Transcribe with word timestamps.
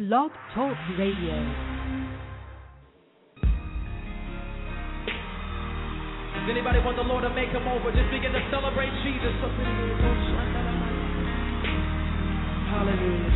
Blog 0.00 0.30
Talk 0.54 0.72
Radio. 0.98 1.36
Does 6.32 6.48
anybody 6.48 6.78
want 6.78 6.96
the 6.96 7.02
Lord 7.02 7.22
to 7.24 7.28
make 7.28 7.50
him 7.50 7.68
over? 7.68 7.92
Just 7.92 8.10
begin 8.10 8.32
to 8.32 8.40
celebrate 8.50 8.88
Jesus. 9.04 9.36
Hallelujah. 12.72 13.28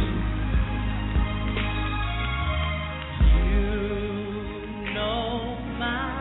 You 3.45 4.95
know 4.95 5.59
my 5.77 6.17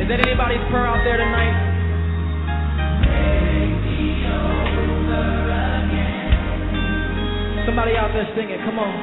Is 0.00 0.08
that 0.08 0.20
anybody's 0.20 0.60
prayer 0.70 0.86
out 0.86 1.02
there 1.04 1.16
tonight? 1.16 1.53
Somebody 7.74 7.96
out 7.96 8.12
there 8.12 8.32
singing, 8.36 8.60
come 8.64 8.78
on. 8.78 8.94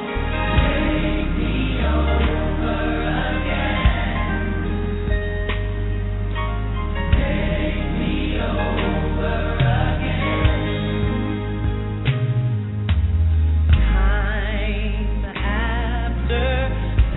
Time 13.68 15.24
after 15.36 16.48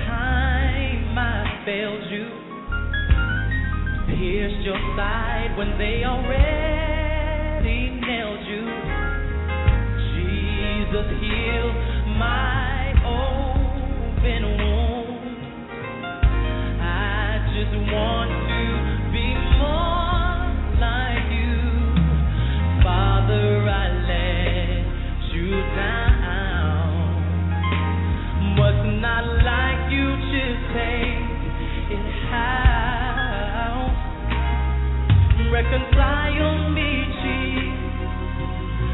time 0.05 1.17
I 1.17 1.63
failed 1.63 2.03
you. 2.11 2.27
Pierced 4.07 4.65
your 4.65 4.75
side 4.97 5.55
when 5.57 5.77
they 5.77 6.03
already 6.03 6.74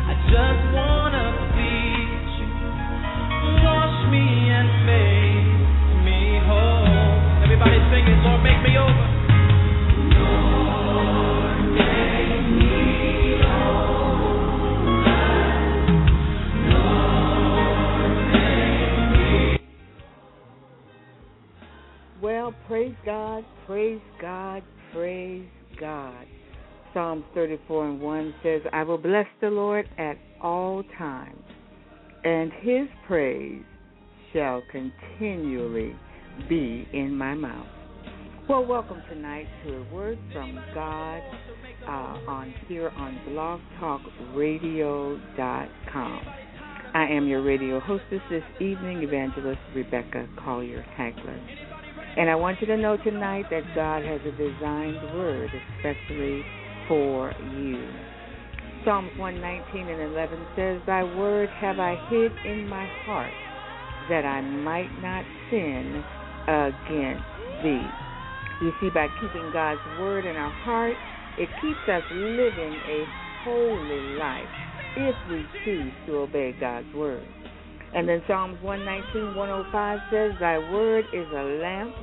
I 0.08 0.14
just 0.32 0.62
wanna 0.74 1.26
please 1.52 2.32
you. 2.40 2.48
Wash 3.64 3.98
me 4.10 4.26
and 4.50 4.70
make 4.88 6.06
me 6.06 6.40
whole. 6.48 7.44
Everybody 7.44 7.78
Lord, 8.24 8.42
make 8.44 8.62
me 8.64 8.78
over. 8.78 9.08
Well, 22.22 22.54
praise 22.68 22.96
God, 23.06 23.44
praise 23.68 24.02
God, 24.22 24.64
praise 24.94 25.50
God. 25.80 26.31
Psalms 26.94 27.24
34 27.34 27.88
and 27.88 28.00
1 28.02 28.36
says, 28.44 28.62
I 28.74 28.84
will 28.84 28.98
bless 28.98 29.28
the 29.40 29.50
Lord 29.50 29.88
at 29.98 30.18
all 30.42 30.84
times, 30.98 31.42
and 32.24 32.52
his 32.62 32.88
praise 33.08 33.64
shall 34.34 34.62
continually 34.72 35.96
be 36.50 36.86
in 36.92 37.16
my 37.16 37.34
mouth. 37.34 37.68
Well, 38.50 38.66
welcome 38.66 39.02
tonight 39.10 39.48
to 39.66 39.78
a 39.78 39.84
word 39.94 40.20
from 40.34 40.60
God 40.74 41.22
uh, 41.88 42.18
on 42.30 42.54
here 42.68 42.90
on 42.90 43.18
blogtalkradio.com. 43.30 46.22
I 46.94 47.06
am 47.06 47.26
your 47.28 47.42
radio 47.42 47.80
hostess 47.80 48.20
this 48.30 48.44
evening, 48.60 49.04
Evangelist 49.04 49.62
Rebecca 49.74 50.28
Collier 50.44 50.86
Hagler. 50.98 51.40
And 52.18 52.30
I 52.30 52.36
want 52.36 52.60
you 52.60 52.68
to 52.68 52.76
know 52.76 52.98
tonight 52.98 53.46
that 53.50 53.64
God 53.74 54.04
has 54.04 54.20
a 54.26 54.32
designed 54.32 55.02
word 55.18 55.50
especially 55.78 56.44
for 56.88 57.34
you. 57.58 57.88
Psalms 58.84 59.12
119 59.18 59.88
and 59.88 60.12
11 60.14 60.48
says, 60.56 60.82
Thy 60.88 61.04
word 61.04 61.50
have 61.60 61.80
I 61.80 61.96
hid 62.10 62.32
in 62.46 62.68
my 62.68 62.88
heart 63.06 63.34
that 64.10 64.26
I 64.26 64.42
might 64.42 64.90
not 65.02 65.24
sin 65.50 66.04
against 66.48 67.24
thee. 67.64 67.88
You 68.62 68.72
see, 68.82 68.90
by 68.90 69.08
keeping 69.22 69.52
God's 69.54 69.82
word 70.00 70.26
in 70.26 70.36
our 70.36 70.52
heart, 70.64 70.96
it 71.38 71.50
keeps 71.62 71.82
us 71.88 72.04
living 72.12 72.80
a 72.88 73.06
holy 73.44 74.18
life 74.18 74.50
if 74.98 75.16
we 75.30 75.46
choose 75.64 75.94
to 76.08 76.18
obey 76.18 76.56
God's 76.60 76.94
word. 76.96 77.26
And 77.94 78.08
then 78.08 78.22
Psalms 78.28 78.58
119, 78.62 79.36
105 79.36 80.00
says, 80.12 80.32
Thy 80.40 80.58
word 80.72 81.06
is 81.14 81.28
a 81.32 81.44
lamp 81.62 81.96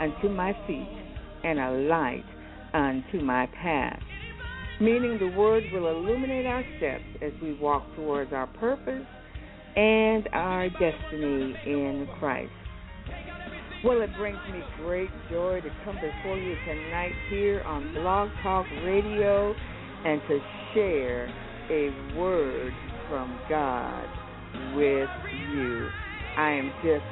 unto 0.00 0.28
my 0.28 0.52
feet 0.66 0.88
and 1.44 1.58
a 1.58 1.70
light 1.88 2.24
unto 2.74 3.20
my 3.20 3.46
path. 3.62 4.00
Meaning 4.80 5.18
the 5.18 5.36
word 5.38 5.64
will 5.72 5.88
illuminate 5.88 6.44
our 6.44 6.62
steps 6.76 7.04
as 7.22 7.32
we 7.42 7.54
walk 7.54 7.82
towards 7.96 8.32
our 8.32 8.46
purpose 8.46 9.06
and 9.74 10.28
our 10.32 10.68
destiny 10.68 11.54
in 11.66 12.06
Christ. 12.18 12.50
Well, 13.84 14.02
it 14.02 14.10
brings 14.16 14.38
me 14.52 14.60
great 14.78 15.10
joy 15.30 15.60
to 15.60 15.70
come 15.84 15.94
before 15.94 16.36
you 16.36 16.56
tonight 16.66 17.12
here 17.30 17.62
on 17.62 17.94
Blog 17.94 18.28
Talk 18.42 18.66
Radio 18.84 19.54
and 20.04 20.20
to 20.28 20.38
share 20.74 21.26
a 21.70 22.16
word 22.16 22.72
from 23.08 23.38
God 23.48 24.04
with 24.76 25.08
you. 25.54 25.88
I 26.36 26.50
am 26.50 26.72
just 26.82 27.04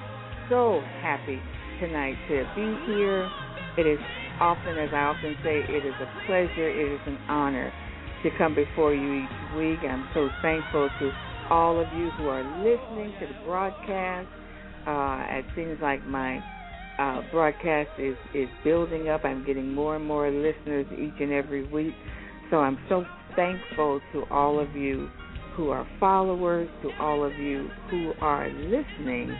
so 0.51 0.81
happy 1.01 1.41
tonight 1.81 2.17
to 2.29 2.45
be 2.55 2.93
here. 2.93 3.29
It 3.79 3.87
is 3.87 3.99
often, 4.41 4.79
as 4.79 4.91
I 4.93 5.03
often 5.03 5.37
say, 5.43 5.65
it 5.69 5.85
is 5.85 5.95
a 6.01 6.27
pleasure, 6.27 6.69
it 6.69 6.95
is 6.95 7.01
an 7.07 7.19
honor 7.29 7.73
to 8.23 8.31
come 8.39 8.55
before 8.55 8.95
you 8.95 9.13
each 9.13 9.53
week. 9.55 9.81
I'm 9.89 10.09
so 10.15 10.31
thankful 10.43 10.91
to 10.99 11.13
all 11.51 11.79
of 11.79 11.93
you 11.93 12.11
who 12.17 12.29
are 12.29 12.43
listening 12.43 13.15
to 13.21 13.27
the 13.27 13.35
broadcast. 13.45 14.29
Uh, 14.87 15.39
it 15.39 15.45
seems 15.55 15.79
like 15.81 16.05
my 16.07 16.43
uh, 16.99 17.23
broadcast 17.31 17.91
is, 17.99 18.17
is 18.35 18.49
building 18.63 19.09
up. 19.09 19.25
I'm 19.25 19.45
getting 19.45 19.73
more 19.75 19.97
and 19.97 20.05
more 20.05 20.31
listeners 20.31 20.87
each 20.93 21.21
and 21.21 21.33
every 21.33 21.65
week. 21.67 21.95
So 22.51 22.59
I'm 22.59 22.79
so 22.89 23.05
thankful 23.37 24.01
to 24.13 24.25
all 24.31 24.59
of 24.59 24.75
you 24.75 25.09
who 25.57 25.71
are 25.71 25.87
followers, 26.01 26.69
to 26.83 26.93
all 27.01 27.25
of 27.25 27.39
you 27.39 27.71
who 27.91 28.15
are 28.21 28.49
listening 28.49 29.37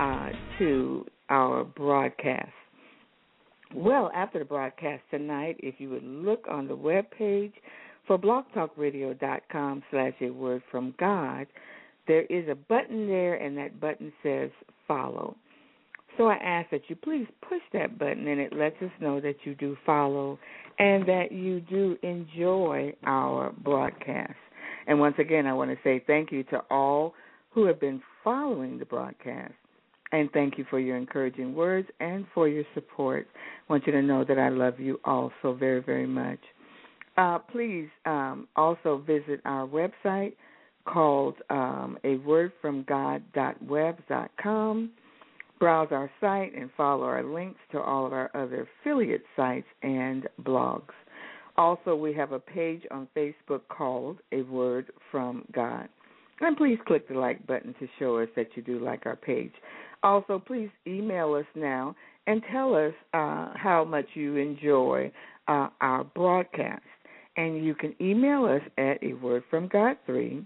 uh, 0.00 0.30
to 0.58 1.04
our 1.28 1.64
broadcast. 1.64 2.50
Well, 3.74 4.10
after 4.14 4.38
the 4.38 4.44
broadcast 4.44 5.02
tonight, 5.10 5.56
if 5.60 5.76
you 5.78 5.88
would 5.90 6.04
look 6.04 6.44
on 6.50 6.68
the 6.68 6.76
web 6.76 7.10
page 7.10 7.54
for 8.06 8.18
blogtalkradio.com 8.18 9.82
slash 9.90 10.12
a 10.20 10.30
word 10.30 10.62
from 10.70 10.94
God, 10.98 11.46
there 12.06 12.22
is 12.26 12.48
a 12.48 12.54
button 12.54 13.06
there, 13.06 13.34
and 13.34 13.56
that 13.56 13.80
button 13.80 14.12
says 14.22 14.50
follow. 14.86 15.36
So 16.18 16.26
I 16.26 16.34
ask 16.34 16.70
that 16.70 16.82
you 16.88 16.96
please 16.96 17.26
push 17.48 17.62
that 17.72 17.98
button, 17.98 18.28
and 18.28 18.40
it 18.40 18.52
lets 18.52 18.76
us 18.82 18.90
know 19.00 19.20
that 19.20 19.36
you 19.44 19.54
do 19.54 19.76
follow 19.86 20.38
and 20.78 21.06
that 21.08 21.32
you 21.32 21.60
do 21.60 21.96
enjoy 22.02 22.92
our 23.04 23.52
broadcast. 23.64 24.34
And 24.86 25.00
once 25.00 25.14
again, 25.18 25.46
I 25.46 25.54
want 25.54 25.70
to 25.70 25.78
say 25.82 26.02
thank 26.06 26.32
you 26.32 26.42
to 26.44 26.60
all 26.70 27.14
who 27.50 27.64
have 27.66 27.80
been 27.80 28.02
following 28.22 28.78
the 28.78 28.84
broadcast. 28.84 29.54
And 30.12 30.30
thank 30.32 30.58
you 30.58 30.66
for 30.68 30.78
your 30.78 30.96
encouraging 30.96 31.54
words 31.54 31.88
and 32.00 32.26
for 32.34 32.46
your 32.46 32.64
support. 32.74 33.26
I 33.68 33.72
want 33.72 33.86
you 33.86 33.92
to 33.92 34.02
know 34.02 34.24
that 34.24 34.38
I 34.38 34.50
love 34.50 34.78
you 34.78 35.00
all 35.04 35.32
so 35.40 35.54
very, 35.54 35.82
very 35.82 36.06
much. 36.06 36.38
Uh, 37.16 37.38
please 37.38 37.88
um, 38.06 38.48
also 38.56 39.02
visit 39.06 39.40
our 39.44 39.66
website 39.66 40.34
called 40.86 41.34
um, 41.50 41.98
a 42.04 42.14
word 42.16 42.52
from 42.60 42.84
God.webs.com. 42.88 44.90
Browse 45.58 45.88
our 45.92 46.10
site 46.20 46.54
and 46.56 46.70
follow 46.76 47.04
our 47.04 47.22
links 47.22 47.60
to 47.70 47.80
all 47.80 48.04
of 48.06 48.12
our 48.12 48.30
other 48.34 48.66
affiliate 48.82 49.22
sites 49.36 49.68
and 49.82 50.26
blogs. 50.42 50.90
Also, 51.56 51.94
we 51.94 52.12
have 52.14 52.32
a 52.32 52.40
page 52.40 52.82
on 52.90 53.06
Facebook 53.16 53.60
called 53.68 54.18
A 54.32 54.42
Word 54.42 54.90
from 55.10 55.44
God. 55.52 55.88
And 56.42 56.56
please 56.56 56.78
click 56.86 57.08
the 57.08 57.14
like 57.14 57.46
button 57.46 57.74
to 57.78 57.88
show 57.98 58.18
us 58.18 58.28
that 58.36 58.48
you 58.56 58.62
do 58.62 58.78
like 58.84 59.06
our 59.06 59.16
page. 59.16 59.52
Also, 60.02 60.42
please 60.44 60.68
email 60.86 61.34
us 61.34 61.46
now 61.54 61.94
and 62.26 62.42
tell 62.50 62.74
us 62.74 62.92
uh, 63.14 63.52
how 63.54 63.84
much 63.88 64.06
you 64.14 64.36
enjoy 64.36 65.10
uh, 65.46 65.68
our 65.80 66.04
broadcast. 66.04 66.82
And 67.36 67.64
you 67.64 67.74
can 67.74 67.94
email 68.00 68.44
us 68.44 68.60
at 68.76 69.02
a 69.02 69.14
word 69.14 69.44
from 69.48 69.68
God 69.68 69.96
3 70.04 70.44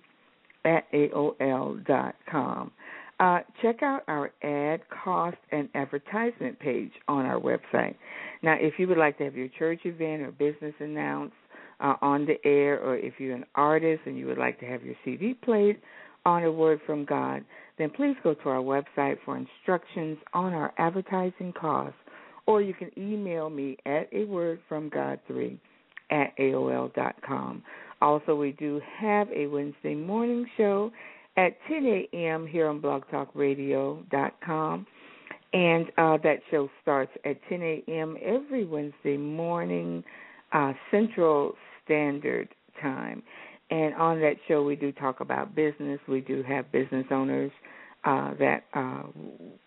at 0.66 0.92
AOL 0.92 1.86
dot 1.86 2.14
com. 2.30 2.70
Uh, 3.18 3.38
check 3.62 3.82
out 3.82 4.02
our 4.08 4.30
ad 4.42 4.80
cost 4.90 5.38
and 5.50 5.70
advertisement 5.74 6.58
page 6.60 6.92
on 7.08 7.24
our 7.24 7.40
website. 7.40 7.94
Now, 8.42 8.56
if 8.60 8.74
you 8.78 8.86
would 8.88 8.98
like 8.98 9.16
to 9.18 9.24
have 9.24 9.34
your 9.34 9.48
church 9.58 9.80
event 9.84 10.22
or 10.22 10.32
business 10.32 10.74
announced 10.80 11.34
uh, 11.80 11.94
on 12.00 12.26
the 12.26 12.36
air, 12.44 12.80
or 12.80 12.96
if 12.96 13.14
you're 13.18 13.34
an 13.34 13.44
artist 13.54 14.02
and 14.06 14.18
you 14.18 14.26
would 14.26 14.38
like 14.38 14.58
to 14.60 14.66
have 14.66 14.82
your 14.82 14.94
CD 15.04 15.34
played 15.34 15.78
on 16.24 16.44
a 16.44 16.50
word 16.50 16.80
from 16.86 17.04
God, 17.04 17.44
then 17.78 17.90
please 17.90 18.16
go 18.22 18.34
to 18.34 18.48
our 18.48 18.62
website 18.62 19.18
for 19.24 19.36
instructions 19.36 20.18
on 20.32 20.52
our 20.52 20.72
advertising 20.78 21.52
costs, 21.52 21.98
or 22.46 22.62
you 22.62 22.74
can 22.74 22.90
email 22.98 23.50
me 23.50 23.76
at 23.86 24.08
a 24.12 24.24
word 24.24 24.60
from 24.68 24.88
God 24.88 25.20
3 25.26 25.58
at 26.10 26.36
AOL 26.38 26.94
dot 26.94 27.16
com. 27.26 27.62
Also, 28.00 28.36
we 28.36 28.52
do 28.52 28.80
have 28.98 29.28
a 29.34 29.46
Wednesday 29.46 29.94
morning 29.94 30.46
show 30.56 30.90
at 31.36 31.56
10 31.68 32.06
a.m. 32.12 32.46
here 32.46 32.68
on 32.68 32.80
blogtalkradio.com. 32.80 34.86
And 35.52 35.86
uh, 35.96 36.18
that 36.22 36.40
show 36.50 36.68
starts 36.82 37.12
at 37.24 37.36
10 37.48 37.62
a.m. 37.62 38.16
every 38.22 38.64
Wednesday 38.66 39.16
morning, 39.16 40.04
uh, 40.52 40.72
Central 40.90 41.54
Standard 41.86 42.48
Time. 42.82 43.22
And 43.70 43.94
on 43.94 44.20
that 44.20 44.36
show, 44.46 44.62
we 44.62 44.76
do 44.76 44.92
talk 44.92 45.20
about 45.20 45.54
business. 45.54 45.98
We 46.06 46.20
do 46.20 46.42
have 46.44 46.70
business 46.70 47.06
owners 47.10 47.50
uh, 48.04 48.34
that 48.38 48.64
uh, 48.74 49.02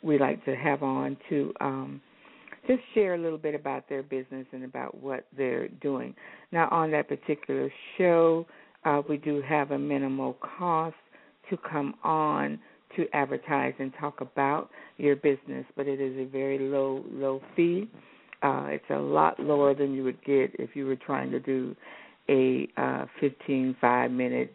we 0.02 0.18
like 0.18 0.44
to 0.46 0.56
have 0.56 0.84
on 0.84 1.18
to 1.30 1.54
um, 1.60 2.02
just 2.66 2.82
share 2.94 3.16
a 3.16 3.18
little 3.18 3.38
bit 3.38 3.56
about 3.56 3.90
their 3.90 4.04
business 4.04 4.46
and 4.54 4.64
about 4.64 5.02
what 5.02 5.26
they're 5.36 5.68
doing. 5.68 6.14
Now, 6.52 6.70
on 6.72 6.92
that 6.92 7.10
particular 7.10 7.70
show, 7.98 8.46
uh, 8.86 9.02
we 9.10 9.18
do 9.18 9.42
have 9.42 9.72
a 9.72 9.80
minimal 9.80 10.38
cost 10.58 10.96
to 11.50 11.58
come 11.58 11.96
on 12.04 12.60
to 12.96 13.06
advertise 13.14 13.74
and 13.80 13.92
talk 14.00 14.22
about 14.22 14.70
your 14.98 15.16
business, 15.16 15.66
but 15.76 15.88
it 15.88 16.00
is 16.00 16.18
a 16.18 16.30
very 16.30 16.60
low, 16.60 17.04
low 17.12 17.42
fee. 17.56 17.90
Uh, 18.42 18.68
it's 18.68 18.90
a 18.90 18.98
lot 18.98 19.40
lower 19.40 19.74
than 19.74 19.94
you 19.94 20.04
would 20.04 20.24
get 20.24 20.52
if 20.58 20.76
you 20.76 20.86
were 20.86 20.96
trying 20.96 21.30
to 21.32 21.40
do 21.40 21.76
a 22.30 22.68
uh, 22.78 23.06
15, 23.20 23.76
five 23.82 24.12
minute, 24.12 24.54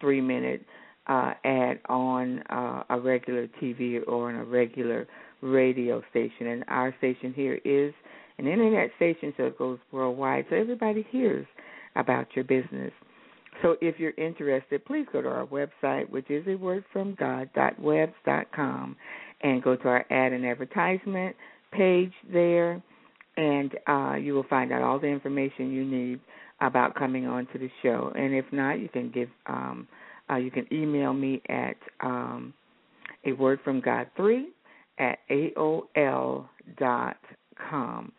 three 0.00 0.20
minute 0.20 0.64
uh, 1.06 1.32
ad 1.44 1.80
on 1.88 2.40
uh, 2.50 2.84
a 2.90 3.00
regular 3.00 3.46
TV 3.62 4.00
or 4.06 4.30
on 4.30 4.36
a 4.36 4.44
regular 4.44 5.06
radio 5.42 6.02
station. 6.10 6.46
And 6.48 6.64
our 6.68 6.94
station 6.98 7.32
here 7.34 7.60
is 7.64 7.92
an 8.38 8.46
internet 8.46 8.90
station, 8.96 9.34
so 9.36 9.44
it 9.44 9.58
goes 9.58 9.78
worldwide, 9.92 10.46
so 10.48 10.56
everybody 10.56 11.06
hears 11.10 11.46
about 11.96 12.26
your 12.34 12.44
business. 12.44 12.92
So 13.62 13.76
if 13.82 13.98
you're 13.98 14.14
interested, 14.16 14.84
please 14.86 15.06
go 15.12 15.20
to 15.20 15.28
our 15.28 15.46
website, 15.46 16.08
which 16.08 16.30
is 16.30 16.46
a 16.46 16.54
word 16.54 16.84
from 16.92 17.16
and 19.42 19.62
go 19.62 19.76
to 19.76 19.88
our 19.88 20.06
ad 20.10 20.32
and 20.32 20.46
advertisement 20.46 21.36
page 21.72 22.12
there, 22.32 22.82
and 23.36 23.72
uh, 23.86 24.14
you 24.14 24.34
will 24.34 24.46
find 24.48 24.72
out 24.72 24.82
all 24.82 24.98
the 24.98 25.06
information 25.06 25.70
you 25.70 25.84
need 25.84 26.20
about 26.60 26.94
coming 26.94 27.26
on 27.26 27.46
to 27.52 27.58
the 27.58 27.70
show. 27.82 28.12
And 28.16 28.34
if 28.34 28.44
not, 28.52 28.80
you 28.80 28.88
can 28.88 29.10
give 29.10 29.28
um, 29.46 29.88
uh, 30.30 30.36
you 30.36 30.50
can 30.50 30.66
email 30.72 31.12
me 31.12 31.42
at 31.48 31.76
um, 32.00 32.54
a 33.24 33.32
word 33.32 33.60
from 33.64 33.80
God 33.80 34.06
three 34.16 34.48
at 34.98 35.18
aol 35.30 36.48
dot 36.78 37.16
com. 37.70 38.12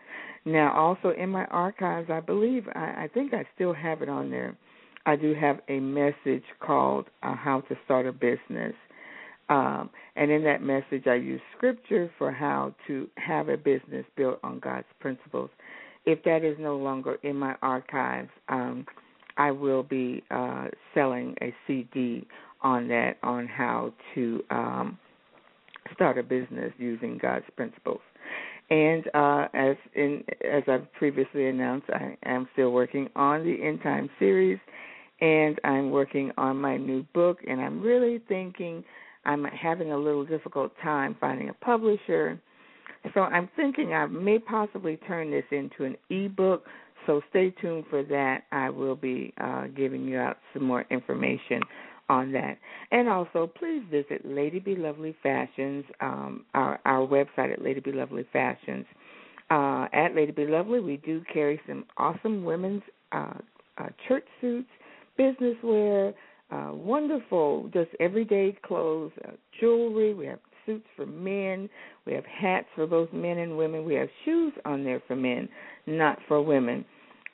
Now, 0.45 0.73
also 0.73 1.09
in 1.17 1.29
my 1.29 1.45
archives, 1.45 2.09
I 2.09 2.19
believe 2.19 2.67
I, 2.73 3.03
I 3.03 3.09
think 3.13 3.33
I 3.33 3.45
still 3.55 3.73
have 3.73 4.01
it 4.01 4.09
on 4.09 4.31
there 4.31 4.57
I 5.05 5.15
do 5.15 5.33
have 5.33 5.59
a 5.67 5.79
message 5.79 6.43
called 6.59 7.07
uh, 7.23 7.35
How 7.35 7.61
to 7.61 7.75
Start 7.85 8.05
a 8.05 8.11
Business. 8.11 8.73
Um, 9.49 9.89
and 10.15 10.31
in 10.31 10.43
that 10.43 10.61
message, 10.61 11.07
I 11.07 11.15
use 11.15 11.41
scripture 11.57 12.09
for 12.17 12.31
how 12.31 12.73
to 12.87 13.09
have 13.17 13.49
a 13.49 13.57
business 13.57 14.05
built 14.15 14.39
on 14.43 14.59
God's 14.59 14.85
principles. 14.99 15.49
If 16.05 16.23
that 16.23 16.43
is 16.43 16.57
no 16.59 16.77
longer 16.77 17.17
in 17.23 17.35
my 17.35 17.55
archives, 17.61 18.29
um, 18.49 18.85
I 19.37 19.51
will 19.51 19.83
be 19.83 20.23
uh, 20.31 20.67
selling 20.93 21.35
a 21.41 21.53
CD 21.67 22.27
on 22.61 22.87
that 22.89 23.17
on 23.23 23.47
how 23.47 23.93
to 24.15 24.43
um, 24.49 24.99
start 25.93 26.17
a 26.17 26.23
business 26.23 26.71
using 26.77 27.17
God's 27.21 27.45
principles. 27.55 28.01
And 28.69 29.03
uh, 29.13 29.47
as 29.53 29.75
in 29.95 30.23
as 30.49 30.63
I've 30.67 30.91
previously 30.93 31.47
announced, 31.47 31.87
I 31.89 32.17
am 32.23 32.47
still 32.53 32.71
working 32.71 33.09
on 33.15 33.43
the 33.43 33.61
End 33.61 33.81
Time 33.83 34.09
series, 34.17 34.59
and 35.19 35.59
I'm 35.63 35.91
working 35.91 36.31
on 36.37 36.55
my 36.57 36.77
new 36.77 37.03
book, 37.13 37.39
and 37.47 37.59
I'm 37.59 37.81
really 37.81 38.21
thinking 38.29 38.83
I'm 39.25 39.43
having 39.43 39.91
a 39.91 39.97
little 39.97 40.25
difficult 40.25 40.71
time 40.81 41.17
finding 41.19 41.49
a 41.49 41.53
publisher. 41.53 42.39
So 43.13 43.21
I'm 43.21 43.49
thinking 43.55 43.93
I 43.93 44.05
may 44.07 44.39
possibly 44.39 44.97
turn 45.07 45.31
this 45.31 45.45
into 45.51 45.85
an 45.85 45.95
ebook. 46.09 46.65
So 47.07 47.21
stay 47.29 47.51
tuned 47.61 47.85
for 47.89 48.03
that. 48.03 48.43
I 48.51 48.69
will 48.69 48.95
be 48.95 49.33
uh, 49.41 49.67
giving 49.75 50.05
you 50.05 50.19
out 50.19 50.37
some 50.53 50.63
more 50.63 50.85
information 50.91 51.61
on 52.09 52.31
that. 52.33 52.57
And 52.91 53.09
also, 53.09 53.49
please 53.57 53.81
visit 53.89 54.21
Lady 54.23 54.59
Be 54.59 54.75
Lovely 54.75 55.15
Fashions, 55.23 55.85
um, 56.01 56.45
our, 56.53 56.79
our 56.85 57.07
website 57.07 57.53
at 57.53 57.61
Lady 57.61 57.79
Be 57.79 57.91
Lovely 57.91 58.25
Fashions. 58.31 58.85
Uh, 59.49 59.87
at 59.93 60.15
Lady 60.15 60.31
Be 60.31 60.45
Lovely, 60.45 60.79
we 60.79 60.97
do 60.97 61.21
carry 61.33 61.59
some 61.67 61.85
awesome 61.97 62.43
women's 62.43 62.83
uh, 63.11 63.33
uh, 63.77 63.87
church 64.07 64.25
suits 64.39 64.69
business 65.17 65.55
wear, 65.63 66.13
uh, 66.51 66.71
wonderful, 66.73 67.69
just 67.73 67.89
everyday 67.99 68.57
clothes, 68.65 69.11
uh, 69.25 69.31
jewelry. 69.59 70.13
We 70.13 70.25
have 70.27 70.39
suits 70.65 70.87
for 70.95 71.05
men. 71.05 71.69
We 72.05 72.13
have 72.13 72.25
hats 72.25 72.65
for 72.75 72.87
both 72.87 73.13
men 73.13 73.37
and 73.37 73.55
women. 73.57 73.85
We 73.85 73.93
have 73.95 74.09
shoes 74.25 74.53
on 74.65 74.83
there 74.83 75.01
for 75.07 75.15
men, 75.15 75.47
not 75.87 76.17
for 76.27 76.41
women. 76.41 76.83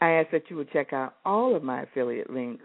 I 0.00 0.10
ask 0.12 0.30
that 0.30 0.44
you 0.48 0.56
would 0.56 0.72
check 0.72 0.92
out 0.92 1.14
all 1.24 1.56
of 1.56 1.62
my 1.62 1.82
affiliate 1.82 2.30
links. 2.30 2.64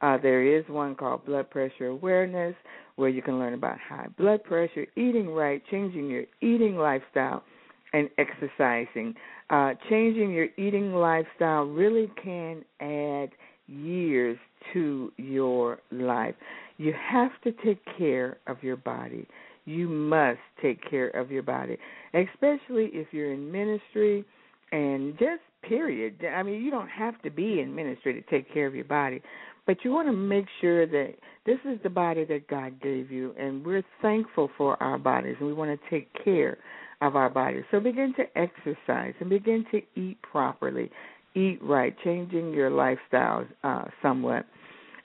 Uh, 0.00 0.18
there 0.20 0.44
is 0.44 0.64
one 0.68 0.96
called 0.96 1.24
Blood 1.24 1.48
Pressure 1.50 1.86
Awareness, 1.86 2.56
where 2.96 3.08
you 3.08 3.22
can 3.22 3.38
learn 3.38 3.54
about 3.54 3.78
high 3.78 4.08
blood 4.18 4.42
pressure, 4.44 4.86
eating 4.96 5.28
right, 5.28 5.62
changing 5.70 6.08
your 6.10 6.24
eating 6.40 6.76
lifestyle, 6.76 7.44
and 7.92 8.08
exercising. 8.18 9.14
Uh, 9.50 9.74
changing 9.88 10.32
your 10.32 10.48
eating 10.56 10.92
lifestyle 10.92 11.64
really 11.64 12.10
can 12.22 12.64
add 12.80 13.30
years 13.66 14.38
to 14.72 15.12
your 15.18 15.78
life. 15.90 16.34
You 16.78 16.92
have 17.10 17.30
to 17.44 17.52
take 17.64 17.80
care 17.98 18.38
of 18.46 18.62
your 18.62 18.76
body. 18.76 19.26
You 19.64 19.88
must 19.88 20.40
take 20.60 20.78
care 20.88 21.10
of 21.10 21.30
your 21.30 21.42
body, 21.42 21.76
especially 22.14 22.90
if 22.92 23.08
you're 23.12 23.32
in 23.32 23.52
ministry 23.52 24.24
and 24.72 25.16
just 25.18 25.42
period. 25.62 26.24
I 26.24 26.42
mean, 26.42 26.62
you 26.62 26.70
don't 26.70 26.88
have 26.88 27.20
to 27.22 27.30
be 27.30 27.60
in 27.60 27.74
ministry 27.74 28.14
to 28.14 28.22
take 28.30 28.52
care 28.52 28.66
of 28.66 28.74
your 28.74 28.84
body, 28.84 29.22
but 29.66 29.78
you 29.84 29.92
want 29.92 30.08
to 30.08 30.12
make 30.12 30.46
sure 30.60 30.86
that 30.86 31.14
this 31.46 31.58
is 31.64 31.78
the 31.82 31.90
body 31.90 32.24
that 32.24 32.48
God 32.48 32.80
gave 32.80 33.10
you, 33.10 33.34
and 33.38 33.64
we're 33.64 33.84
thankful 34.00 34.50
for 34.56 34.82
our 34.82 34.98
bodies, 34.98 35.36
and 35.38 35.48
we 35.48 35.54
want 35.54 35.78
to 35.78 35.90
take 35.90 36.08
care 36.24 36.58
of 37.00 37.16
our 37.16 37.30
bodies. 37.30 37.64
So 37.70 37.80
begin 37.80 38.14
to 38.16 38.24
exercise 38.38 39.14
and 39.20 39.28
begin 39.28 39.64
to 39.72 39.80
eat 40.00 40.18
properly, 40.22 40.90
eat 41.34 41.58
right, 41.62 41.94
changing 42.04 42.52
your 42.52 42.70
lifestyle 42.70 43.46
uh, 43.64 43.84
somewhat, 44.02 44.46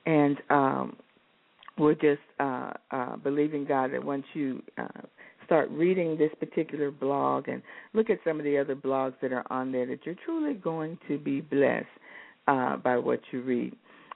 and 0.06 0.38
um, 0.50 0.98
we're 1.78 1.94
just 1.94 2.22
uh, 2.40 2.74
uh, 2.92 3.16
believing 3.18 3.66
God 3.66 3.94
that 3.94 4.04
once 4.04 4.26
you 4.34 4.62
uh, 4.78 4.88
start 5.48 5.70
reading 5.72 6.18
this 6.18 6.32
particular 6.40 6.92
blog 6.92 7.48
and 7.48 7.64
look 7.94 8.12
at 8.12 8.20
some 8.24 8.38
of 8.38 8.44
the 8.44 8.58
other 8.58 8.76
blogs 8.76 9.16
that 9.22 9.32
are 9.32 9.46
on 9.50 9.72
there, 9.72 9.88
that 9.88 10.06
you're 10.06 10.16
truly 10.24 10.54
going 10.54 11.00
to 11.08 11.18
be 11.18 11.42
blessed 11.42 11.88
uh, 12.48 12.78
by 12.78 12.98
what 12.98 13.20
you 13.32 13.42
read. 13.42 13.74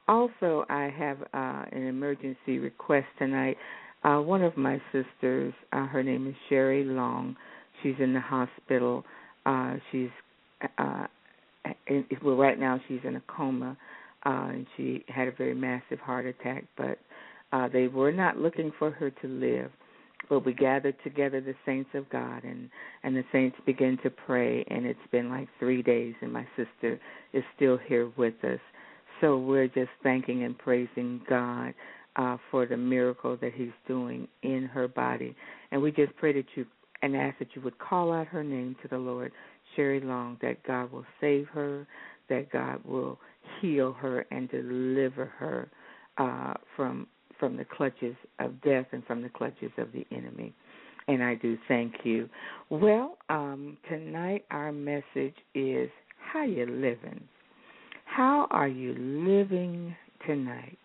Also, 0.07 0.65
I 0.69 0.93
have 0.95 1.21
uh, 1.33 1.63
an 1.71 1.87
emergency 1.87 2.59
request 2.59 3.07
tonight. 3.17 3.57
Uh, 4.03 4.17
one 4.17 4.43
of 4.43 4.57
my 4.57 4.81
sisters, 4.91 5.53
uh, 5.73 5.87
her 5.87 6.03
name 6.03 6.27
is 6.27 6.35
Sherry 6.49 6.83
Long. 6.83 7.35
She's 7.81 7.95
in 7.99 8.13
the 8.13 8.19
hospital. 8.19 9.05
Uh, 9.45 9.75
she's 9.91 10.09
uh, 10.77 11.05
in, 11.87 12.05
well, 12.23 12.35
right 12.35 12.59
now 12.59 12.79
she's 12.87 12.99
in 13.03 13.15
a 13.15 13.21
coma, 13.27 13.77
uh, 14.25 14.49
and 14.49 14.67
she 14.75 15.03
had 15.07 15.27
a 15.27 15.31
very 15.31 15.55
massive 15.55 15.99
heart 15.99 16.25
attack. 16.25 16.65
But 16.77 16.97
uh, 17.53 17.69
they 17.69 17.87
were 17.87 18.11
not 18.11 18.37
looking 18.37 18.71
for 18.77 18.91
her 18.91 19.09
to 19.09 19.27
live. 19.27 19.71
But 20.29 20.45
we 20.45 20.53
gathered 20.53 20.95
together 21.03 21.41
the 21.41 21.55
saints 21.65 21.89
of 21.93 22.09
God, 22.09 22.43
and 22.43 22.69
and 23.03 23.15
the 23.15 23.23
saints 23.31 23.57
began 23.65 23.97
to 24.03 24.09
pray. 24.09 24.63
And 24.69 24.85
it's 24.85 24.99
been 25.11 25.29
like 25.29 25.47
three 25.59 25.81
days, 25.81 26.13
and 26.21 26.31
my 26.31 26.47
sister 26.55 26.99
is 27.33 27.43
still 27.55 27.77
here 27.77 28.11
with 28.17 28.35
us. 28.43 28.59
So 29.19 29.37
we're 29.37 29.67
just 29.67 29.91
thanking 30.03 30.43
and 30.43 30.57
praising 30.57 31.21
God 31.29 31.73
uh, 32.15 32.37
for 32.49 32.65
the 32.65 32.77
miracle 32.77 33.37
that 33.41 33.53
He's 33.53 33.69
doing 33.87 34.27
in 34.43 34.69
her 34.71 34.87
body. 34.87 35.35
And 35.71 35.81
we 35.81 35.91
just 35.91 36.15
pray 36.17 36.33
that 36.33 36.45
you 36.55 36.65
and 37.01 37.15
ask 37.15 37.39
that 37.39 37.55
you 37.55 37.61
would 37.61 37.77
call 37.79 38.13
out 38.13 38.27
her 38.27 38.43
name 38.43 38.75
to 38.81 38.87
the 38.87 38.97
Lord, 38.97 39.31
Sherry 39.75 39.99
Long, 39.99 40.37
that 40.41 40.63
God 40.63 40.91
will 40.91 41.05
save 41.19 41.47
her, 41.47 41.87
that 42.29 42.51
God 42.51 42.83
will 42.85 43.19
heal 43.59 43.93
her 43.93 44.25
and 44.31 44.49
deliver 44.49 45.25
her 45.25 45.69
uh, 46.17 46.53
from 46.75 47.07
from 47.41 47.57
the 47.57 47.65
clutches 47.65 48.15
of 48.39 48.61
death 48.61 48.85
and 48.91 49.03
from 49.05 49.23
the 49.23 49.29
clutches 49.29 49.71
of 49.79 49.87
the 49.91 50.05
enemy. 50.15 50.53
And 51.07 51.23
I 51.23 51.33
do 51.33 51.57
thank 51.67 51.95
you. 52.03 52.29
Well, 52.69 53.17
um, 53.29 53.77
tonight 53.89 54.45
our 54.51 54.71
message 54.71 55.33
is 55.55 55.89
how 56.31 56.43
you 56.45 56.67
living. 56.67 57.19
How 58.05 58.47
are 58.51 58.67
you 58.67 58.93
living 58.93 59.95
tonight? 60.27 60.77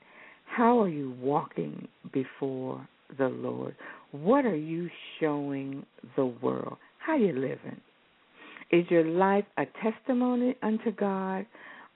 How 0.46 0.80
are 0.80 0.88
you 0.88 1.14
walking 1.20 1.86
before 2.10 2.88
the 3.18 3.28
Lord? 3.28 3.76
What 4.12 4.46
are 4.46 4.56
you 4.56 4.88
showing 5.20 5.84
the 6.16 6.24
world? 6.24 6.78
How 7.04 7.16
you 7.16 7.34
living? 7.34 7.80
Is 8.72 8.86
your 8.88 9.04
life 9.04 9.44
a 9.58 9.66
testimony 9.82 10.56
unto 10.62 10.90
God 10.90 11.44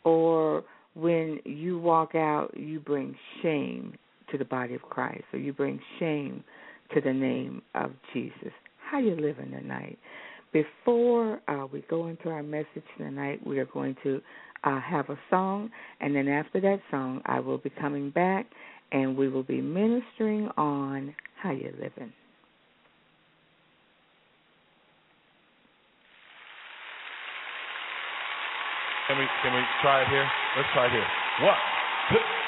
or 0.04 0.64
when 0.94 1.40
you 1.46 1.78
walk 1.78 2.14
out 2.14 2.52
you 2.54 2.78
bring 2.80 3.16
shame 3.42 3.94
to 4.32 4.38
the 4.38 4.44
body 4.44 4.74
of 4.74 4.82
Christ, 4.82 5.24
or 5.32 5.38
you 5.38 5.52
bring 5.52 5.80
shame 5.98 6.44
to 6.94 7.00
the 7.00 7.12
name 7.12 7.62
of 7.74 7.92
Jesus. 8.12 8.52
How 8.90 8.98
you 8.98 9.14
living 9.14 9.50
tonight? 9.50 9.98
Before 10.52 11.40
uh, 11.48 11.66
we 11.72 11.84
go 11.88 12.08
into 12.08 12.28
our 12.28 12.42
message 12.42 12.82
tonight, 12.98 13.44
we 13.46 13.58
are 13.60 13.66
going 13.66 13.96
to 14.02 14.20
uh, 14.64 14.80
have 14.80 15.08
a 15.08 15.18
song, 15.30 15.70
and 16.00 16.14
then 16.14 16.28
after 16.28 16.60
that 16.60 16.80
song, 16.90 17.22
I 17.24 17.40
will 17.40 17.58
be 17.58 17.70
coming 17.70 18.10
back, 18.10 18.46
and 18.92 19.16
we 19.16 19.28
will 19.28 19.44
be 19.44 19.60
ministering 19.60 20.48
on 20.56 21.14
how 21.40 21.52
you 21.52 21.72
living. 21.80 22.12
Can 29.06 29.18
we 29.18 29.26
can 29.42 29.54
we 29.54 29.62
try 29.82 30.02
it 30.02 30.08
here? 30.08 30.28
Let's 30.56 30.68
try 30.72 30.86
it 30.86 30.92
here. 30.92 31.06
One, 31.42 31.56
two, 32.10 32.39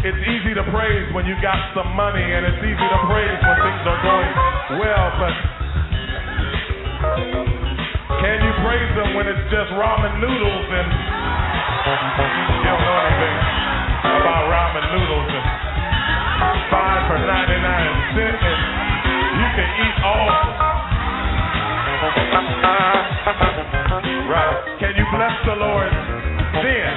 It's 0.00 0.16
easy 0.16 0.56
to 0.56 0.64
praise 0.72 1.12
when 1.12 1.28
you 1.28 1.36
got 1.44 1.60
some 1.76 1.92
money, 1.92 2.24
and 2.24 2.40
it's 2.48 2.62
easy 2.64 2.86
to 2.88 3.00
praise 3.04 3.36
when 3.36 3.58
things 3.60 3.84
are 3.84 4.00
going 4.00 4.32
well, 4.80 5.06
but 5.20 5.34
can 8.24 8.36
you 8.40 8.52
praise 8.64 8.92
them 8.96 9.12
when 9.12 9.28
it's 9.28 9.44
just 9.52 9.68
ramen 9.76 10.16
noodles 10.24 10.68
and 10.72 10.88
you 12.48 12.64
don't 12.64 12.80
know 12.80 12.96
anything 12.96 13.36
about 14.24 14.42
ramen 14.48 14.84
noodles 14.88 15.28
and 15.36 15.46
five 16.72 17.04
for 17.04 17.20
99 17.20 18.16
cents 18.16 18.40
and 18.40 18.60
you 19.36 19.48
can 19.52 19.68
eat 19.84 19.96
all. 20.00 20.32
Right. 24.32 24.56
Can 24.80 24.92
you 24.96 25.04
bless 25.12 25.36
the 25.44 25.56
Lord 25.60 25.92
then? 26.56 26.94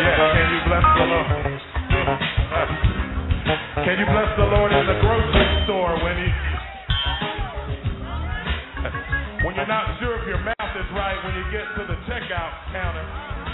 Yeah, 0.00 0.16
can 0.32 0.46
you 0.56 0.60
bless 0.64 0.86
the 0.96 1.04
Lord? 1.04 1.71
Can 3.72 3.96
you 3.96 4.04
bless 4.04 4.28
the 4.36 4.44
Lord 4.44 4.68
in 4.68 4.84
the 4.84 5.00
grocery 5.00 5.48
store 5.64 5.96
when 6.04 6.12
he 6.20 6.28
when 9.48 9.56
you're 9.56 9.66
not 9.66 9.96
sure 9.98 10.20
if 10.20 10.28
your 10.28 10.44
math 10.44 10.76
is 10.76 10.84
right 10.92 11.16
when 11.24 11.32
you 11.40 11.44
get 11.48 11.64
to 11.80 11.88
the 11.88 11.96
checkout 12.04 12.52
counter? 12.68 13.51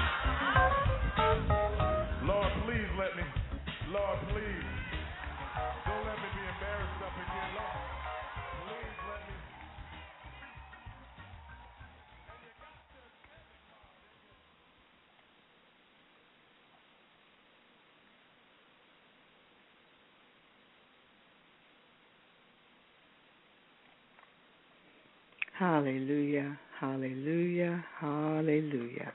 Hallelujah, 25.58 26.56
hallelujah, 26.78 27.84
hallelujah. 27.98 29.12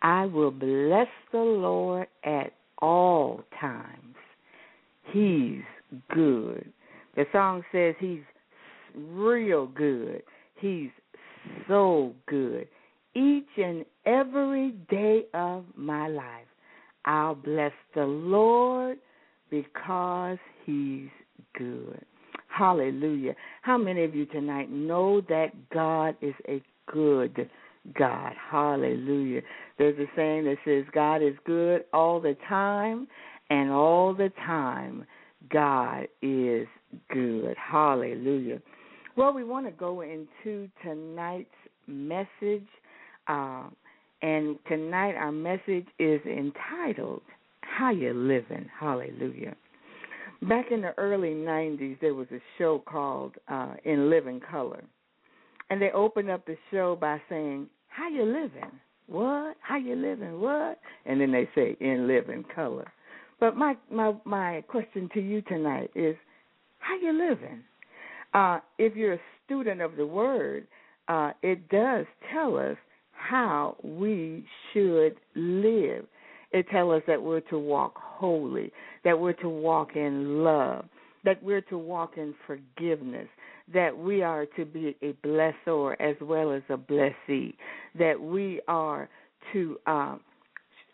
I 0.00 0.24
will 0.24 0.50
bless 0.50 1.08
the 1.30 1.36
Lord 1.36 2.06
at 2.24 2.54
all 2.78 3.44
times. 3.60 4.16
He's 5.12 5.60
good. 6.08 6.72
The 7.16 7.26
song 7.32 7.64
says 7.70 7.96
he's 7.98 8.22
real 8.96 9.66
good. 9.66 10.22
He's 10.58 10.88
so 11.68 12.14
good. 12.28 12.66
Each 13.14 13.44
and 13.58 13.84
every 14.06 14.70
day 14.88 15.26
of 15.34 15.64
my 15.76 16.08
life, 16.08 16.48
I'll 17.04 17.34
bless 17.34 17.72
the 17.94 18.06
Lord 18.06 18.96
because 19.50 20.38
he's 20.64 21.10
good. 21.58 22.06
Hallelujah. 22.56 23.34
How 23.62 23.76
many 23.76 24.04
of 24.04 24.14
you 24.14 24.26
tonight 24.26 24.70
know 24.70 25.20
that 25.28 25.48
God 25.72 26.16
is 26.20 26.34
a 26.48 26.62
good 26.86 27.50
God? 27.98 28.32
Hallelujah. 28.50 29.40
There's 29.78 29.98
a 29.98 30.06
saying 30.14 30.44
that 30.44 30.56
says 30.64 30.84
God 30.94 31.16
is 31.16 31.34
good 31.44 31.84
all 31.92 32.20
the 32.20 32.36
time, 32.48 33.08
and 33.50 33.70
all 33.70 34.14
the 34.14 34.30
time, 34.46 35.04
God 35.50 36.06
is 36.22 36.66
good. 37.10 37.56
Hallelujah. 37.58 38.60
Well, 39.16 39.32
we 39.32 39.44
want 39.44 39.66
to 39.66 39.72
go 39.72 40.02
into 40.02 40.68
tonight's 40.82 41.48
message. 41.86 42.66
Uh, 43.26 43.64
and 44.22 44.58
tonight 44.68 45.14
our 45.16 45.32
message 45.32 45.86
is 45.98 46.20
entitled 46.24 47.22
How 47.60 47.90
You 47.90 48.14
Living. 48.14 48.70
Hallelujah. 48.78 49.56
Back 50.42 50.66
in 50.70 50.82
the 50.82 50.92
early 50.98 51.30
90s, 51.30 51.98
there 52.00 52.14
was 52.14 52.26
a 52.32 52.40
show 52.58 52.82
called 52.86 53.34
uh, 53.48 53.74
In 53.84 54.10
Living 54.10 54.40
Color. 54.40 54.82
And 55.70 55.80
they 55.80 55.90
opened 55.92 56.30
up 56.30 56.44
the 56.46 56.56
show 56.70 56.96
by 57.00 57.20
saying, 57.28 57.68
How 57.88 58.08
you 58.08 58.24
living? 58.24 58.70
What? 59.06 59.56
How 59.60 59.76
you 59.76 59.96
living? 59.96 60.40
What? 60.40 60.78
And 61.06 61.20
then 61.20 61.32
they 61.32 61.48
say, 61.54 61.76
In 61.80 62.06
Living 62.06 62.44
Color. 62.54 62.90
But 63.40 63.56
my, 63.56 63.76
my, 63.90 64.14
my 64.24 64.62
question 64.68 65.08
to 65.14 65.20
you 65.20 65.40
tonight 65.42 65.90
is, 65.94 66.16
How 66.78 66.96
you 66.96 67.12
living? 67.12 67.62
Uh, 68.34 68.58
if 68.78 68.96
you're 68.96 69.14
a 69.14 69.20
student 69.46 69.80
of 69.80 69.96
the 69.96 70.06
Word, 70.06 70.66
uh, 71.08 71.32
it 71.42 71.68
does 71.68 72.06
tell 72.32 72.56
us 72.56 72.76
how 73.12 73.76
we 73.82 74.44
should 74.72 75.16
live. 75.34 76.04
It 76.54 76.68
tells 76.68 76.98
us 76.98 77.02
that 77.08 77.20
we're 77.20 77.40
to 77.40 77.58
walk 77.58 77.94
holy, 77.96 78.70
that 79.02 79.18
we're 79.18 79.32
to 79.32 79.48
walk 79.48 79.96
in 79.96 80.44
love, 80.44 80.84
that 81.24 81.42
we're 81.42 81.62
to 81.62 81.76
walk 81.76 82.12
in 82.16 82.32
forgiveness, 82.46 83.26
that 83.72 83.98
we 83.98 84.22
are 84.22 84.46
to 84.56 84.64
be 84.64 84.96
a 85.02 85.14
blessor 85.26 85.96
as 85.98 86.14
well 86.20 86.52
as 86.52 86.62
a 86.68 86.76
blessee, 86.76 87.56
that 87.98 88.20
we 88.20 88.60
are 88.68 89.08
to 89.52 89.76
uh, 89.88 90.16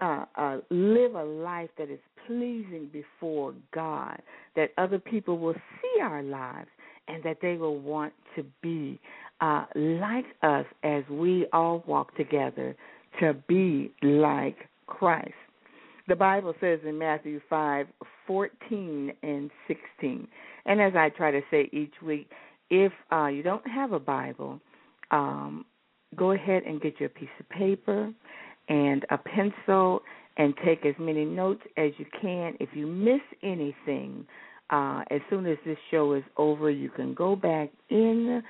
uh, 0.00 0.24
uh, 0.34 0.56
live 0.70 1.14
a 1.14 1.24
life 1.24 1.68
that 1.76 1.90
is 1.90 2.00
pleasing 2.26 2.88
before 2.90 3.52
God, 3.74 4.18
that 4.56 4.70
other 4.78 4.98
people 4.98 5.38
will 5.38 5.52
see 5.82 6.00
our 6.00 6.22
lives 6.22 6.70
and 7.06 7.22
that 7.22 7.36
they 7.42 7.58
will 7.58 7.78
want 7.78 8.14
to 8.34 8.46
be 8.62 8.98
uh, 9.42 9.66
like 9.74 10.24
us 10.42 10.64
as 10.84 11.04
we 11.10 11.46
all 11.52 11.84
walk 11.86 12.16
together 12.16 12.74
to 13.20 13.34
be 13.46 13.92
like 14.02 14.56
Christ. 14.86 15.34
The 16.08 16.16
Bible 16.16 16.54
says 16.60 16.80
in 16.86 16.98
Matthew 16.98 17.40
5 17.48 17.86
14 18.26 19.12
and 19.22 19.50
16. 19.68 20.28
And 20.66 20.80
as 20.80 20.92
I 20.96 21.08
try 21.10 21.30
to 21.30 21.40
say 21.50 21.68
each 21.72 21.94
week, 22.04 22.30
if 22.70 22.92
uh, 23.12 23.26
you 23.26 23.42
don't 23.42 23.66
have 23.66 23.92
a 23.92 23.98
Bible, 23.98 24.60
um, 25.10 25.64
go 26.16 26.32
ahead 26.32 26.62
and 26.64 26.80
get 26.80 27.00
your 27.00 27.08
piece 27.08 27.28
of 27.38 27.48
paper 27.48 28.12
and 28.68 29.04
a 29.10 29.18
pencil 29.18 30.02
and 30.36 30.54
take 30.64 30.86
as 30.86 30.94
many 30.98 31.24
notes 31.24 31.62
as 31.76 31.90
you 31.98 32.06
can. 32.20 32.54
If 32.60 32.70
you 32.74 32.86
miss 32.86 33.20
anything, 33.42 34.26
uh, 34.70 35.02
as 35.10 35.20
soon 35.28 35.46
as 35.46 35.58
this 35.66 35.78
show 35.90 36.14
is 36.14 36.22
over, 36.36 36.70
you 36.70 36.88
can 36.90 37.14
go 37.14 37.34
back 37.34 37.70
in 37.90 38.42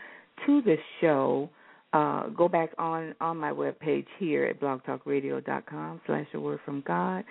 to 0.47 0.63
the 0.63 0.77
show. 1.01 1.49
Uh, 1.93 2.29
go 2.29 2.49
back 2.49 2.71
on 2.79 3.15
on 3.21 3.37
my 3.37 3.51
webpage 3.51 4.07
here 4.19 4.45
at 4.45 4.61
blogtalkradio.com 4.61 6.01
slash 6.07 6.27
a 6.35 6.39
word 6.39 6.61
from 6.65 6.85
God, 6.87 7.25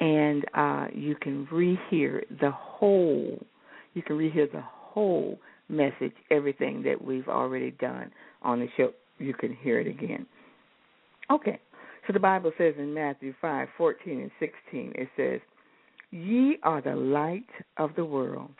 and 0.00 0.44
uh, 0.54 0.88
you 0.94 1.16
can 1.16 1.46
rehear 1.46 2.20
the 2.40 2.50
whole. 2.50 3.38
You 3.94 4.02
can 4.02 4.18
rehear 4.18 4.50
the 4.52 4.62
whole 4.62 5.38
message, 5.70 6.12
everything 6.30 6.82
that 6.82 7.02
we've 7.02 7.28
already 7.28 7.70
done 7.70 8.10
on 8.42 8.60
the 8.60 8.68
show. 8.76 8.92
You 9.18 9.32
can 9.32 9.56
hear 9.62 9.80
it 9.80 9.86
again. 9.86 10.26
Okay, 11.30 11.58
so 12.06 12.12
the 12.12 12.20
Bible 12.20 12.52
says 12.58 12.74
in 12.78 12.92
Matthew 12.92 13.32
five 13.40 13.68
fourteen 13.78 14.20
and 14.20 14.30
sixteen, 14.38 14.92
it 14.94 15.08
says, 15.16 15.40
"Ye 16.10 16.58
are 16.62 16.82
the 16.82 16.96
light 16.96 17.48
of 17.78 17.94
the 17.96 18.04
world." 18.04 18.50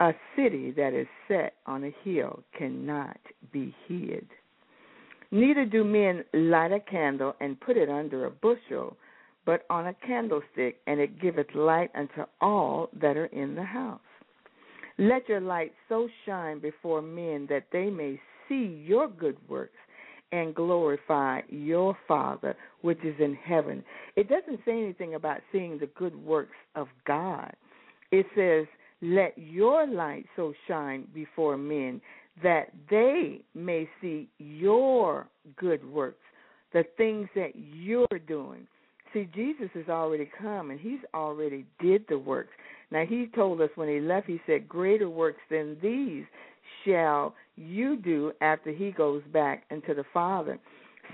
A 0.00 0.12
city 0.36 0.70
that 0.76 0.94
is 0.94 1.08
set 1.26 1.54
on 1.66 1.82
a 1.82 1.94
hill 2.04 2.44
cannot 2.56 3.18
be 3.52 3.74
hid. 3.88 4.28
Neither 5.30 5.66
do 5.66 5.84
men 5.84 6.24
light 6.32 6.72
a 6.72 6.80
candle 6.80 7.34
and 7.40 7.60
put 7.60 7.76
it 7.76 7.90
under 7.90 8.24
a 8.24 8.30
bushel, 8.30 8.96
but 9.44 9.64
on 9.70 9.86
a 9.86 9.94
candlestick, 10.06 10.80
and 10.86 11.00
it 11.00 11.20
giveth 11.20 11.54
light 11.54 11.90
unto 11.94 12.24
all 12.40 12.88
that 13.00 13.16
are 13.16 13.26
in 13.26 13.54
the 13.54 13.64
house. 13.64 14.00
Let 14.98 15.28
your 15.28 15.40
light 15.40 15.72
so 15.88 16.08
shine 16.26 16.58
before 16.58 17.02
men 17.02 17.46
that 17.50 17.66
they 17.72 17.88
may 17.88 18.20
see 18.48 18.82
your 18.84 19.08
good 19.08 19.36
works 19.48 19.76
and 20.32 20.54
glorify 20.54 21.40
your 21.48 21.96
Father 22.06 22.56
which 22.80 22.98
is 23.04 23.14
in 23.18 23.34
heaven. 23.34 23.84
It 24.16 24.28
doesn't 24.28 24.60
say 24.64 24.72
anything 24.72 25.14
about 25.14 25.40
seeing 25.52 25.78
the 25.78 25.86
good 25.86 26.16
works 26.16 26.56
of 26.74 26.88
God. 27.06 27.54
It 28.10 28.26
says, 28.34 28.66
Let 29.00 29.36
your 29.38 29.86
light 29.86 30.26
so 30.36 30.52
shine 30.66 31.06
before 31.14 31.56
men 31.56 32.00
that 32.42 32.70
they 32.90 33.40
may 33.54 33.88
see 34.00 34.28
your 34.38 35.28
good 35.56 35.84
works, 35.90 36.18
the 36.72 36.84
things 36.96 37.28
that 37.34 37.52
you're 37.54 38.06
doing. 38.26 38.66
See, 39.12 39.28
Jesus 39.34 39.70
has 39.74 39.88
already 39.88 40.30
come 40.40 40.70
and 40.70 40.78
he's 40.78 41.00
already 41.14 41.64
did 41.80 42.04
the 42.08 42.18
works. 42.18 42.50
Now 42.90 43.04
he 43.06 43.28
told 43.34 43.60
us 43.60 43.70
when 43.74 43.88
he 43.88 44.00
left, 44.00 44.26
he 44.26 44.40
said, 44.46 44.68
Greater 44.68 45.08
works 45.08 45.40
than 45.50 45.76
these 45.82 46.24
shall 46.84 47.34
you 47.56 47.96
do 47.96 48.32
after 48.40 48.70
he 48.70 48.90
goes 48.90 49.22
back 49.32 49.64
into 49.70 49.94
the 49.94 50.04
Father. 50.12 50.58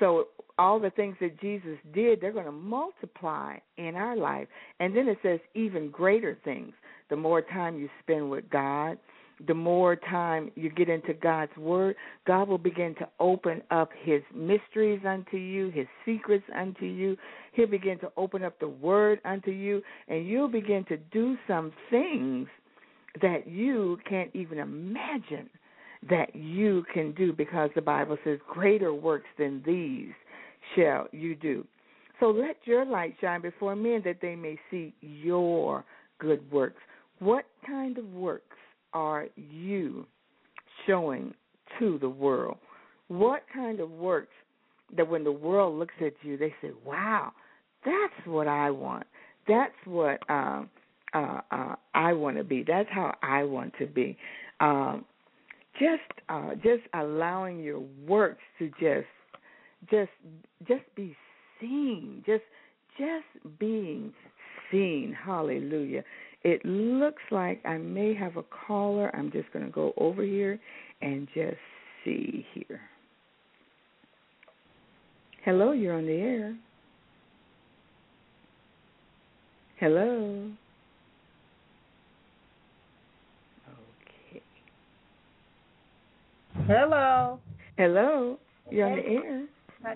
So 0.01 0.29
all 0.59 0.79
the 0.79 0.91
things 0.91 1.17
that 1.21 1.41
Jesus 1.41 1.79
did, 1.95 2.21
they're 2.21 2.33
going 2.33 2.45
to 2.45 2.53
multiply 2.53 3.57
in 3.77 3.95
our 3.95 4.17
life. 4.17 4.49
And 4.81 4.97
then 4.97 5.09
it 5.09 5.19
says 5.23 5.41
even 5.55 5.91
greater 5.91 6.37
things. 6.45 6.73
the 7.11 7.17
more 7.17 7.43
time 7.43 7.79
you 7.79 7.89
spend 8.03 8.31
with 8.31 8.49
God, 8.51 8.99
the 9.47 9.55
more 9.55 9.97
time 9.97 10.51
you 10.55 10.71
get 10.71 10.89
into 10.89 11.15
God's 11.15 11.57
Word, 11.57 11.97
God 12.27 12.49
will 12.49 12.59
begin 12.59 12.95
to 12.97 13.09
open 13.21 13.63
up 13.71 13.91
His 14.03 14.23
mysteries 14.35 15.01
unto 15.07 15.37
you, 15.37 15.71
His 15.71 15.87
secrets 16.05 16.45
unto 16.57 16.87
you. 16.87 17.17
He'll 17.53 17.67
begin 17.67 17.99
to 18.01 18.13
open 18.17 18.43
up 18.43 18.59
the 18.61 18.69
Word 18.69 19.21
unto 19.25 19.51
you, 19.51 19.83
and 20.09 20.27
you'll 20.27 20.49
begin 20.49 20.85
to 20.89 20.97
do 20.97 21.37
some 21.47 21.73
things 21.91 22.49
that 23.23 23.47
you 23.47 23.99
can't 24.09 24.31
even 24.35 24.59
imagine 24.59 25.49
that 26.09 26.35
you 26.35 26.85
can 26.93 27.13
do 27.13 27.33
because 27.33 27.71
the 27.75 27.83
Bible 27.83 28.19
says, 28.25 28.39
Greater 28.49 28.95
works 28.95 29.29
than 29.39 29.63
these 29.65 30.13
shall 30.75 31.07
you 31.13 31.35
do. 31.35 31.65
So 32.21 32.27
let 32.31 32.57
your 32.65 32.85
light 32.85 33.15
shine 33.21 33.43
before 33.43 33.75
men 33.75 34.03
that 34.05 34.19
they 34.23 34.37
may 34.37 34.59
see 34.71 34.95
your 35.01 35.85
good 36.19 36.51
works. 36.53 36.81
What 37.19 37.45
kind 37.67 37.99
of 37.99 38.07
works 38.13 38.57
are 38.95 39.27
you 39.37 40.07
showing 40.87 41.35
to 41.79 41.99
the 41.99 42.09
world? 42.09 42.57
What 43.09 43.43
kind 43.53 43.81
of 43.81 43.91
works 43.91 44.33
that 44.97 45.09
when 45.09 45.25
the 45.25 45.33
world 45.33 45.79
looks 45.79 45.95
at 46.01 46.15
you, 46.23 46.37
they 46.37 46.55
say, 46.63 46.71
"Wow, 46.85 47.33
that's 47.85 48.27
what 48.27 48.49
I 48.49 48.71
want. 48.71 49.07
That's 49.47 49.75
what 49.85 50.19
um, 50.31 50.71
uh, 51.13 51.41
uh, 51.51 51.75
I 51.95 52.13
want 52.13 52.37
to 52.39 52.45
be. 52.45 52.63
That's 52.63 52.89
how 52.91 53.15
I 53.23 53.43
want 53.45 53.75
to 53.79 53.87
be." 53.87 54.17
Um, 54.61 55.05
just, 55.79 56.03
uh, 56.29 56.55
just 56.57 56.83
allowing 56.95 57.61
your 57.61 57.81
works 58.07 58.43
to 58.59 58.69
just, 58.81 59.09
just, 59.91 60.11
just 60.69 60.85
be 60.95 61.17
seen. 61.61 62.23
Just, 62.25 62.45
just 62.97 63.59
being 63.59 64.13
seen. 64.71 65.17
Hallelujah. 65.25 66.05
It 66.45 66.63
looks 66.65 67.23
like 67.31 67.65
I 67.65 67.79
may 67.79 68.15
have 68.15 68.37
a 68.37 68.45
caller. 68.67 69.11
I'm 69.17 69.33
just 69.33 69.51
going 69.53 69.65
to 69.65 69.71
go 69.71 69.95
over 69.97 70.23
here 70.23 70.61
and 71.01 71.27
just 71.35 71.57
see 72.05 72.47
here. 72.53 72.81
Hello, 75.45 75.73
you're 75.73 75.95
on 75.95 76.07
the 76.07 76.13
air. 76.13 76.57
Hello. 79.81 80.51
Okay. 84.31 84.43
Hello. 86.67 87.39
Hello. 87.77 88.39
You're 88.71 88.87
on 88.87 88.97
the 88.97 89.03
air. 89.03 89.47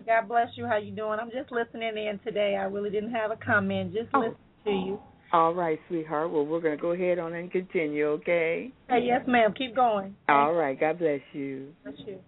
God 0.06 0.28
bless 0.28 0.48
you. 0.56 0.66
How 0.66 0.76
you 0.76 0.92
doing? 0.92 1.18
I'm 1.20 1.30
just 1.30 1.50
listening 1.52 1.96
in 1.96 2.20
today. 2.24 2.56
I 2.60 2.64
really 2.64 2.90
didn't 2.90 3.12
have 3.12 3.30
a 3.30 3.36
comment. 3.36 3.94
Just 3.94 4.08
oh. 4.14 4.20
listening 4.20 4.36
to 4.64 4.70
you. 4.70 5.00
All 5.32 5.52
right, 5.52 5.78
sweetheart. 5.88 6.30
Well, 6.30 6.46
we're 6.46 6.60
going 6.60 6.76
to 6.76 6.80
go 6.80 6.92
ahead 6.92 7.18
on 7.18 7.34
and 7.34 7.50
continue, 7.50 8.06
okay? 8.06 8.72
Hey, 8.88 9.00
yes, 9.04 9.22
ma'am. 9.26 9.52
Keep 9.56 9.76
going. 9.76 10.14
All 10.28 10.54
right. 10.54 10.78
God 10.78 10.98
bless 10.98 11.20
you. 11.32 11.68
Bless 11.84 11.96
you. 12.06 12.18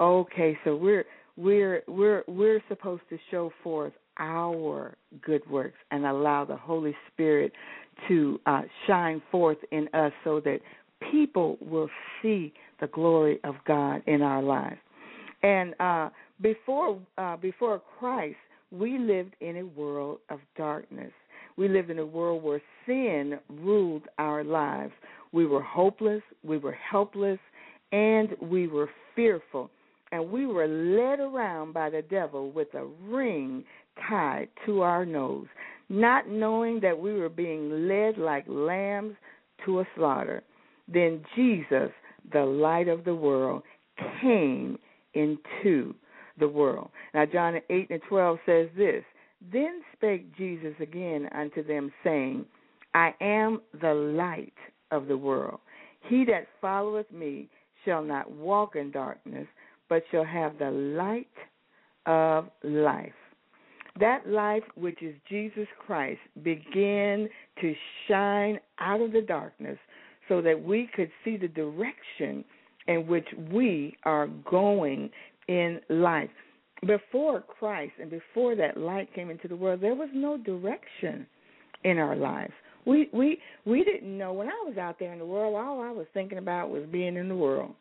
Okay, 0.00 0.56
so 0.64 0.76
we're 0.76 1.04
we're 1.36 1.82
we're 1.88 2.22
we're 2.28 2.62
supposed 2.68 3.02
to 3.10 3.18
show 3.32 3.50
forth 3.64 3.92
our 4.18 4.96
good 5.22 5.42
works 5.50 5.78
and 5.90 6.06
allow 6.06 6.44
the 6.44 6.56
Holy 6.56 6.94
Spirit 7.12 7.52
to 8.06 8.38
uh, 8.46 8.62
shine 8.86 9.20
forth 9.30 9.58
in 9.72 9.88
us 9.94 10.12
so 10.22 10.40
that 10.40 10.58
people 11.10 11.56
will 11.60 11.88
see 12.22 12.52
the 12.80 12.86
glory 12.88 13.40
of 13.42 13.56
God 13.66 14.02
in 14.06 14.22
our 14.22 14.42
lives. 14.42 14.78
And 15.42 15.74
uh, 15.80 16.10
before 16.40 16.98
uh, 17.16 17.36
before 17.36 17.82
Christ, 17.98 18.36
we 18.70 18.98
lived 18.98 19.34
in 19.40 19.56
a 19.58 19.66
world 19.66 20.18
of 20.30 20.40
darkness. 20.56 21.12
We 21.56 21.68
lived 21.68 21.90
in 21.90 21.98
a 21.98 22.06
world 22.06 22.42
where 22.42 22.62
sin 22.86 23.38
ruled 23.48 24.04
our 24.18 24.44
lives. 24.44 24.92
We 25.32 25.46
were 25.46 25.62
hopeless, 25.62 26.22
we 26.44 26.58
were 26.58 26.72
helpless, 26.72 27.38
and 27.92 28.30
we 28.40 28.68
were 28.68 28.90
fearful. 29.16 29.70
And 30.12 30.30
we 30.30 30.46
were 30.46 30.66
led 30.66 31.20
around 31.20 31.74
by 31.74 31.90
the 31.90 32.02
devil 32.02 32.50
with 32.50 32.72
a 32.74 32.86
ring 33.02 33.64
tied 34.08 34.48
to 34.64 34.82
our 34.82 35.04
nose, 35.04 35.46
not 35.88 36.28
knowing 36.28 36.80
that 36.80 36.98
we 36.98 37.12
were 37.12 37.28
being 37.28 37.88
led 37.88 38.16
like 38.16 38.44
lambs 38.46 39.16
to 39.66 39.80
a 39.80 39.88
slaughter. 39.96 40.42
Then 40.86 41.22
Jesus, 41.34 41.90
the 42.32 42.44
light 42.44 42.88
of 42.88 43.04
the 43.04 43.14
world, 43.14 43.62
came 44.22 44.78
into 45.14 45.94
the 46.38 46.48
world. 46.48 46.90
Now, 47.14 47.26
John 47.26 47.58
8 47.70 47.90
and 47.90 48.02
12 48.08 48.38
says 48.46 48.68
this 48.76 49.04
Then 49.52 49.80
spake 49.94 50.36
Jesus 50.36 50.74
again 50.80 51.28
unto 51.34 51.66
them, 51.66 51.92
saying, 52.04 52.44
I 52.94 53.14
am 53.20 53.60
the 53.80 53.94
light 53.94 54.54
of 54.90 55.06
the 55.06 55.16
world. 55.16 55.60
He 56.08 56.24
that 56.26 56.46
followeth 56.60 57.10
me 57.12 57.48
shall 57.84 58.02
not 58.02 58.30
walk 58.30 58.76
in 58.76 58.90
darkness, 58.90 59.46
but 59.88 60.02
shall 60.10 60.24
have 60.24 60.58
the 60.58 60.70
light 60.70 61.26
of 62.06 62.48
life. 62.62 63.12
That 64.00 64.28
life, 64.28 64.62
which 64.76 65.02
is 65.02 65.14
Jesus 65.28 65.66
Christ, 65.84 66.20
began 66.42 67.28
to 67.60 67.74
shine 68.06 68.60
out 68.78 69.00
of 69.00 69.12
the 69.12 69.22
darkness 69.22 69.78
so 70.28 70.40
that 70.42 70.62
we 70.62 70.88
could 70.94 71.10
see 71.24 71.36
the 71.36 71.48
direction 71.48 72.44
in 72.86 73.06
which 73.06 73.26
we 73.50 73.96
are 74.04 74.28
going 74.48 75.10
in 75.48 75.80
life. 75.88 76.30
Before 76.86 77.40
Christ 77.40 77.92
and 78.00 78.08
before 78.08 78.54
that 78.54 78.76
light 78.76 79.12
came 79.14 79.30
into 79.30 79.48
the 79.48 79.56
world, 79.56 79.80
there 79.80 79.96
was 79.96 80.10
no 80.14 80.36
direction 80.36 81.26
in 81.84 81.98
our 81.98 82.14
lives. 82.14 82.52
We 82.86 83.08
we 83.12 83.38
we 83.66 83.84
didn't 83.84 84.16
know 84.16 84.32
when 84.32 84.48
I 84.48 84.62
was 84.64 84.78
out 84.78 84.98
there 84.98 85.12
in 85.12 85.18
the 85.18 85.26
world, 85.26 85.56
all 85.56 85.82
I 85.82 85.90
was 85.90 86.06
thinking 86.14 86.38
about 86.38 86.70
was 86.70 86.84
being 86.90 87.16
in 87.16 87.28
the 87.28 87.34
world. 87.34 87.74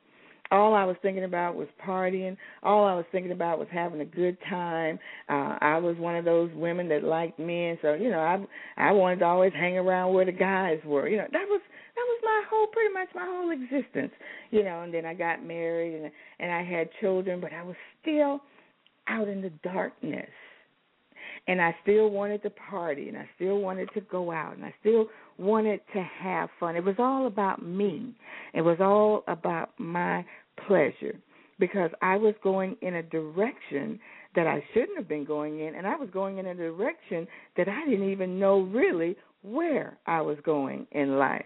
All 0.49 0.73
I 0.73 0.85
was 0.85 0.95
thinking 1.01 1.25
about 1.25 1.55
was 1.55 1.67
partying. 1.85 2.37
All 2.63 2.85
I 2.85 2.95
was 2.95 3.05
thinking 3.11 3.33
about 3.33 3.59
was 3.59 3.67
having 3.71 4.01
a 4.01 4.05
good 4.05 4.37
time. 4.49 4.97
Uh 5.29 5.57
I 5.61 5.77
was 5.77 5.95
one 5.97 6.15
of 6.15 6.25
those 6.25 6.49
women 6.55 6.89
that 6.89 7.03
liked 7.03 7.37
men, 7.37 7.77
so 7.81 7.93
you 7.93 8.09
know, 8.09 8.19
I 8.19 8.89
I 8.89 8.91
wanted 8.91 9.19
to 9.19 9.25
always 9.25 9.53
hang 9.53 9.77
around 9.77 10.13
where 10.13 10.25
the 10.25 10.31
guys 10.31 10.79
were. 10.85 11.07
You 11.07 11.17
know, 11.17 11.27
that 11.31 11.45
was 11.47 11.61
was 12.07 12.21
my 12.23 12.43
whole 12.49 12.67
pretty 12.67 12.93
much 12.93 13.09
my 13.13 13.25
whole 13.25 13.51
existence 13.51 14.13
you 14.51 14.63
know 14.63 14.81
and 14.81 14.93
then 14.93 15.05
i 15.05 15.13
got 15.13 15.45
married 15.45 15.95
and 15.95 16.11
and 16.39 16.51
i 16.51 16.63
had 16.63 16.89
children 17.01 17.39
but 17.41 17.53
i 17.53 17.63
was 17.63 17.75
still 18.01 18.41
out 19.07 19.27
in 19.27 19.41
the 19.41 19.51
darkness. 19.63 20.29
And 21.47 21.61
i 21.61 21.75
still 21.83 22.09
wanted 22.09 22.43
to 22.43 22.49
party 22.49 23.07
and 23.07 23.17
i 23.17 23.27
still 23.35 23.59
wanted 23.59 23.89
to 23.93 24.01
go 24.01 24.31
out 24.31 24.55
and 24.55 24.65
i 24.65 24.73
still 24.81 25.07
wanted 25.37 25.79
to 25.93 26.01
have 26.01 26.49
fun. 26.59 26.75
It 26.75 26.83
was 26.83 26.95
all 26.99 27.27
about 27.27 27.63
me. 27.63 28.13
It 28.53 28.61
was 28.61 28.77
all 28.81 29.23
about 29.27 29.69
my 29.77 30.25
pleasure 30.67 31.15
because 31.59 31.91
i 32.01 32.17
was 32.17 32.33
going 32.43 32.75
in 32.81 32.95
a 32.95 33.03
direction 33.03 33.99
that 34.35 34.47
i 34.47 34.63
shouldn't 34.73 34.97
have 34.97 35.07
been 35.07 35.25
going 35.25 35.59
in 35.59 35.75
and 35.75 35.87
i 35.87 35.95
was 35.95 36.09
going 36.11 36.37
in 36.37 36.47
a 36.47 36.55
direction 36.55 37.27
that 37.55 37.67
i 37.67 37.85
didn't 37.85 38.09
even 38.09 38.39
know 38.39 38.61
really 38.61 39.15
where 39.43 39.97
i 40.07 40.21
was 40.21 40.37
going 40.43 40.85
in 40.91 41.17
life 41.17 41.45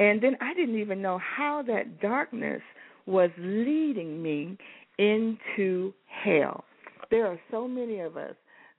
and 0.00 0.22
then 0.22 0.36
I 0.40 0.54
didn't 0.54 0.78
even 0.78 1.02
know 1.02 1.18
how 1.18 1.62
that 1.66 2.00
darkness 2.00 2.62
was 3.06 3.30
leading 3.38 4.22
me 4.22 4.56
into 4.98 5.92
hell. 6.06 6.64
There 7.10 7.26
are 7.26 7.40
so 7.50 7.66
many 7.66 8.00
of 8.00 8.16
us 8.16 8.34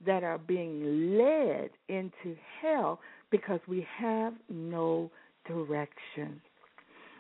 that 0.06 0.24
are 0.24 0.38
being 0.38 1.18
led 1.18 1.72
into 1.88 2.38
hell 2.62 3.00
because 3.32 3.60
we 3.68 3.86
have 3.98 4.34
no 4.50 5.12
direction. 5.46 6.42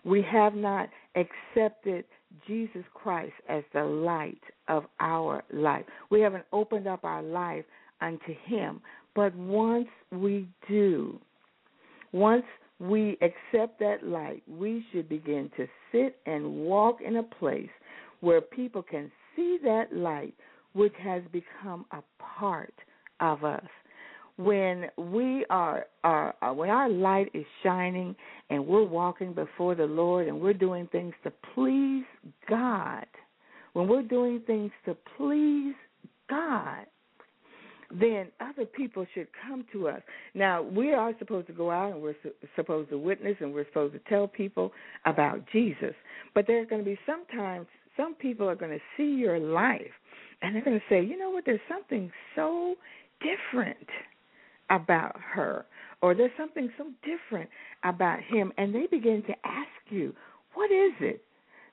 We 0.05 0.21
have 0.31 0.55
not 0.55 0.89
accepted 1.15 2.05
Jesus 2.47 2.83
Christ 2.93 3.33
as 3.49 3.63
the 3.73 3.83
light 3.83 4.41
of 4.67 4.85
our 4.99 5.43
life. 5.51 5.85
We 6.09 6.21
haven't 6.21 6.45
opened 6.53 6.87
up 6.87 7.03
our 7.03 7.23
life 7.23 7.65
unto 8.01 8.33
Him. 8.45 8.81
But 9.15 9.35
once 9.35 9.89
we 10.11 10.47
do, 10.67 11.19
once 12.13 12.45
we 12.79 13.17
accept 13.21 13.79
that 13.79 14.03
light, 14.03 14.41
we 14.47 14.85
should 14.91 15.09
begin 15.09 15.51
to 15.57 15.67
sit 15.91 16.17
and 16.25 16.45
walk 16.45 16.99
in 17.05 17.17
a 17.17 17.23
place 17.23 17.69
where 18.21 18.41
people 18.41 18.81
can 18.81 19.11
see 19.35 19.57
that 19.63 19.93
light, 19.93 20.33
which 20.73 20.93
has 21.01 21.21
become 21.31 21.85
a 21.91 22.01
part 22.21 22.73
of 23.19 23.43
us. 23.43 23.65
When 24.37 24.85
we 24.97 25.45
are, 25.49 25.87
are, 26.05 26.33
when 26.53 26.69
our 26.69 26.87
light 26.87 27.29
is 27.33 27.45
shining 27.61 28.15
and 28.49 28.65
we're 28.65 28.85
walking 28.85 29.33
before 29.33 29.75
the 29.75 29.85
Lord 29.85 30.27
and 30.27 30.39
we're 30.39 30.53
doing 30.53 30.87
things 30.93 31.13
to 31.23 31.33
please 31.53 32.05
God, 32.47 33.05
when 33.73 33.89
we're 33.89 34.03
doing 34.03 34.41
things 34.47 34.71
to 34.85 34.95
please 35.17 35.75
God, 36.29 36.85
then 37.91 38.27
other 38.39 38.65
people 38.65 39.05
should 39.13 39.27
come 39.47 39.65
to 39.71 39.87
us. 39.87 40.01
Now, 40.33 40.61
we 40.61 40.93
are 40.93 41.13
supposed 41.17 41.47
to 41.47 41.53
go 41.53 41.71
out 41.71 41.93
and 41.93 42.01
we're 42.01 42.15
su- 42.21 42.31
supposed 42.55 42.89
to 42.91 42.97
witness 42.97 43.35
and 43.39 43.53
we're 43.53 43.65
supposed 43.65 43.93
to 43.93 43.99
tell 44.07 44.27
people 44.27 44.71
about 45.05 45.41
Jesus. 45.51 45.95
But 46.35 46.45
there's 46.47 46.69
going 46.69 46.83
to 46.83 46.89
be 46.89 46.99
sometimes 47.05 47.67
some 47.97 48.13
people 48.15 48.47
are 48.47 48.55
going 48.55 48.71
to 48.71 48.83
see 48.95 49.15
your 49.15 49.39
life 49.39 49.91
and 50.41 50.55
they're 50.55 50.63
going 50.63 50.79
to 50.79 50.85
say, 50.89 51.03
you 51.03 51.17
know 51.17 51.31
what, 51.31 51.45
there's 51.45 51.59
something 51.67 52.11
so 52.35 52.75
different 53.21 53.87
about 54.69 55.15
her 55.19 55.65
or 56.01 56.15
there's 56.15 56.31
something 56.37 56.71
so 56.77 56.85
different 57.03 57.49
about 57.83 58.19
him 58.21 58.53
and 58.57 58.73
they 58.73 58.85
begin 58.87 59.23
to 59.23 59.33
ask 59.43 59.67
you 59.89 60.13
what 60.53 60.71
is 60.71 60.93
it 60.99 61.23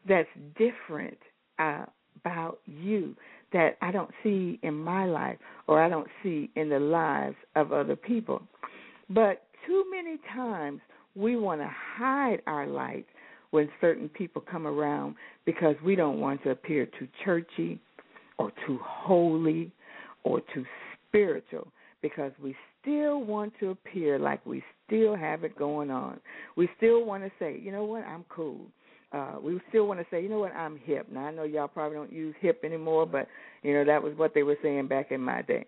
that's 0.09 0.29
different 0.57 1.19
uh, 1.59 1.85
about 2.21 2.59
you 2.65 3.15
that 3.53 3.77
I 3.81 3.91
don't 3.91 4.11
see 4.23 4.59
in 4.63 4.75
my 4.75 5.07
life 5.07 5.39
or 5.67 5.83
I 5.83 5.89
don't 5.89 6.09
see 6.23 6.51
in 6.57 6.69
the 6.69 6.79
lives 6.79 7.37
of 7.55 7.73
other 7.73 7.97
people. 7.97 8.43
But 9.09 9.43
too 9.67 9.85
many 9.91 10.19
times 10.35 10.81
we 11.15 11.37
want 11.37 11.61
to 11.61 11.71
hide 11.97 12.43
our 12.47 12.67
light 12.67 13.07
when 13.51 13.69
certain 13.81 14.09
people 14.09 14.43
come 14.51 14.67
around 14.67 15.15
because 15.45 15.77
we 15.85 15.97
don't 15.97 16.21
want 16.21 16.43
to 16.43 16.51
appear 16.51 16.87
too 16.99 17.09
churchy 17.25 17.81
or 18.39 18.53
too 18.67 18.79
holy 18.83 19.71
or 20.25 20.41
too 20.53 20.65
spiritual 21.09 21.69
because 22.03 22.33
we 22.43 22.55
still 22.81 23.23
want 23.23 23.53
to 23.61 23.71
appear 23.71 24.19
like 24.19 24.45
we 24.45 24.63
still 24.87 25.17
have 25.17 25.45
it 25.45 25.57
going 25.57 25.91
on. 25.91 26.21
We 26.57 26.69
still 26.77 27.05
want 27.05 27.25
to 27.25 27.31
say, 27.39 27.59
you 27.63 27.73
know 27.73 27.85
what, 27.85 28.05
I'm 28.05 28.25
cool. 28.29 28.61
Uh, 29.13 29.37
we 29.41 29.59
still 29.69 29.87
want 29.87 30.01
to 30.01 30.07
say, 30.11 30.23
you 30.23 30.29
know 30.29 30.41
what, 30.41 30.55
I'm 30.55 30.79
hip. 30.79 31.07
Now 31.11 31.27
I 31.27 31.31
know 31.31 31.45
y'all 31.45 31.69
probably 31.69 31.97
don't 31.97 32.13
use 32.13 32.35
hip 32.41 32.63
anymore, 32.65 33.07
but 33.07 33.29
you 33.63 33.73
know 33.73 33.85
that 33.85 34.03
was 34.03 34.13
what 34.17 34.35
they 34.35 34.43
were 34.43 34.57
saying 34.63 34.89
back 34.89 35.13
in 35.13 35.21
my 35.21 35.43
day. 35.43 35.65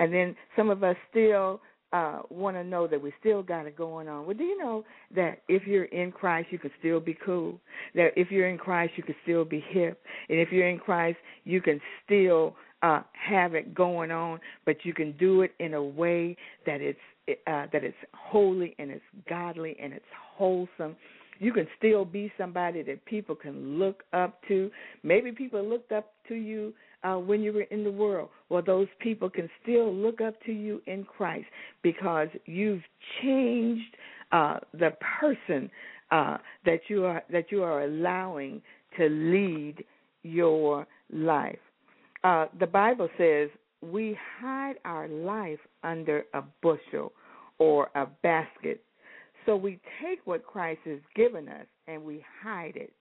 And 0.00 0.12
then 0.12 0.34
some 0.56 0.70
of 0.70 0.82
us 0.82 0.96
still 1.10 1.60
uh 1.92 2.20
want 2.30 2.56
to 2.56 2.64
know 2.64 2.86
that 2.86 3.00
we 3.00 3.12
still 3.20 3.42
got 3.42 3.66
it 3.66 3.76
going 3.76 4.08
on. 4.08 4.26
Well, 4.26 4.36
do 4.36 4.44
you 4.44 4.58
know 4.58 4.84
that 5.14 5.42
if 5.48 5.66
you're 5.66 5.84
in 5.84 6.12
Christ, 6.12 6.48
you 6.50 6.58
can 6.58 6.70
still 6.78 7.00
be 7.00 7.16
cool. 7.24 7.60
That 7.94 8.10
if 8.16 8.30
you're 8.30 8.48
in 8.48 8.58
Christ, 8.58 8.92
you 8.96 9.02
can 9.02 9.16
still 9.22 9.44
be 9.44 9.62
hip, 9.68 10.00
and 10.28 10.38
if 10.38 10.50
you're 10.50 10.68
in 10.68 10.78
Christ, 10.78 11.18
you 11.44 11.60
can 11.60 11.80
still 12.04 12.56
uh 12.82 13.02
have 13.12 13.54
it 13.54 13.74
going 13.74 14.10
on, 14.10 14.40
but 14.64 14.84
you 14.84 14.94
can 14.94 15.12
do 15.18 15.42
it 15.42 15.52
in 15.58 15.74
a 15.74 15.82
way 15.82 16.36
that 16.64 16.80
it's 16.80 16.98
uh 17.28 17.66
that 17.72 17.84
it's 17.84 17.96
holy 18.14 18.74
and 18.78 18.90
it's 18.90 19.04
godly 19.28 19.76
and 19.82 19.92
it's 19.92 20.04
wholesome 20.36 20.96
you 21.38 21.52
can 21.52 21.66
still 21.76 22.04
be 22.04 22.32
somebody 22.36 22.82
that 22.82 23.04
people 23.04 23.34
can 23.34 23.78
look 23.78 24.02
up 24.12 24.40
to. 24.48 24.70
Maybe 25.02 25.32
people 25.32 25.62
looked 25.64 25.92
up 25.92 26.12
to 26.28 26.34
you 26.34 26.72
uh, 27.04 27.14
when 27.14 27.42
you 27.42 27.52
were 27.52 27.62
in 27.62 27.84
the 27.84 27.90
world. 27.90 28.28
Well, 28.48 28.62
those 28.64 28.88
people 29.00 29.30
can 29.30 29.48
still 29.62 29.92
look 29.92 30.20
up 30.20 30.34
to 30.46 30.52
you 30.52 30.82
in 30.86 31.04
Christ 31.04 31.46
because 31.82 32.28
you've 32.46 32.82
changed 33.22 33.96
uh, 34.32 34.58
the 34.72 34.90
person 35.20 35.70
uh, 36.10 36.38
that 36.64 36.80
you 36.88 37.04
are 37.04 37.22
that 37.30 37.50
you 37.50 37.62
are 37.62 37.82
allowing 37.82 38.62
to 38.96 39.08
lead 39.08 39.84
your 40.22 40.86
life. 41.12 41.58
Uh, 42.24 42.46
the 42.58 42.66
Bible 42.66 43.08
says 43.16 43.48
we 43.80 44.18
hide 44.40 44.74
our 44.84 45.06
life 45.08 45.60
under 45.84 46.24
a 46.34 46.42
bushel 46.62 47.12
or 47.58 47.90
a 47.94 48.06
basket 48.22 48.82
so 49.48 49.56
we 49.56 49.80
take 50.02 50.20
what 50.26 50.44
Christ 50.46 50.80
has 50.84 50.98
given 51.16 51.48
us 51.48 51.64
and 51.86 52.04
we 52.04 52.22
hide 52.42 52.76
it. 52.76 52.92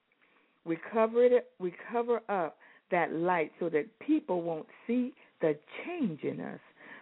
We 0.63 0.77
cover 0.93 1.25
it 1.25 1.51
we 1.59 1.73
cover 1.91 2.21
up 2.29 2.55
that 2.89 3.11
light 3.11 3.51
so 3.59 3.67
that 3.67 3.87
people 3.99 4.41
won't 4.41 4.65
see 4.87 5.13
the 5.41 5.57
change 5.83 6.23
in 6.23 6.39
us. 6.39 6.59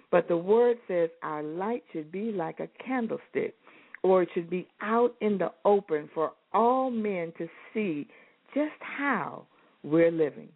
But 0.09 0.27
the 0.27 0.35
word 0.35 0.77
says 0.87 1.11
our 1.21 1.43
light 1.43 1.83
should 1.93 2.11
be 2.11 2.31
like 2.31 2.59
a 2.59 2.67
candlestick 2.83 3.53
or 4.01 4.23
it 4.23 4.29
should 4.33 4.49
be 4.49 4.67
out 4.81 5.13
in 5.21 5.37
the 5.37 5.51
open 5.63 6.09
for 6.15 6.31
all 6.51 6.89
men 6.89 7.31
to 7.37 7.47
see 7.71 8.07
just 8.55 8.73
how 8.79 9.45
we're 9.83 10.11
living. 10.11 10.49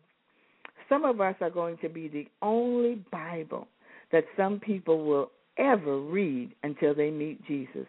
Some 0.87 1.05
of 1.05 1.21
us 1.21 1.35
are 1.41 1.51
going 1.51 1.77
to 1.83 1.89
be 1.89 2.07
the 2.07 2.25
only 2.41 3.03
Bible 3.11 3.67
that 4.11 4.23
some 4.35 4.59
people 4.59 5.05
will 5.05 5.29
ever 5.59 5.99
read 5.99 6.55
until 6.63 6.95
they 6.95 7.11
meet 7.11 7.45
Jesus. 7.45 7.85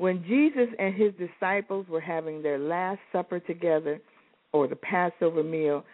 When 0.00 0.24
Jesus 0.26 0.74
and 0.78 0.94
his 0.94 1.12
disciples 1.18 1.84
were 1.86 2.00
having 2.00 2.40
their 2.42 2.58
Last 2.58 3.00
Supper 3.12 3.38
together, 3.38 4.00
or 4.50 4.66
the 4.66 4.74
Passover 4.74 5.42
meal, 5.42 5.84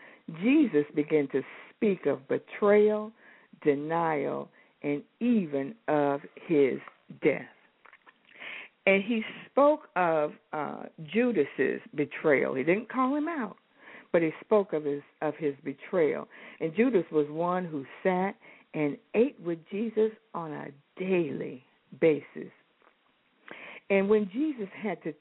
Jesus 0.41 0.85
began 0.95 1.27
to 1.33 1.43
speak 1.75 2.07
of 2.07 2.21
betrayal, 2.29 3.11
denial, 3.65 4.49
and 4.85 5.03
even 5.19 5.75
of 5.89 6.21
his 6.47 6.79
death. 7.21 7.43
And 8.87 9.03
he 9.03 9.25
spoke 9.51 9.89
of 9.97 10.35
uh, 10.53 10.85
Judas's 11.13 11.81
betrayal. 11.97 12.55
He 12.55 12.63
didn't 12.63 12.89
call 12.89 13.17
him 13.17 13.27
out, 13.27 13.57
but 14.13 14.23
he 14.23 14.31
spoke 14.41 14.73
of 14.73 14.85
his 14.85 15.03
of 15.21 15.35
his 15.35 15.57
betrayal. 15.65 16.29
And 16.61 16.73
Judas 16.77 17.07
was 17.11 17.27
one 17.29 17.65
who 17.65 17.85
sat 18.05 18.37
and 18.73 18.97
ate 19.17 19.37
with 19.45 19.59
Jesus 19.69 20.13
on 20.33 20.53
a 20.53 20.69
daily 20.97 21.65
basis. 22.01 22.53
And 23.91 24.09
when 24.09 24.29
Jesus 24.33 24.69
had 24.83 25.03
to 25.05 25.13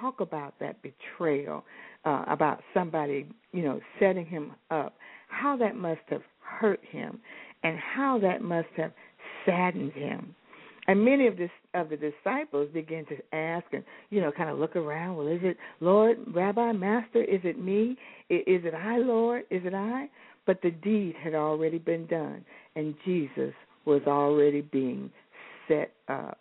talk 0.00 0.20
about 0.20 0.54
that 0.60 0.76
betrayal, 0.82 1.64
uh, 2.04 2.24
about 2.28 2.60
somebody, 2.74 3.26
you 3.52 3.62
know, 3.62 3.80
setting 4.00 4.26
him 4.26 4.52
up, 4.70 4.94
how 5.28 5.56
that 5.56 5.76
must 5.76 6.00
have 6.08 6.22
hurt 6.40 6.80
him, 6.90 7.20
and 7.62 7.78
how 7.78 8.18
that 8.18 8.42
must 8.42 8.68
have 8.76 8.92
saddened 9.46 9.92
him. 9.92 10.34
And 10.88 11.04
many 11.04 11.28
of 11.28 11.36
this 11.36 11.50
of 11.74 11.90
the 11.90 11.96
disciples 11.96 12.68
began 12.74 13.06
to 13.06 13.16
ask 13.32 13.64
and 13.72 13.84
you 14.10 14.20
know 14.20 14.32
kind 14.32 14.50
of 14.50 14.58
look 14.58 14.74
around. 14.74 15.16
Well, 15.16 15.28
is 15.28 15.40
it 15.42 15.56
Lord, 15.80 16.18
Rabbi, 16.34 16.72
Master? 16.72 17.22
Is 17.22 17.40
it 17.44 17.58
me? 17.58 17.96
Is 18.28 18.64
it 18.64 18.74
I, 18.74 18.98
Lord? 18.98 19.44
Is 19.50 19.62
it 19.64 19.74
I? 19.74 20.08
But 20.44 20.60
the 20.60 20.72
deed 20.72 21.14
had 21.22 21.34
already 21.34 21.78
been 21.78 22.06
done, 22.06 22.44
and 22.74 22.96
Jesus 23.04 23.54
was 23.84 24.02
already 24.08 24.60
being 24.60 25.08
set 25.68 25.92
up 26.08 26.38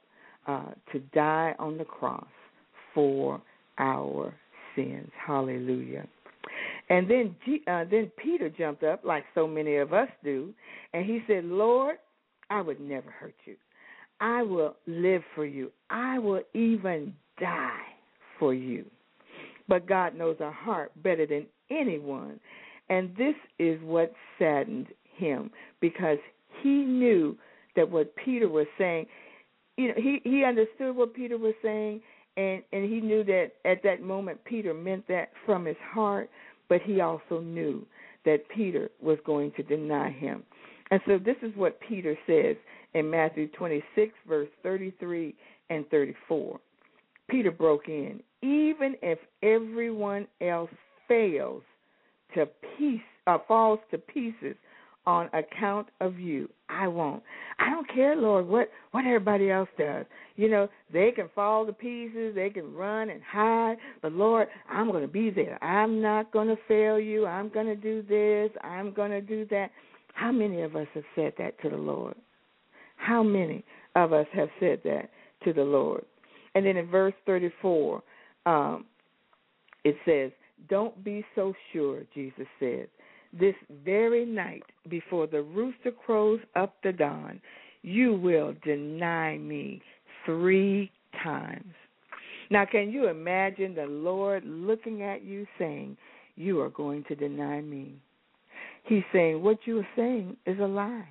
uh, 0.51 0.71
to 0.91 0.99
die 1.13 1.53
on 1.59 1.77
the 1.77 1.85
cross 1.85 2.25
for 2.93 3.41
our 3.77 4.33
sins. 4.75 5.09
Hallelujah. 5.25 6.05
And 6.89 7.09
then 7.09 7.35
G, 7.45 7.61
uh, 7.67 7.85
then 7.89 8.11
Peter 8.21 8.49
jumped 8.49 8.83
up 8.83 9.05
like 9.05 9.23
so 9.33 9.47
many 9.47 9.77
of 9.77 9.93
us 9.93 10.09
do, 10.23 10.53
and 10.93 11.05
he 11.05 11.21
said, 11.27 11.45
"Lord, 11.45 11.97
I 12.49 12.61
would 12.61 12.81
never 12.81 13.09
hurt 13.09 13.35
you. 13.45 13.55
I 14.19 14.43
will 14.43 14.75
live 14.87 15.23
for 15.35 15.45
you. 15.45 15.71
I 15.89 16.19
will 16.19 16.41
even 16.53 17.13
die 17.39 17.87
for 18.37 18.53
you." 18.53 18.85
But 19.69 19.87
God 19.87 20.15
knows 20.15 20.37
our 20.41 20.51
heart 20.51 20.91
better 21.01 21.25
than 21.25 21.45
anyone, 21.69 22.39
and 22.89 23.15
this 23.15 23.35
is 23.57 23.79
what 23.83 24.13
saddened 24.37 24.87
him 25.15 25.49
because 25.79 26.17
he 26.61 26.83
knew 26.83 27.37
that 27.77 27.89
what 27.89 28.13
Peter 28.17 28.49
was 28.49 28.67
saying 28.77 29.05
you 29.81 29.87
know 29.89 29.93
he 29.97 30.21
he 30.23 30.43
understood 30.43 30.95
what 30.95 31.13
Peter 31.13 31.37
was 31.37 31.53
saying 31.63 32.01
and 32.37 32.61
and 32.71 32.83
he 32.91 33.01
knew 33.01 33.23
that 33.23 33.51
at 33.65 33.81
that 33.83 34.01
moment 34.01 34.43
Peter 34.45 34.73
meant 34.73 35.07
that 35.07 35.31
from 35.45 35.65
his 35.65 35.77
heart 35.93 36.29
but 36.69 36.81
he 36.83 37.01
also 37.01 37.41
knew 37.41 37.85
that 38.25 38.47
Peter 38.55 38.89
was 39.01 39.17
going 39.25 39.51
to 39.57 39.63
deny 39.63 40.09
him. 40.09 40.43
And 40.91 41.01
so 41.07 41.17
this 41.17 41.35
is 41.41 41.51
what 41.55 41.79
Peter 41.81 42.17
says 42.27 42.55
in 42.93 43.09
Matthew 43.09 43.47
26 43.49 44.13
verse 44.27 44.49
33 44.63 45.35
and 45.69 45.87
34. 45.89 46.59
Peter 47.29 47.51
broke 47.51 47.87
in, 47.87 48.21
even 48.41 48.95
if 49.01 49.17
everyone 49.41 50.27
else 50.41 50.69
fails 51.07 51.63
to 52.35 52.45
piece 52.77 53.01
uh, 53.27 53.37
falls 53.47 53.79
to 53.91 53.97
pieces 53.97 54.55
on 55.05 55.29
account 55.33 55.87
of 55.99 56.19
you. 56.19 56.49
I 56.69 56.87
won't. 56.87 57.23
I 57.59 57.69
don't 57.69 57.87
care, 57.93 58.15
Lord, 58.15 58.47
what 58.47 58.69
what 58.91 59.05
everybody 59.05 59.49
else 59.49 59.69
does. 59.77 60.05
You 60.35 60.49
know, 60.49 60.69
they 60.93 61.11
can 61.11 61.29
fall 61.33 61.65
to 61.65 61.73
pieces, 61.73 62.35
they 62.35 62.49
can 62.49 62.73
run 62.73 63.09
and 63.09 63.21
hide, 63.21 63.77
but 64.01 64.13
Lord, 64.13 64.47
I'm 64.69 64.91
going 64.91 65.01
to 65.01 65.11
be 65.11 65.29
there. 65.29 65.61
I'm 65.63 66.01
not 66.01 66.31
going 66.31 66.47
to 66.47 66.57
fail 66.67 66.99
you. 66.99 67.25
I'm 67.25 67.49
going 67.49 67.67
to 67.67 67.75
do 67.75 68.01
this. 68.03 68.55
I'm 68.63 68.93
going 68.93 69.11
to 69.11 69.21
do 69.21 69.45
that. 69.51 69.71
How 70.13 70.31
many 70.31 70.61
of 70.61 70.75
us 70.75 70.87
have 70.93 71.03
said 71.15 71.33
that 71.37 71.59
to 71.61 71.69
the 71.69 71.77
Lord? 71.77 72.15
How 72.97 73.23
many 73.23 73.63
of 73.95 74.13
us 74.13 74.27
have 74.33 74.49
said 74.59 74.81
that 74.83 75.09
to 75.43 75.53
the 75.53 75.63
Lord? 75.63 76.05
And 76.53 76.65
then 76.65 76.77
in 76.77 76.87
verse 76.87 77.13
34, 77.25 78.03
um, 78.45 78.85
it 79.83 79.95
says, 80.05 80.31
Don't 80.69 81.03
be 81.03 81.25
so 81.33 81.53
sure, 81.71 82.03
Jesus 82.13 82.47
said 82.59 82.87
this 83.37 83.55
very 83.83 84.25
night 84.25 84.63
before 84.89 85.27
the 85.27 85.41
rooster 85.41 85.91
crows 85.91 86.39
up 86.55 86.75
the 86.83 86.91
dawn, 86.91 87.41
you 87.81 88.13
will 88.15 88.53
deny 88.63 89.37
me 89.37 89.81
three 90.25 90.91
times. 91.23 91.73
Now, 92.49 92.65
can 92.65 92.91
you 92.91 93.07
imagine 93.07 93.73
the 93.75 93.85
Lord 93.85 94.43
looking 94.45 95.03
at 95.03 95.23
you 95.23 95.47
saying, 95.57 95.97
You 96.35 96.59
are 96.61 96.69
going 96.69 97.05
to 97.07 97.15
deny 97.15 97.61
me? 97.61 97.95
He's 98.83 99.03
saying, 99.13 99.41
What 99.41 99.59
you 99.65 99.79
are 99.79 99.87
saying 99.95 100.35
is 100.45 100.59
a 100.59 100.67
lie. 100.67 101.07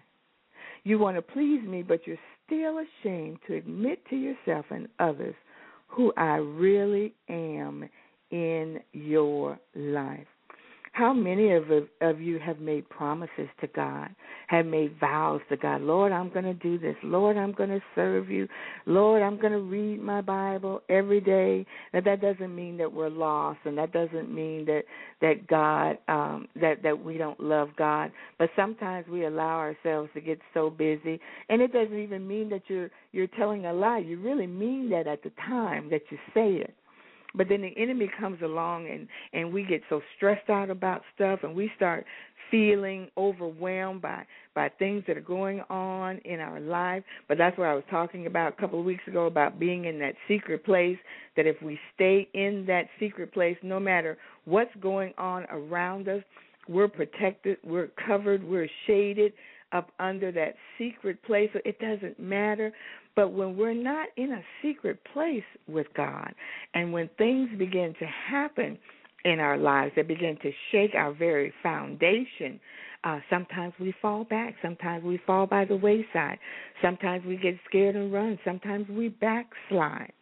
You 0.84 0.98
want 0.98 1.16
to 1.16 1.22
please 1.22 1.62
me, 1.66 1.82
but 1.82 2.06
you're 2.06 2.16
still 2.46 2.78
ashamed 2.78 3.38
to 3.46 3.56
admit 3.56 4.02
to 4.10 4.16
yourself 4.16 4.66
and 4.70 4.88
others 4.98 5.34
who 5.88 6.12
I 6.16 6.36
really 6.36 7.14
am 7.28 7.88
in 8.30 8.80
your 8.92 9.58
life. 9.74 10.26
How 10.92 11.12
many 11.12 11.52
of 11.52 11.64
of 12.00 12.20
you 12.20 12.38
have 12.40 12.58
made 12.58 12.88
promises 12.88 13.48
to 13.60 13.68
God, 13.68 14.08
have 14.48 14.66
made 14.66 14.98
vows 14.98 15.40
to 15.48 15.56
God? 15.56 15.82
Lord, 15.82 16.10
I'm 16.10 16.30
going 16.30 16.44
to 16.44 16.54
do 16.54 16.78
this. 16.78 16.96
Lord, 17.04 17.36
I'm 17.36 17.52
going 17.52 17.70
to 17.70 17.80
serve 17.94 18.28
you. 18.28 18.48
Lord, 18.86 19.22
I'm 19.22 19.38
going 19.38 19.52
to 19.52 19.60
read 19.60 20.02
my 20.02 20.20
Bible 20.20 20.82
every 20.88 21.20
day. 21.20 21.64
Now 21.94 22.00
that 22.00 22.20
doesn't 22.20 22.54
mean 22.54 22.76
that 22.78 22.92
we're 22.92 23.08
lost, 23.08 23.60
and 23.64 23.78
that 23.78 23.92
doesn't 23.92 24.34
mean 24.34 24.66
that 24.66 24.82
that 25.20 25.46
God 25.46 25.98
um, 26.08 26.48
that 26.60 26.82
that 26.82 27.02
we 27.02 27.16
don't 27.18 27.38
love 27.38 27.68
God. 27.78 28.10
But 28.38 28.50
sometimes 28.56 29.06
we 29.06 29.26
allow 29.26 29.58
ourselves 29.58 30.10
to 30.14 30.20
get 30.20 30.40
so 30.52 30.70
busy, 30.70 31.20
and 31.48 31.62
it 31.62 31.72
doesn't 31.72 31.98
even 31.98 32.26
mean 32.26 32.48
that 32.50 32.62
you're 32.66 32.90
you're 33.12 33.28
telling 33.28 33.66
a 33.66 33.72
lie. 33.72 33.98
You 33.98 34.20
really 34.20 34.48
mean 34.48 34.90
that 34.90 35.06
at 35.06 35.22
the 35.22 35.30
time 35.46 35.88
that 35.90 36.02
you 36.10 36.18
say 36.34 36.54
it 36.54 36.74
but 37.34 37.48
then 37.48 37.62
the 37.62 37.74
enemy 37.76 38.10
comes 38.18 38.40
along 38.42 38.88
and 38.88 39.08
and 39.32 39.52
we 39.52 39.64
get 39.64 39.82
so 39.88 40.00
stressed 40.16 40.48
out 40.50 40.70
about 40.70 41.02
stuff 41.14 41.40
and 41.42 41.54
we 41.54 41.70
start 41.76 42.04
feeling 42.50 43.08
overwhelmed 43.16 44.02
by 44.02 44.24
by 44.54 44.68
things 44.78 45.04
that 45.06 45.16
are 45.16 45.20
going 45.20 45.60
on 45.70 46.18
in 46.24 46.40
our 46.40 46.58
life. 46.60 47.04
But 47.28 47.38
that's 47.38 47.56
what 47.56 47.68
i 47.68 47.74
was 47.74 47.84
talking 47.90 48.26
about 48.26 48.52
a 48.52 48.60
couple 48.60 48.78
of 48.78 48.84
weeks 48.84 49.06
ago 49.06 49.26
about 49.26 49.58
being 49.58 49.84
in 49.84 49.98
that 50.00 50.14
secret 50.28 50.64
place 50.64 50.98
that 51.36 51.46
if 51.46 51.60
we 51.62 51.78
stay 51.94 52.28
in 52.34 52.64
that 52.66 52.86
secret 52.98 53.32
place 53.32 53.56
no 53.62 53.78
matter 53.78 54.18
what's 54.44 54.74
going 54.80 55.12
on 55.18 55.44
around 55.50 56.08
us 56.08 56.22
we're 56.68 56.88
protected 56.88 57.56
we're 57.64 57.88
covered 58.06 58.42
we're 58.42 58.68
shaded 58.86 59.32
up 59.72 59.90
under 59.98 60.32
that 60.32 60.54
secret 60.78 61.22
place 61.22 61.50
it 61.64 61.78
doesn't 61.78 62.18
matter 62.18 62.72
but 63.16 63.32
when 63.32 63.56
we're 63.56 63.74
not 63.74 64.08
in 64.16 64.32
a 64.32 64.42
secret 64.62 64.98
place 65.12 65.44
with 65.68 65.86
God, 65.94 66.32
and 66.74 66.92
when 66.92 67.08
things 67.18 67.50
begin 67.58 67.94
to 67.98 68.06
happen 68.06 68.78
in 69.24 69.40
our 69.40 69.58
lives 69.58 69.92
that 69.96 70.08
begin 70.08 70.38
to 70.42 70.50
shake 70.70 70.94
our 70.94 71.12
very 71.12 71.52
foundation, 71.62 72.58
uh, 73.04 73.18
sometimes 73.28 73.74
we 73.80 73.94
fall 74.00 74.24
back. 74.24 74.54
Sometimes 74.62 75.04
we 75.04 75.20
fall 75.26 75.46
by 75.46 75.64
the 75.64 75.76
wayside. 75.76 76.38
Sometimes 76.82 77.24
we 77.26 77.36
get 77.36 77.56
scared 77.68 77.96
and 77.96 78.12
run. 78.12 78.38
Sometimes 78.44 78.88
we 78.88 79.08
backslide. 79.08 80.12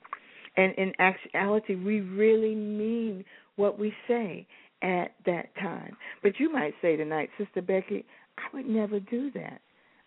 And 0.57 0.75
in 0.75 0.93
actuality, 0.99 1.75
we 1.75 2.01
really 2.01 2.55
mean 2.55 3.25
what 3.57 3.79
we 3.79 3.93
say 4.07 4.47
at 4.83 5.15
that 5.27 5.55
time. 5.57 5.97
But 6.23 6.39
you 6.39 6.53
might 6.53 6.75
say 6.81 6.97
tonight, 6.97 7.31
Sister 7.37 7.63
Becky, 7.63 8.05
I 8.39 8.57
would 8.57 8.67
never 8.67 9.01
do 9.01 9.31
that. 9.33 9.61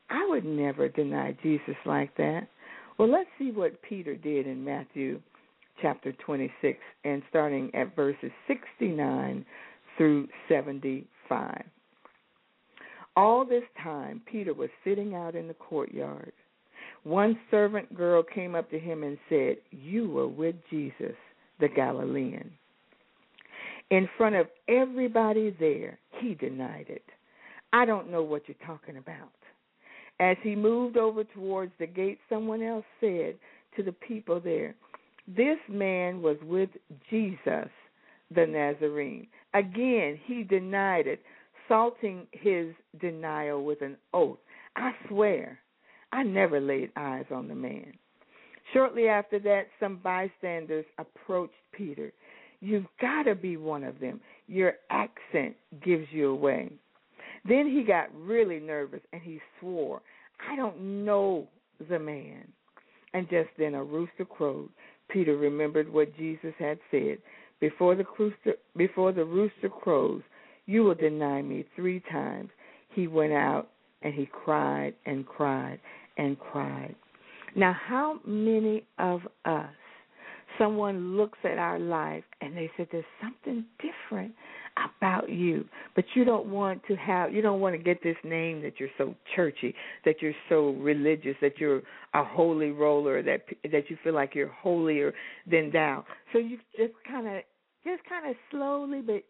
I 0.10 0.26
would 0.28 0.46
never 0.46 0.88
deny 0.90 1.36
Jesus 1.44 1.76
like 1.86 2.16
that. 2.18 2.48
Well, 2.98 3.10
let's 3.10 3.30
see 3.38 3.52
what 3.52 3.82
Peter 3.82 4.16
did 4.16 4.48
in 4.48 4.64
Matthew 4.64 5.22
chapter 5.82 6.12
26 6.14 6.78
and 7.04 7.22
starting 7.30 7.74
at 7.74 7.96
verses 7.96 8.32
69 8.48 9.46
through 9.98 10.28
75. 10.48 11.64
All 13.16 13.46
this 13.46 13.64
time, 13.84 14.22
Peter 14.26 14.54
was 14.54 14.70
sitting 14.84 15.16
out 15.16 15.36
in 15.36 15.48
the 15.48 15.54
courtyard. 15.54 16.32
One 17.04 17.38
servant 17.50 17.94
girl 17.96 18.24
came 18.24 18.56
up 18.56 18.70
to 18.72 18.80
him 18.80 19.04
and 19.04 19.18
said, 19.28 19.58
You 19.72 20.10
were 20.10 20.28
with 20.28 20.56
Jesus, 20.70 21.16
the 21.60 21.68
Galilean. 21.68 22.52
In 23.90 24.08
front 24.18 24.36
of 24.36 24.48
everybody 24.70 25.56
there, 25.60 26.00
he 26.20 26.36
denied 26.36 26.86
it. 26.88 27.04
I 27.74 27.86
don't 27.86 28.12
know 28.12 28.24
what 28.24 28.44
you're 28.48 28.68
talking 28.68 28.98
about. 28.98 29.32
As 30.20 30.38
he 30.44 30.56
moved 30.56 30.98
over 30.98 31.24
towards 31.24 31.72
the 31.80 31.88
gate, 31.88 32.20
someone 32.30 32.62
else 32.62 32.86
said 33.00 33.36
to 33.76 33.84
the 33.84 33.92
people 33.92 34.40
there, 34.40 34.76
This 35.28 35.58
man 35.70 36.22
was 36.22 36.38
with 36.44 36.70
Jesus, 37.10 37.70
the 38.34 38.46
Nazarene. 38.46 39.28
Again, 39.54 40.20
he 40.26 40.44
denied 40.44 41.08
it, 41.08 41.22
salting 41.68 42.28
his 42.32 42.74
denial 43.00 43.64
with 43.64 43.82
an 43.82 43.98
oath. 44.14 44.38
I 44.76 44.92
swear, 45.08 45.60
I 46.12 46.24
never 46.24 46.60
laid 46.60 46.92
eyes 46.96 47.26
on 47.32 47.48
the 47.48 47.56
man. 47.56 47.94
Shortly 48.74 49.08
after 49.08 49.40
that, 49.40 49.68
some 49.80 49.98
bystanders 50.04 50.86
approached 50.98 51.54
Peter. 51.72 52.12
You've 52.60 52.86
got 53.00 53.24
to 53.24 53.36
be 53.36 53.58
one 53.58 53.84
of 53.84 54.00
them. 54.00 54.22
Your 54.48 54.74
accent 54.90 55.56
gives 55.84 56.08
you 56.12 56.30
away. 56.30 56.72
Then 57.48 57.70
he 57.70 57.84
got 57.84 58.14
really 58.16 58.60
nervous 58.60 59.02
and 59.14 59.22
he 59.22 59.40
swore, 59.60 60.02
I 60.50 60.56
don't 60.56 61.06
know 61.06 61.48
the 61.90 62.00
man. 62.00 62.48
And 63.14 63.30
just 63.30 63.50
then 63.58 63.74
a 63.74 63.84
rooster 63.84 64.26
crowed. 64.26 64.70
Peter 65.10 65.36
remembered 65.36 65.92
what 65.92 66.16
Jesus 66.16 66.54
had 66.58 66.80
said 66.90 67.18
before 67.60 67.96
the 67.96 68.06
rooster, 68.18 68.54
before 68.76 69.12
the 69.12 69.26
rooster 69.26 69.70
crows, 69.70 70.22
you 70.66 70.84
will 70.84 70.96
deny 70.96 71.42
me 71.42 71.66
three 71.76 72.02
times. 72.12 72.50
He 72.90 73.08
went 73.08 73.34
out 73.34 73.70
and 74.02 74.14
he 74.14 74.26
cried 74.26 74.94
and 75.06 75.26
cried 75.26 75.80
and 76.18 76.40
cried. 76.40 76.96
Now, 77.56 77.74
how 77.74 78.20
many 78.26 78.86
of 78.98 79.22
us, 79.46 79.70
someone 80.58 81.18
looks 81.18 81.40
at 81.44 81.58
our 81.58 81.80
life 81.80 82.24
and 82.42 82.56
they 82.56 82.72
say, 82.78 82.88
There's 82.92 83.06
something 83.22 83.66
different 83.80 84.34
about 84.78 85.30
you. 85.30 85.66
But 85.96 86.06
you 86.16 86.24
don't 86.24 86.48
want 86.48 86.82
to 86.88 86.96
have 86.96 87.34
you 87.34 87.42
don't 87.42 87.60
want 87.60 87.76
to 87.76 87.82
get 87.82 88.02
this 88.04 88.16
name 88.24 88.62
that 88.64 88.80
you're 88.80 88.90
so 88.98 89.16
churchy, 89.36 89.76
that 90.06 90.22
you're 90.22 90.34
so 90.50 90.72
religious, 90.80 91.36
that 91.42 91.58
you're 91.58 91.82
a 92.14 92.24
holy 92.24 92.72
roller, 92.72 93.22
that 93.24 93.46
that 93.72 93.90
you 93.90 93.98
feel 94.04 94.14
like 94.14 94.36
you're 94.36 94.52
holier 94.52 95.14
than 95.50 95.72
thou. 95.72 96.06
So 96.34 96.40
you 96.40 96.58
just 96.78 96.94
kind 97.08 97.28
of 97.28 97.44
just 97.84 98.04
kind 98.08 98.30
of 98.30 98.36
slowly 98.52 99.02
but 99.02 99.24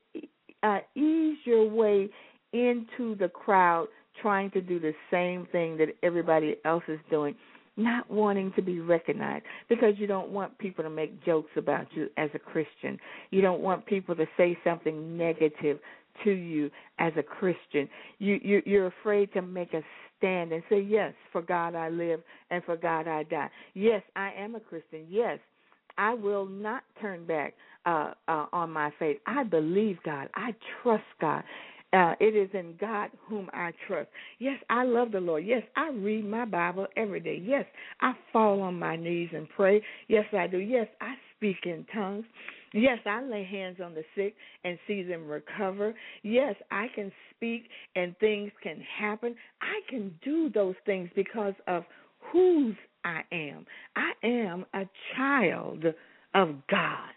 uh, 0.63 0.79
ease 0.95 1.37
your 1.45 1.67
way 1.69 2.09
into 2.53 3.15
the 3.15 3.29
crowd 3.29 3.87
trying 4.21 4.51
to 4.51 4.61
do 4.61 4.79
the 4.79 4.93
same 5.09 5.47
thing 5.51 5.77
that 5.77 5.87
everybody 6.03 6.57
else 6.65 6.83
is 6.87 6.99
doing 7.09 7.33
not 7.77 8.09
wanting 8.09 8.51
to 8.55 8.61
be 8.61 8.79
recognized 8.79 9.45
because 9.69 9.93
you 9.97 10.07
don't 10.07 10.29
want 10.29 10.57
people 10.57 10.83
to 10.83 10.89
make 10.89 11.23
jokes 11.23 11.51
about 11.55 11.87
you 11.93 12.09
as 12.17 12.29
a 12.33 12.39
Christian. 12.39 12.97
You 13.29 13.41
don't 13.41 13.61
want 13.61 13.85
people 13.85 14.15
to 14.15 14.25
say 14.37 14.57
something 14.63 15.17
negative 15.17 15.79
to 16.23 16.31
you 16.31 16.69
as 16.99 17.13
a 17.17 17.23
Christian. 17.23 17.87
You, 18.19 18.39
you 18.43 18.61
you're 18.65 18.87
afraid 18.87 19.31
to 19.33 19.41
make 19.41 19.73
a 19.73 19.81
stand 20.17 20.51
and 20.51 20.61
say, 20.69 20.81
"Yes, 20.81 21.13
for 21.31 21.41
God 21.41 21.75
I 21.75 21.89
live 21.89 22.21
and 22.49 22.63
for 22.63 22.77
God 22.77 23.07
I 23.07 23.23
die." 23.23 23.49
Yes, 23.73 24.03
I 24.15 24.31
am 24.37 24.55
a 24.55 24.59
Christian. 24.59 25.05
Yes, 25.09 25.39
I 25.97 26.13
will 26.13 26.45
not 26.45 26.83
turn 26.99 27.25
back 27.25 27.53
uh, 27.85 28.13
uh, 28.27 28.45
on 28.53 28.71
my 28.71 28.91
faith. 28.99 29.17
I 29.25 29.43
believe 29.43 29.97
God. 30.03 30.29
I 30.35 30.53
trust 30.81 31.03
God. 31.19 31.43
Uh, 31.93 32.13
it 32.21 32.35
is 32.37 32.49
in 32.53 32.75
God 32.79 33.09
whom 33.27 33.49
I 33.53 33.73
trust. 33.87 34.09
Yes, 34.39 34.57
I 34.69 34.83
love 34.83 35.11
the 35.11 35.19
Lord. 35.19 35.45
Yes, 35.45 35.63
I 35.75 35.89
read 35.89 36.25
my 36.25 36.45
Bible 36.45 36.87
every 36.95 37.19
day. 37.19 37.41
Yes, 37.43 37.65
I 37.99 38.13
fall 38.31 38.61
on 38.61 38.79
my 38.79 38.95
knees 38.95 39.29
and 39.33 39.47
pray. 39.49 39.83
Yes, 40.07 40.25
I 40.31 40.47
do. 40.47 40.57
Yes, 40.57 40.87
I 41.01 41.15
speak 41.35 41.57
in 41.65 41.85
tongues. 41.93 42.25
Yes, 42.73 42.99
I 43.05 43.21
lay 43.23 43.43
hands 43.43 43.79
on 43.83 43.93
the 43.93 44.03
sick 44.15 44.35
and 44.63 44.79
see 44.87 45.03
them 45.03 45.27
recover. 45.27 45.93
Yes, 46.23 46.55
I 46.71 46.87
can 46.95 47.11
speak 47.35 47.63
and 47.95 48.17
things 48.19 48.51
can 48.63 48.81
happen. 48.97 49.35
I 49.61 49.81
can 49.89 50.17
do 50.23 50.49
those 50.49 50.75
things 50.85 51.09
because 51.13 51.55
of 51.67 51.83
whose 52.31 52.75
I 53.03 53.21
am. 53.33 53.65
I 53.95 54.11
am 54.25 54.65
a 54.73 54.83
child 55.15 55.83
of 56.33 56.55
God. 56.69 57.09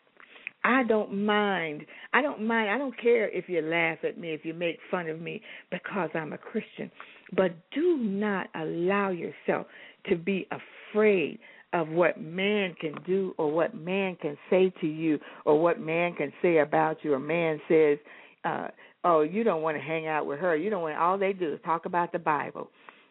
I 0.64 0.82
don't 0.82 1.24
mind. 1.24 1.84
I 2.14 2.22
don't 2.22 2.46
mind. 2.46 2.70
I 2.70 2.78
don't 2.78 2.98
care 3.00 3.28
if 3.28 3.48
you 3.48 3.60
laugh 3.60 3.98
at 4.02 4.18
me, 4.18 4.32
if 4.32 4.44
you 4.44 4.54
make 4.54 4.78
fun 4.90 5.08
of 5.08 5.20
me 5.20 5.42
because 5.70 6.08
I'm 6.14 6.32
a 6.32 6.38
Christian. 6.38 6.90
But 7.36 7.52
do 7.72 7.98
not 7.98 8.48
allow 8.54 9.10
yourself 9.10 9.66
to 10.08 10.16
be 10.16 10.48
afraid 10.50 11.38
of 11.74 11.88
what 11.88 12.20
man 12.20 12.74
can 12.80 12.94
do 13.06 13.34
or 13.36 13.50
what 13.50 13.74
man 13.74 14.16
can 14.16 14.38
say 14.48 14.72
to 14.80 14.86
you 14.86 15.18
or 15.44 15.60
what 15.60 15.80
man 15.80 16.14
can 16.14 16.32
say 16.40 16.58
about 16.58 16.98
you 17.02 17.14
A 17.14 17.20
man 17.20 17.60
says 17.68 17.98
uh 18.44 18.68
oh 19.02 19.22
you 19.22 19.42
don't 19.42 19.62
want 19.62 19.76
to 19.76 19.82
hang 19.82 20.06
out 20.06 20.26
with 20.26 20.38
her 20.38 20.56
you 20.56 20.70
don't 20.70 20.82
want 20.82 20.96
all 20.96 21.18
they 21.18 21.32
do 21.32 21.54
is 21.54 21.60
talk 21.64 21.86
about 21.86 22.12
the 22.12 22.18
bible 22.18 22.68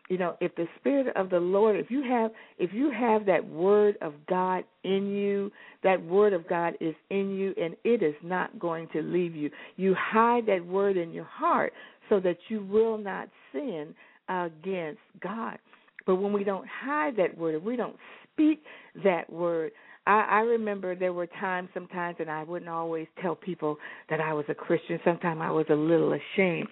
you 0.10 0.18
know 0.18 0.36
if 0.41 0.54
the 0.56 0.68
spirit 0.80 1.16
of 1.16 1.30
the 1.30 1.39
lord 1.39 1.76
if 1.76 1.89
you 1.89 2.04
have 2.04 2.32
if 2.58 2.74
you 2.74 2.91
have 2.91 3.26
that 3.26 3.45
word 3.47 3.95
of 4.01 4.14
god 4.28 4.64
in 4.84 5.10
you 5.10 5.51
that 5.84 6.04
word 6.04 6.34
of 6.34 6.47
god 6.47 6.74
is 6.80 6.95
in 7.10 7.32
you 7.32 7.54
and 7.62 7.76
it 7.84 8.04
is 8.04 8.16
not 8.24 8.58
going 8.60 8.88
to 8.93 9.01
leave 9.01 9.36
you. 9.36 9.49
You 9.76 9.95
hide 9.97 10.45
that 10.47 10.66
word 10.66 10.97
in 10.97 11.12
your 11.12 11.26
heart 11.26 11.74
so 12.10 12.20
that 12.22 12.38
you 12.49 12.66
will 12.66 12.97
not 12.97 13.30
sin 13.51 13.93
against 14.30 15.01
god. 15.22 15.58
But 16.06 16.16
when 16.16 16.34
we 16.34 16.43
don't 16.43 16.68
hide 16.68 17.16
that 17.18 17.38
word 17.38 17.56
if 17.56 17.64
we 17.64 17.76
don't 17.76 17.95
speak 18.34 18.64
that 19.04 19.32
word 19.32 19.72
I, 20.06 20.22
I 20.30 20.39
remember 20.39 20.95
there 20.95 21.14
were 21.14 21.28
times 21.28 21.70
sometimes 21.74 22.18
and 22.20 22.30
I 22.30 22.43
wouldn't 22.43 22.70
always 22.70 23.08
tell 23.22 23.36
people 23.36 23.78
that 24.10 24.20
I 24.20 24.34
was 24.34 24.45
a 24.49 24.54
Christian. 24.54 24.99
Sometimes 25.06 25.39
I 25.41 25.49
was 25.51 25.66
a 25.70 25.76
little 25.76 26.14
ashamed 26.14 26.68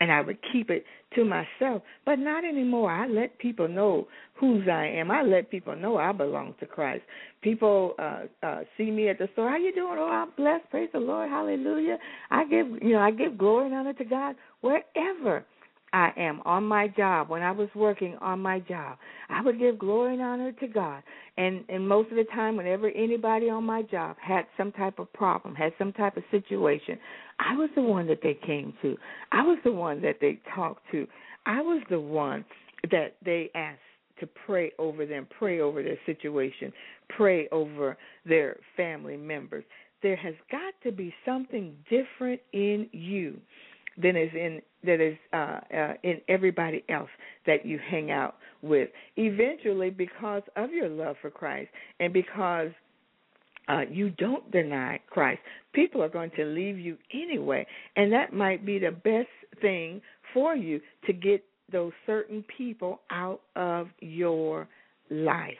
and 0.00 0.10
I 0.10 0.20
would 0.20 0.38
keep 0.52 0.70
it 0.70 0.84
to 1.14 1.24
myself. 1.24 1.82
But 2.04 2.18
not 2.18 2.44
anymore. 2.44 2.90
I 2.90 3.06
let 3.06 3.38
people 3.38 3.68
know 3.68 4.08
whose 4.34 4.66
I 4.68 4.86
am. 4.86 5.10
I 5.10 5.22
let 5.22 5.50
people 5.50 5.76
know 5.76 5.98
I 5.98 6.12
belong 6.12 6.54
to 6.60 6.66
Christ. 6.66 7.02
People 7.42 7.94
uh 7.98 8.22
uh 8.42 8.60
see 8.76 8.90
me 8.90 9.08
at 9.08 9.18
the 9.18 9.28
store. 9.32 9.50
How 9.50 9.56
you 9.56 9.74
doing? 9.74 9.96
Oh, 9.98 10.08
I'm 10.08 10.30
blessed. 10.36 10.70
Praise 10.70 10.90
the 10.92 11.00
Lord. 11.00 11.28
Hallelujah. 11.28 11.98
I 12.30 12.44
give 12.44 12.66
you 12.82 12.92
know, 12.92 13.00
I 13.00 13.10
give 13.10 13.38
glory 13.38 13.66
and 13.66 13.74
honor 13.74 13.92
to 13.94 14.04
God 14.04 14.36
wherever 14.62 15.44
I 15.92 16.12
am 16.16 16.40
on 16.44 16.64
my 16.64 16.88
job, 16.88 17.28
when 17.28 17.42
I 17.42 17.50
was 17.50 17.68
working 17.74 18.16
on 18.20 18.38
my 18.38 18.60
job, 18.60 18.98
I 19.28 19.42
would 19.42 19.58
give 19.58 19.78
glory 19.78 20.14
and 20.14 20.22
honor 20.22 20.52
to 20.52 20.68
God. 20.68 21.02
And 21.36 21.64
and 21.68 21.88
most 21.88 22.10
of 22.10 22.16
the 22.16 22.26
time 22.32 22.56
whenever 22.56 22.90
anybody 22.90 23.48
on 23.48 23.64
my 23.64 23.82
job 23.82 24.16
had 24.20 24.46
some 24.56 24.72
type 24.72 24.98
of 24.98 25.12
problem, 25.12 25.54
had 25.54 25.72
some 25.78 25.92
type 25.92 26.16
of 26.16 26.22
situation, 26.30 26.98
I 27.40 27.56
was 27.56 27.70
the 27.74 27.82
one 27.82 28.06
that 28.08 28.20
they 28.22 28.38
came 28.46 28.74
to. 28.82 28.96
I 29.32 29.42
was 29.42 29.58
the 29.64 29.72
one 29.72 30.02
that 30.02 30.16
they 30.20 30.40
talked 30.54 30.82
to. 30.92 31.06
I 31.46 31.60
was 31.62 31.82
the 31.88 32.00
one 32.00 32.44
that 32.90 33.16
they 33.24 33.50
asked 33.54 33.80
to 34.20 34.28
pray 34.46 34.72
over 34.78 35.06
them, 35.06 35.26
pray 35.38 35.60
over 35.60 35.82
their 35.82 35.98
situation, 36.04 36.72
pray 37.08 37.48
over 37.50 37.96
their 38.26 38.58
family 38.76 39.16
members. 39.16 39.64
There 40.02 40.16
has 40.16 40.34
got 40.50 40.74
to 40.84 40.92
be 40.92 41.14
something 41.24 41.74
different 41.88 42.40
in 42.52 42.88
you 42.92 43.40
than 44.00 44.16
is 44.16 44.30
in 44.34 44.60
that 44.84 45.00
is 45.00 45.16
uh, 45.32 45.60
uh, 45.76 45.94
in 46.02 46.20
everybody 46.28 46.84
else 46.88 47.10
that 47.46 47.66
you 47.66 47.78
hang 47.90 48.10
out 48.10 48.36
with. 48.62 48.88
Eventually, 49.16 49.90
because 49.90 50.42
of 50.56 50.70
your 50.70 50.88
love 50.88 51.16
for 51.20 51.30
Christ 51.30 51.70
and 51.98 52.12
because 52.12 52.70
uh, 53.68 53.82
you 53.90 54.10
don't 54.10 54.50
deny 54.50 55.00
Christ, 55.08 55.40
people 55.72 56.02
are 56.02 56.08
going 56.08 56.30
to 56.36 56.44
leave 56.44 56.78
you 56.78 56.96
anyway, 57.12 57.66
and 57.96 58.12
that 58.12 58.32
might 58.32 58.64
be 58.66 58.78
the 58.78 58.90
best 58.90 59.28
thing 59.60 60.00
for 60.34 60.54
you 60.54 60.80
to 61.06 61.12
get 61.12 61.44
those 61.70 61.92
certain 62.06 62.44
people 62.56 63.00
out 63.10 63.40
of 63.56 63.88
your 64.00 64.66
life. 65.10 65.54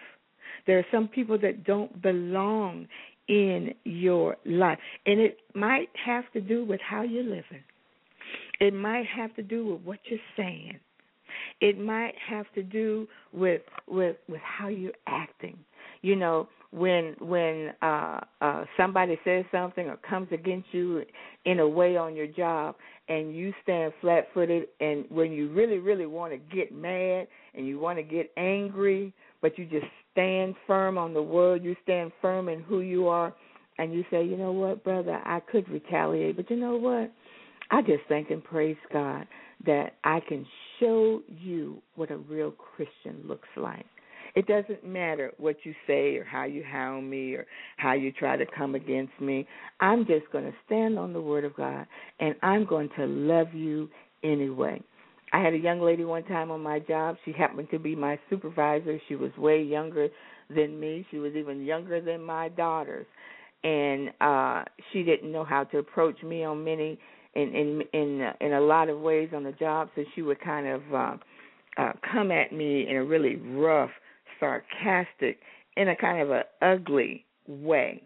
There 0.66 0.78
are 0.78 0.86
some 0.92 1.08
people 1.08 1.38
that 1.38 1.64
don't 1.64 2.02
belong 2.02 2.86
in 3.28 3.74
your 3.84 4.36
life, 4.44 4.78
and 5.06 5.20
it 5.20 5.38
might 5.54 5.88
have 6.04 6.24
to 6.32 6.40
do 6.40 6.64
with 6.64 6.80
how 6.80 7.02
you're 7.02 7.22
living. 7.22 7.62
It 8.60 8.74
might 8.74 9.06
have 9.06 9.34
to 9.36 9.42
do 9.42 9.66
with 9.66 9.82
what 9.82 9.98
you're 10.04 10.18
saying. 10.36 10.78
It 11.60 11.78
might 11.78 12.14
have 12.28 12.46
to 12.54 12.62
do 12.62 13.06
with 13.32 13.62
with 13.86 14.16
with 14.28 14.40
how 14.40 14.68
you're 14.68 14.92
acting. 15.06 15.58
You 16.02 16.16
know, 16.16 16.48
when 16.72 17.16
when 17.18 17.72
uh 17.82 18.20
uh 18.40 18.64
somebody 18.76 19.18
says 19.24 19.44
something 19.50 19.88
or 19.88 19.96
comes 19.96 20.28
against 20.30 20.68
you 20.72 21.02
in 21.44 21.58
a 21.58 21.68
way 21.68 21.96
on 21.96 22.14
your 22.14 22.28
job 22.28 22.76
and 23.08 23.34
you 23.34 23.52
stand 23.62 23.92
flat 24.00 24.28
footed 24.32 24.68
and 24.80 25.04
when 25.08 25.32
you 25.32 25.50
really 25.52 25.78
really 25.78 26.06
want 26.06 26.32
to 26.32 26.38
get 26.54 26.72
mad 26.72 27.26
and 27.54 27.66
you 27.66 27.80
want 27.80 27.98
to 27.98 28.04
get 28.04 28.30
angry 28.36 29.12
but 29.42 29.58
you 29.58 29.64
just 29.64 29.86
stand 30.12 30.54
firm 30.64 30.96
on 30.96 31.12
the 31.12 31.20
word 31.20 31.64
you 31.64 31.74
stand 31.82 32.12
firm 32.22 32.48
in 32.48 32.60
who 32.60 32.82
you 32.82 33.08
are 33.08 33.34
and 33.78 33.92
you 33.92 34.04
say 34.08 34.24
you 34.24 34.36
know 34.36 34.52
what 34.52 34.84
brother 34.84 35.20
i 35.24 35.40
could 35.50 35.68
retaliate 35.68 36.36
but 36.36 36.48
you 36.48 36.56
know 36.56 36.76
what 36.76 37.10
I 37.70 37.82
just 37.82 38.02
thank 38.08 38.30
and 38.30 38.42
praise 38.42 38.76
God 38.92 39.26
that 39.64 39.94
I 40.04 40.20
can 40.20 40.46
show 40.78 41.22
you 41.28 41.80
what 41.94 42.10
a 42.10 42.16
real 42.16 42.50
Christian 42.50 43.22
looks 43.26 43.48
like. 43.56 43.86
It 44.34 44.46
doesn't 44.46 44.84
matter 44.86 45.32
what 45.38 45.56
you 45.64 45.74
say 45.86 46.16
or 46.16 46.24
how 46.24 46.44
you 46.44 46.62
hound 46.62 47.08
me 47.10 47.34
or 47.34 47.46
how 47.76 47.94
you 47.94 48.12
try 48.12 48.36
to 48.36 48.44
come 48.56 48.74
against 48.74 49.12
me. 49.20 49.46
I'm 49.80 50.06
just 50.06 50.30
going 50.32 50.44
to 50.44 50.54
stand 50.66 50.98
on 50.98 51.12
the 51.12 51.20
Word 51.20 51.44
of 51.44 51.56
God 51.56 51.86
and 52.20 52.34
I'm 52.42 52.64
going 52.66 52.90
to 52.96 53.06
love 53.06 53.52
you 53.54 53.88
anyway. 54.22 54.82
I 55.32 55.40
had 55.40 55.54
a 55.54 55.58
young 55.58 55.80
lady 55.80 56.04
one 56.04 56.24
time 56.24 56.50
on 56.50 56.60
my 56.60 56.80
job. 56.80 57.16
She 57.24 57.32
happened 57.32 57.68
to 57.70 57.78
be 57.78 57.94
my 57.94 58.18
supervisor. 58.28 59.00
She 59.08 59.14
was 59.14 59.30
way 59.36 59.62
younger 59.62 60.08
than 60.48 60.78
me. 60.80 61.06
She 61.10 61.18
was 61.18 61.34
even 61.34 61.64
younger 61.64 62.00
than 62.00 62.22
my 62.22 62.48
daughters. 62.48 63.06
And 63.62 64.10
uh 64.20 64.64
she 64.92 65.02
didn't 65.02 65.30
know 65.30 65.44
how 65.44 65.64
to 65.64 65.78
approach 65.78 66.22
me 66.22 66.44
on 66.44 66.64
many 66.64 66.98
in 67.34 67.54
in 67.54 67.82
in 67.92 68.20
uh, 68.22 68.32
in 68.40 68.54
a 68.54 68.60
lot 68.60 68.88
of 68.88 69.00
ways 69.00 69.30
on 69.34 69.44
the 69.44 69.52
job. 69.52 69.88
So 69.94 70.02
she 70.14 70.22
would 70.22 70.40
kind 70.40 70.66
of 70.66 70.82
uh, 70.94 71.16
uh, 71.78 71.92
come 72.12 72.30
at 72.30 72.52
me 72.52 72.88
in 72.88 72.96
a 72.96 73.04
really 73.04 73.36
rough, 73.36 73.90
sarcastic, 74.40 75.38
in 75.76 75.88
a 75.88 75.96
kind 75.96 76.20
of 76.20 76.30
an 76.30 76.42
ugly 76.62 77.24
way. 77.46 78.02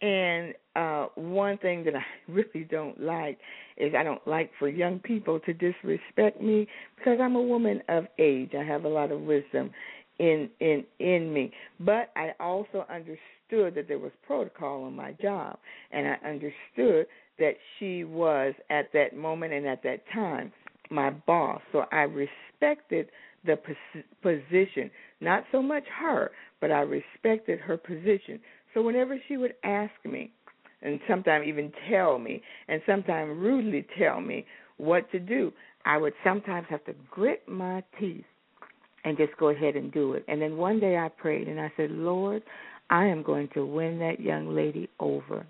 And 0.00 0.54
uh 0.74 1.06
one 1.14 1.58
thing 1.58 1.84
that 1.84 1.94
I 1.96 2.04
really 2.28 2.66
don't 2.70 3.02
like 3.02 3.38
is 3.76 3.94
I 3.94 4.02
don't 4.02 4.26
like 4.26 4.50
for 4.58 4.68
young 4.68 4.98
people 5.00 5.40
to 5.40 5.52
disrespect 5.52 6.40
me 6.40 6.66
because 6.96 7.18
I'm 7.20 7.36
a 7.36 7.42
woman 7.42 7.82
of 7.88 8.06
age. 8.18 8.52
I 8.58 8.62
have 8.62 8.84
a 8.84 8.88
lot 8.88 9.10
of 9.10 9.20
wisdom 9.22 9.70
in 10.18 10.50
in 10.60 10.84
in 10.98 11.32
me. 11.32 11.52
But 11.80 12.10
I 12.16 12.32
also 12.40 12.86
understood 12.90 13.74
that 13.74 13.86
there 13.88 13.98
was 13.98 14.12
protocol 14.26 14.84
on 14.84 14.94
my 14.94 15.12
job 15.12 15.58
and 15.92 16.06
I 16.06 16.28
understood 16.28 17.06
that 17.38 17.54
she 17.78 18.04
was 18.04 18.54
at 18.70 18.92
that 18.92 19.16
moment 19.16 19.52
and 19.52 19.66
at 19.66 19.82
that 19.82 20.02
time 20.12 20.52
my 20.90 21.10
boss. 21.10 21.60
So 21.72 21.84
I 21.92 22.02
respected 22.02 23.08
the 23.44 23.58
position, 24.22 24.90
not 25.20 25.44
so 25.52 25.62
much 25.62 25.84
her, 25.98 26.30
but 26.60 26.70
I 26.70 26.80
respected 26.80 27.58
her 27.60 27.76
position. 27.76 28.40
So 28.74 28.82
whenever 28.82 29.16
she 29.28 29.36
would 29.36 29.54
ask 29.64 29.92
me, 30.04 30.32
and 30.82 31.00
sometimes 31.08 31.46
even 31.46 31.72
tell 31.90 32.18
me, 32.18 32.42
and 32.68 32.82
sometimes 32.86 33.36
rudely 33.38 33.86
tell 33.98 34.20
me 34.20 34.44
what 34.76 35.10
to 35.12 35.18
do, 35.18 35.52
I 35.84 35.96
would 35.96 36.12
sometimes 36.22 36.66
have 36.68 36.84
to 36.84 36.94
grit 37.10 37.42
my 37.48 37.82
teeth 37.98 38.24
and 39.04 39.16
just 39.16 39.36
go 39.38 39.48
ahead 39.48 39.76
and 39.76 39.92
do 39.92 40.14
it. 40.14 40.24
And 40.28 40.42
then 40.42 40.56
one 40.56 40.80
day 40.80 40.96
I 40.96 41.08
prayed 41.08 41.48
and 41.48 41.60
I 41.60 41.72
said, 41.76 41.90
Lord, 41.90 42.42
I 42.90 43.06
am 43.06 43.22
going 43.22 43.48
to 43.54 43.64
win 43.64 43.98
that 44.00 44.20
young 44.20 44.54
lady 44.54 44.88
over. 45.00 45.46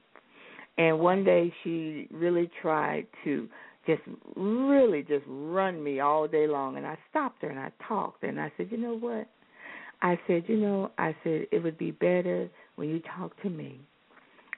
And 0.79 1.01
one 1.01 1.25
day 1.25 1.53
she 1.65 2.07
really 2.13 2.51
tried 2.61 3.07
to 3.25 3.49
just 3.87 4.03
really 4.37 5.03
just 5.03 5.25
run 5.27 5.83
me 5.83 6.01
all 6.01 6.29
day 6.29 6.47
long 6.47 6.77
and 6.77 6.87
I 6.87 6.99
stopped 7.09 7.43
her 7.43 7.49
and 7.49 7.59
I 7.59 7.71
talked 7.87 8.25
and 8.25 8.41
I 8.41 8.53
said, 8.57 8.69
"You 8.71 8.79
know 8.79 8.97
what?" 8.97 9.29
I 10.03 10.19
said, 10.27 10.45
"You 10.49 10.57
know, 10.57 10.91
I 10.99 11.15
said 11.25 11.47
it 11.51 11.63
would 11.63 11.79
be 11.79 11.91
better 11.91 12.49
when 12.77 12.89
you 12.89 13.01
talk 13.17 13.41
to 13.43 13.51
me. 13.51 13.81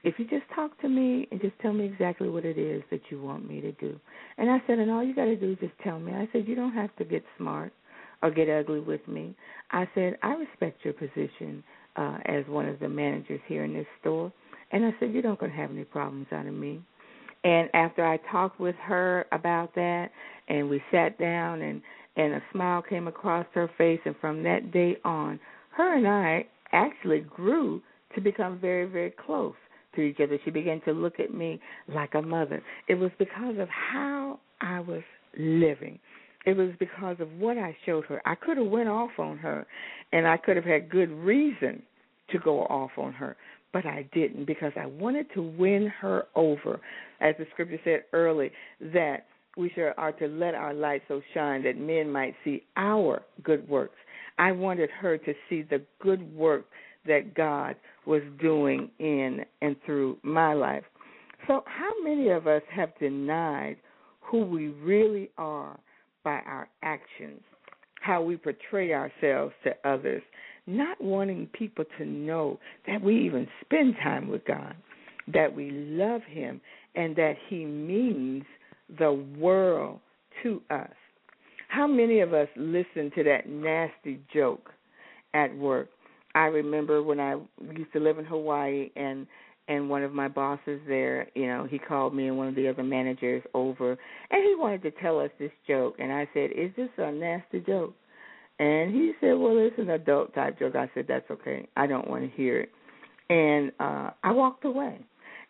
If 0.05 0.19
you 0.19 0.27
just 0.27 0.49
talk 0.55 0.79
to 0.81 0.89
me 0.89 1.27
and 1.31 1.41
just 1.41 1.59
tell 1.61 1.73
me 1.73 1.85
exactly 1.85 2.29
what 2.29 2.45
it 2.45 2.59
is 2.59 2.83
that 2.91 3.11
you 3.11 3.21
want 3.21 3.49
me 3.49 3.61
to 3.61 3.73
do." 3.73 3.99
And 4.37 4.51
I 4.51 4.63
said, 4.67 4.79
"And 4.79 4.91
all 4.91 5.03
you 5.03 5.15
got 5.15 5.27
to 5.27 5.37
do 5.37 5.53
is 5.53 5.59
just 5.59 5.79
tell 5.81 5.99
me." 5.99 6.13
I 6.13 6.29
said, 6.33 6.47
"You 6.49 6.55
don't 6.55 6.73
have 6.73 6.95
to 6.97 7.05
get 7.05 7.25
smart 7.37 7.73
or 8.23 8.31
get 8.31 8.49
ugly 8.49 8.81
with 8.81 9.07
me." 9.09 9.35
I 9.71 9.89
said, 9.95 10.19
"I 10.23 10.35
respect 10.35 10.85
your 10.85 10.95
position 10.95 11.63
uh 11.97 12.19
as 12.27 12.47
one 12.49 12.67
of 12.67 12.79
the 12.81 12.89
managers 12.89 13.41
here 13.47 13.65
in 13.65 13.75
this 13.75 13.87
store." 14.01 14.33
And 14.71 14.85
I 14.85 14.95
said, 14.99 15.13
You're 15.13 15.23
not 15.23 15.39
going 15.39 15.53
to 15.53 15.59
have 15.59 15.71
any 15.71 15.85
problems 15.85 16.27
out 16.33 16.47
of 16.47 16.55
me. 16.55 16.81
And 17.45 17.71
after 17.75 18.05
I 18.05 18.19
talked 18.31 18.61
with 18.61 18.75
her 18.85 19.27
about 19.33 19.75
that, 19.77 20.11
and 20.49 20.69
we 20.69 20.83
sat 20.91 21.19
down, 21.19 21.63
and 21.63 21.81
and 22.19 22.35
a 22.35 22.43
smile 22.53 22.83
came 22.83 23.09
across 23.09 23.47
her 23.55 23.71
face, 23.79 24.01
and 24.05 24.15
from 24.21 24.43
that 24.43 24.73
day 24.73 24.99
on, 25.05 25.41
her 25.77 25.97
and 25.97 26.07
I 26.07 26.47
actually 26.73 27.21
grew 27.21 27.81
to 28.15 28.21
become 28.21 28.59
very, 28.59 28.87
very 28.87 29.13
close 29.25 29.55
to 29.95 30.03
each 30.03 30.19
other. 30.21 30.39
She 30.45 30.51
began 30.51 30.81
to 30.83 30.93
look 30.93 31.21
at 31.21 31.33
me 31.33 31.61
like 31.89 32.15
a 32.15 32.21
mother. 32.21 32.63
It 32.89 32.97
was 32.97 33.13
because 33.19 33.57
of 33.59 33.69
how 33.69 34.41
I 34.61 34.81
was 34.81 35.03
living. 35.39 35.99
It 36.45 36.57
was 36.57 36.71
because 36.81 37.17
of 37.21 37.33
what 37.39 37.57
I 37.57 37.77
showed 37.87 38.05
her. 38.07 38.21
I 38.27 38.35
could 38.35 38.57
have 38.57 38.67
went 38.67 38.89
off 38.89 39.13
on 39.19 39.39
her, 39.39 39.67
and 40.13 40.27
I 40.27 40.37
could 40.37 40.57
have 40.57 40.65
had 40.65 40.91
good 40.91 41.11
reason 41.11 41.83
to 42.31 42.39
go 42.41 42.63
off 42.65 42.91
on 42.99 43.13
her 43.13 43.37
but 43.73 43.85
I 43.85 44.09
didn't 44.13 44.47
because 44.47 44.73
I 44.81 44.87
wanted 44.87 45.27
to 45.35 45.43
win 45.43 45.93
her 46.01 46.25
over. 46.35 46.81
As 47.21 47.35
the 47.39 47.47
scripture 47.53 47.79
said 47.85 48.05
early, 48.13 48.51
that 48.81 49.27
we 49.59 49.73
are 49.97 50.13
to 50.13 50.29
let 50.29 50.55
our 50.55 50.73
light 50.73 51.03
so 51.09 51.21
shine 51.35 51.65
that 51.65 51.77
men 51.77 52.11
might 52.11 52.35
see 52.45 52.63
our 52.77 53.23
good 53.43 53.69
works. 53.69 53.97
I 54.39 54.53
wanted 54.53 54.89
her 54.89 55.19
to 55.19 55.35
see 55.49 55.63
the 55.63 55.83
good 56.01 56.33
work 56.35 56.67
that 57.07 57.35
God 57.35 57.75
was 58.07 58.23
doing 58.41 58.89
in 59.01 59.45
and 59.61 59.75
through 59.85 60.19
my 60.23 60.55
life. 60.55 60.85
So, 61.49 61.65
how 61.67 61.91
many 62.05 62.29
of 62.29 62.47
us 62.47 62.63
have 62.71 62.97
denied 63.01 63.79
who 64.21 64.45
we 64.45 64.69
really 64.69 65.31
are 65.39 65.77
by 66.23 66.41
our 66.47 66.69
actions, 66.83 67.41
how 68.01 68.23
we 68.23 68.37
portray 68.37 68.93
ourselves 68.93 69.55
to 69.65 69.75
others, 69.85 70.23
not 70.69 71.03
wanting 71.03 71.49
people 71.53 71.85
to 71.99 72.05
know 72.05 72.61
that 72.87 73.03
we 73.03 73.19
even 73.25 73.49
spend 73.65 73.97
time 74.05 74.29
with 74.29 74.45
God, 74.45 74.77
that 75.33 75.53
we 75.53 75.71
love 75.71 76.23
Him, 76.29 76.61
and 76.95 77.17
that 77.17 77.35
He 77.49 77.65
means 77.65 78.45
the 78.99 79.13
world 79.39 80.01
to 80.43 80.63
us. 80.71 80.91
How 81.69 81.87
many 81.87 82.21
of 82.21 82.33
us 82.33 82.49
listen 82.57 83.11
to 83.15 83.25
that 83.25 83.49
nasty 83.49 84.21
joke 84.33 84.71
at 85.35 85.55
work? 85.57 85.89
I 86.35 86.47
remember 86.47 87.03
when 87.03 87.21
I 87.21 87.37
used 87.77 87.93
to 87.93 88.01
live 88.01 88.19
in 88.19 88.25
Hawaii 88.25 88.91
and 88.97 89.27
and 89.69 89.91
one 89.91 90.03
of 90.03 90.15
my 90.15 90.29
bosses 90.29 90.81
there, 90.89 91.29
you 91.35 91.47
know, 91.47 91.67
he 91.69 91.79
called 91.79 92.15
me 92.15 92.29
and 92.29 92.39
one 92.39 92.49
of 92.49 92.55
the 92.55 92.67
other 92.69 92.83
managers 92.83 93.43
over, 93.53 93.91
and 94.31 94.43
he 94.43 94.55
wanted 94.57 94.83
to 94.83 94.91
tell 94.93 95.21
us 95.21 95.31
this 95.39 95.51
joke, 95.67 95.97
and 95.99 96.11
I 96.11 96.27
said, 96.33 96.53
"Is 96.53 96.71
this 96.75 96.89
a 96.97 97.13
nasty 97.13 97.61
joke?" 97.61 97.95
And 98.59 98.91
he 98.95 99.13
said, 99.21 99.35
"Well, 99.35 99.59
it's 99.59 99.79
an 99.79 99.91
adult 99.91 100.35
type 100.35 100.59
joke." 100.59 100.75
I 100.75 100.91
said, 100.95 101.07
"That's 101.07 101.31
okay. 101.31 101.67
I 101.77 101.87
don't 101.87 102.09
want 102.09 102.23
to 102.23 102.37
hear 102.37 102.61
it." 102.61 102.71
And 103.29 103.73
uh 103.79 104.11
I 104.25 104.33
walked 104.33 104.65
away. 104.65 105.01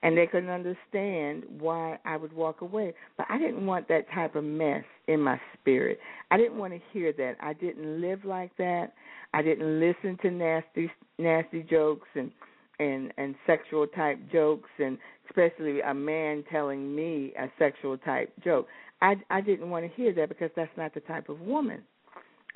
And 0.03 0.17
they 0.17 0.27
couldn't 0.27 0.51
understand 0.51 1.43
why 1.59 1.99
I 2.05 2.17
would 2.17 2.33
walk 2.33 2.61
away. 2.61 2.95
But 3.17 3.27
I 3.29 3.39
didn't 3.39 3.67
want 3.67 3.89
that 3.89 4.09
type 4.15 4.37
of 4.37 4.45
mess 4.45 4.85
in 5.09 5.21
my 5.21 5.41
spirit. 5.55 5.99
I 6.31 6.37
didn't 6.37 6.59
want 6.59 6.73
to 6.73 6.81
hear 6.93 7.13
that. 7.15 7.35
I 7.41 7.53
didn't 7.53 8.01
live 8.01 8.25
like 8.25 8.57
that. 8.59 8.93
I 9.35 9.43
didn't 9.43 9.81
listen 9.81 10.17
to 10.23 10.31
nasty 10.31 10.91
nasty 11.19 11.63
jokes 11.63 12.09
and 12.15 12.31
and 12.79 13.13
and 13.19 13.35
sexual 13.47 13.87
type 13.87 14.19
jokes 14.31 14.71
and 14.79 14.99
especially 15.29 15.81
a 15.81 15.93
man 15.93 16.45
telling 16.51 16.95
me 16.95 17.33
a 17.39 17.49
sexual 17.59 17.99
type 17.99 18.33
joke. 18.43 18.67
I 19.03 19.17
I 19.31 19.41
didn't 19.41 19.71
want 19.71 19.85
to 19.85 19.97
hear 19.97 20.13
that 20.15 20.29
because 20.29 20.51
that's 20.57 20.77
not 20.77 20.95
the 20.95 21.01
type 21.01 21.29
of 21.29 21.41
woman 21.41 21.83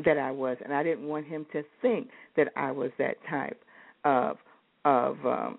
that 0.05 0.17
I 0.17 0.31
was 0.31 0.57
and 0.65 0.73
I 0.73 0.83
didn't 0.83 1.07
want 1.07 1.27
him 1.27 1.47
to 1.53 1.63
think 1.83 2.09
that 2.37 2.49
I 2.57 2.71
was 2.71 2.91
that 2.99 3.17
type 3.29 3.63
of 4.05 4.39
of 4.85 5.17
um 5.27 5.59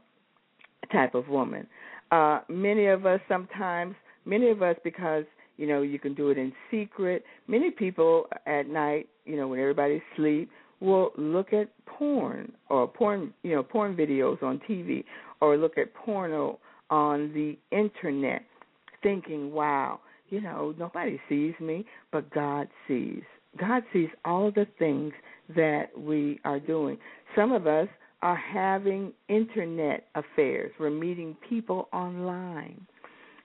type 0.91 1.15
of 1.15 1.27
woman. 1.27 1.67
Uh 2.11 2.41
many 2.49 2.88
of 2.88 3.05
us 3.05 3.19
sometimes 3.27 3.95
many 4.25 4.49
of 4.49 4.61
us 4.61 4.75
because 4.84 5.25
you 5.57 5.67
know 5.67 5.81
you 5.81 5.99
can 5.99 6.13
do 6.13 6.29
it 6.29 6.38
in 6.38 6.51
secret. 6.71 7.23
Many 7.47 7.71
people 7.71 8.27
at 8.45 8.67
night, 8.67 9.07
you 9.25 9.36
know, 9.36 9.47
when 9.47 9.59
everybody's 9.59 10.01
asleep, 10.13 10.49
will 10.79 11.11
look 11.17 11.53
at 11.53 11.69
porn 11.86 12.51
or 12.69 12.88
porn, 12.88 13.34
you 13.43 13.55
know, 13.55 13.63
porn 13.63 13.95
videos 13.95 14.41
on 14.43 14.59
TV 14.69 15.03
or 15.41 15.57
look 15.57 15.77
at 15.77 15.93
porno 15.93 16.59
on 16.89 17.31
the 17.34 17.57
internet, 17.71 18.43
thinking, 19.01 19.53
"Wow, 19.53 20.01
you 20.29 20.41
know, 20.41 20.73
nobody 20.77 21.19
sees 21.29 21.53
me, 21.59 21.86
but 22.11 22.29
God 22.31 22.67
sees. 22.88 23.23
God 23.57 23.84
sees 23.93 24.09
all 24.25 24.51
the 24.51 24.65
things 24.79 25.13
that 25.55 25.97
we 25.97 26.39
are 26.43 26.59
doing. 26.59 26.97
Some 27.36 27.51
of 27.51 27.67
us 27.67 27.88
are 28.24 28.36
having 28.36 29.13
internet 29.30 30.07
affairs. 30.15 30.71
We're 30.80 30.89
meeting 30.89 31.38
people 31.47 31.89
online, 31.93 32.88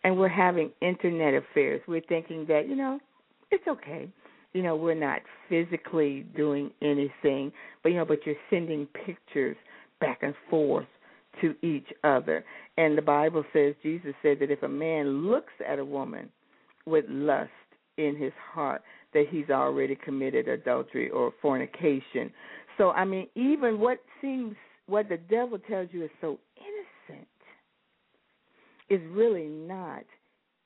and 0.05 0.17
we're 0.17 0.29
having 0.29 0.71
internet 0.81 1.35
affairs. 1.35 1.83
We're 1.87 2.01
thinking 2.09 2.47
that, 2.49 2.69
you 2.69 2.77
know, 2.77 2.99
it's 3.51 3.67
okay 3.69 4.09
you 4.53 4.63
know 4.63 4.77
we're 4.77 4.95
not 4.95 5.21
physically 5.49 6.27
doing 6.37 6.71
anything 6.83 7.53
but 7.83 7.91
you 7.91 7.97
know 7.97 8.05
but 8.05 8.19
you're 8.25 8.35
sending 8.51 8.87
pictures 9.07 9.57
back 10.01 10.21
and 10.23 10.35
forth 10.49 10.87
to 11.41 11.55
each 11.63 11.89
other 12.05 12.45
and 12.77 12.97
the 12.97 13.03
bible 13.03 13.45
says 13.53 13.75
jesus 13.83 14.15
said 14.23 14.39
that 14.41 14.51
if 14.51 14.63
a 14.63 14.69
man 14.69 15.29
looks 15.29 15.53
at 15.67 15.79
a 15.79 15.85
woman 15.85 16.29
with 16.87 17.05
lust 17.09 17.51
in 17.99 18.17
his 18.17 18.33
heart 18.53 18.83
that 19.13 19.27
he's 19.31 19.51
already 19.51 19.97
committed 19.97 20.49
adultery 20.49 21.11
or 21.11 21.33
fornication 21.43 22.31
so 22.77 22.91
i 22.91 23.05
mean 23.05 23.27
even 23.35 23.79
what 23.79 23.99
seems 24.21 24.57
what 24.89 25.09
the 25.09 25.17
devil 25.17 25.59
tells 25.59 25.89
you 25.93 26.05
is 26.05 26.11
so 26.21 26.39
innocent 26.57 27.29
is 28.91 29.01
really 29.13 29.47
not 29.47 30.05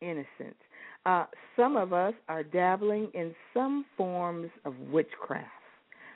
innocent 0.00 0.56
uh, 1.04 1.24
some 1.56 1.76
of 1.76 1.92
us 1.92 2.14
are 2.28 2.42
dabbling 2.42 3.08
in 3.14 3.34
some 3.52 3.84
forms 3.96 4.50
of 4.64 4.74
witchcraft, 4.90 5.48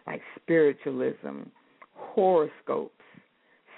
like 0.07 0.20
spiritualism, 0.40 1.42
horoscopes, 1.94 2.92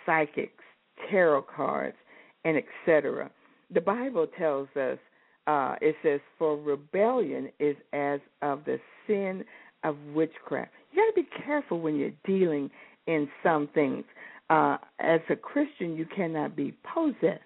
psychics, 0.05 0.63
tarot 1.11 1.43
cards, 1.43 1.97
and 2.45 2.59
etc. 2.59 3.31
The 3.73 3.81
Bible 3.81 4.27
tells 4.39 4.69
us, 4.77 4.99
uh, 5.47 5.77
it 5.81 5.97
says, 6.03 6.21
for 6.39 6.59
rebellion 6.59 7.51
is 7.59 7.77
as 7.95 8.21
of 8.43 8.65
the 8.67 8.79
sin 9.07 9.45
of 9.85 9.97
witchcraft. 10.15 10.71
You 10.93 11.03
got 11.03 11.15
to 11.17 11.23
be 11.23 11.43
careful 11.45 11.81
when 11.81 11.97
you're 11.97 12.11
dealing 12.27 12.71
in 13.07 13.29
some 13.43 13.69
things. 13.73 14.05
Uh, 14.51 14.79
as 14.99 15.21
a 15.29 15.37
Christian, 15.37 15.97
you 15.97 16.07
cannot 16.15 16.57
be 16.57 16.75
possessed, 16.95 17.43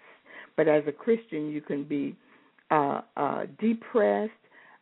but 0.56 0.68
as 0.68 0.84
a 0.86 0.92
Christian, 0.92 1.50
you 1.50 1.60
can 1.60 1.84
be 1.84 2.16
uh, 2.70 3.00
uh, 3.16 3.46
depressed, 3.60 4.32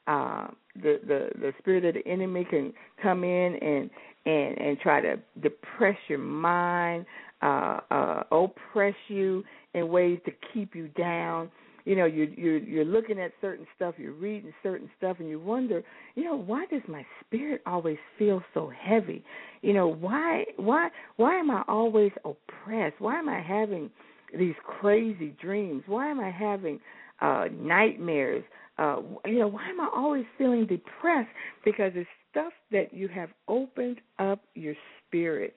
uh, 0.07 0.49
the, 0.77 1.01
the 1.07 1.31
the 1.41 1.53
spirit 1.59 1.85
of 1.85 1.95
the 1.95 2.07
enemy 2.09 2.47
can 2.49 2.73
come 3.03 3.25
in 3.25 3.57
and 3.57 3.91
and 4.27 4.59
and 4.59 4.79
try 4.81 5.01
to 5.01 5.17
depress 5.43 5.97
your 6.09 6.19
mind, 6.19 7.07
uh, 7.43 7.81
uh, 7.91 8.23
oppress 8.31 8.95
you 9.09 9.45
in 9.75 9.89
ways 9.89 10.19
to 10.25 10.33
keep 10.53 10.75
you 10.75 10.89
down. 10.89 11.51
You 11.85 11.97
know, 11.97 12.05
you 12.05 12.33
you're 12.37 12.59
you're 12.59 12.85
looking 12.85 13.19
at 13.19 13.33
certain 13.41 13.67
stuff, 13.77 13.95
you're 13.99 14.13
reading 14.13 14.53
certain 14.63 14.91
stuff, 14.99 15.17
and 15.21 15.29
you 15.29 15.41
wonder, 15.41 15.83
you 16.15 16.25
know, 16.25 16.37
why 16.37 16.67
does 16.71 16.83
my 16.89 17.05
spirit 17.25 17.63
always 17.67 17.99
feel 18.19 18.43
so 18.55 18.71
heavy? 18.79 19.25
You 19.63 19.73
know, 19.73 19.89
why 19.89 20.45
why 20.57 20.91
why 21.17 21.39
am 21.39 21.51
I 21.51 21.63
always 21.69 22.13
oppressed? 22.25 23.01
Why 23.01 23.19
am 23.19 23.29
I 23.29 23.41
having 23.41 23.91
these 24.39 24.55
crazy 24.65 25.35
dreams? 25.41 25.83
Why 25.87 26.11
am 26.11 26.21
I 26.21 26.31
having 26.31 26.81
uh, 27.21 27.45
nightmares. 27.53 28.45
Uh, 28.79 28.97
you 29.27 29.39
know, 29.39 29.49
why 29.49 29.69
am 29.69 29.81
I 29.81 29.89
always 29.95 30.25
feeling 30.39 30.67
depressed? 30.67 31.31
Because 31.65 31.93
it's 31.95 32.09
stuff 32.31 32.53
that 32.73 32.95
you 32.95 33.09
have 33.09 33.29
opened 33.49 34.01
up 34.19 34.41
your 34.55 34.75
spirit 35.07 35.55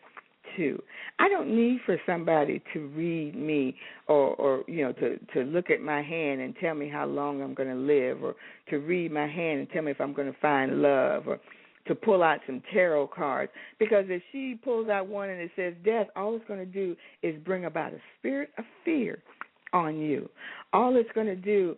to. 0.58 0.82
I 1.20 1.30
don't 1.30 1.56
need 1.56 1.80
for 1.86 1.98
somebody 2.06 2.62
to 2.74 2.88
read 2.96 3.36
me 3.36 3.76
or 4.08 4.36
or 4.36 4.64
you 4.68 4.84
know 4.84 4.94
to 4.94 5.18
to 5.34 5.42
look 5.44 5.70
at 5.70 5.82
my 5.82 6.02
hand 6.02 6.42
and 6.42 6.56
tell 6.62 6.76
me 6.76 6.90
how 6.90 7.06
long 7.06 7.42
I'm 7.42 7.54
going 7.54 7.70
to 7.70 7.76
live 7.76 8.24
or 8.24 8.36
to 8.70 8.78
read 8.78 9.12
my 9.12 9.28
hand 9.28 9.60
and 9.60 9.70
tell 9.70 9.84
me 9.84 9.92
if 9.92 10.02
I'm 10.02 10.14
going 10.14 10.32
to 10.32 10.40
find 10.40 10.82
love 10.82 11.28
or 11.28 11.40
to 11.88 11.96
pull 11.96 12.24
out 12.24 12.40
some 12.46 12.62
tarot 12.72 13.08
cards 13.08 13.52
because 13.78 14.06
if 14.08 14.22
she 14.32 14.58
pulls 14.64 14.88
out 14.88 15.08
one 15.08 15.30
and 15.30 15.42
it 15.42 15.52
says 15.56 15.74
death 15.84 16.08
all 16.16 16.36
it's 16.36 16.48
going 16.48 16.60
to 16.60 16.66
do 16.66 16.96
is 17.22 17.36
bring 17.44 17.66
about 17.66 17.94
a 17.94 18.00
spirit 18.20 18.52
of 18.58 18.64
fear 18.86 19.22
on 19.74 19.98
you. 19.98 20.30
All 20.72 20.96
it's 20.96 21.10
going 21.14 21.28
to 21.28 21.36
do 21.36 21.76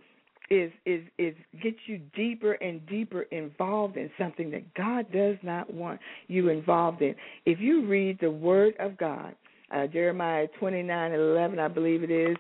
is 0.50 0.72
is 0.86 1.02
is 1.18 1.34
get 1.62 1.76
you 1.88 2.00
deeper 2.16 2.54
and 2.54 2.86
deeper 2.88 3.24
involved 3.24 3.98
in 3.98 4.10
something 4.18 4.52
that 4.52 4.74
God 4.76 5.12
does 5.12 5.38
not 5.44 5.74
want 5.74 6.00
you 6.28 6.50
involved 6.50 7.02
in. 7.02 7.16
If 7.46 7.60
you 7.60 7.86
read 7.86 8.20
the 8.22 8.32
Word 8.32 8.76
of 8.80 8.98
God, 8.98 9.36
uh, 9.74 9.88
Jeremiah 9.88 10.48
twenty 10.60 10.84
nine 10.84 11.12
and 11.12 11.22
eleven, 11.22 11.60
I 11.60 11.68
believe 11.68 12.04
it 12.04 12.12
is, 12.12 12.38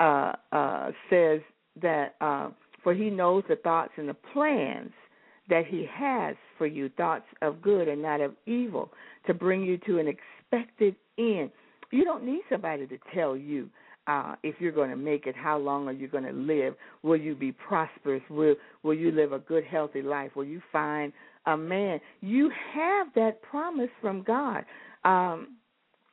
uh, 0.00 0.32
uh, 0.52 0.90
says 1.10 1.40
that 1.80 2.16
uh, 2.20 2.50
for 2.82 2.94
He 2.94 3.10
knows 3.10 3.44
the 3.48 3.56
thoughts 3.56 3.92
and 3.96 4.08
the 4.08 4.16
plans 4.32 4.92
that 5.48 5.66
He 5.66 5.86
has 5.92 6.36
for 6.58 6.66
you, 6.66 6.88
thoughts 6.90 7.26
of 7.42 7.62
good 7.62 7.88
and 7.88 8.02
not 8.02 8.20
of 8.20 8.32
evil, 8.46 8.90
to 9.26 9.34
bring 9.34 9.62
you 9.62 9.78
to 9.86 9.98
an 9.98 10.08
expected 10.08 10.96
end. 11.18 11.50
You 11.90 12.04
don't 12.04 12.24
need 12.24 12.42
somebody 12.50 12.86
to 12.88 12.98
tell 13.14 13.36
you 13.36 13.68
uh, 14.06 14.34
if 14.42 14.56
you're 14.58 14.72
going 14.72 14.90
to 14.90 14.96
make 14.96 15.26
it, 15.26 15.34
how 15.34 15.58
long 15.58 15.88
are 15.88 15.92
you 15.92 16.08
going 16.08 16.24
to 16.24 16.32
live? 16.32 16.74
Will 17.02 17.16
you 17.16 17.34
be 17.34 17.52
prosperous? 17.52 18.22
Will 18.28 18.54
Will 18.82 18.94
you 18.94 19.10
live 19.10 19.32
a 19.32 19.38
good, 19.38 19.64
healthy 19.64 20.02
life? 20.02 20.32
Will 20.36 20.44
you 20.44 20.60
find 20.70 21.12
a 21.46 21.56
man? 21.56 22.00
You 22.20 22.50
have 22.74 23.08
that 23.14 23.40
promise 23.42 23.90
from 24.00 24.22
God. 24.22 24.64
Um, 25.04 25.56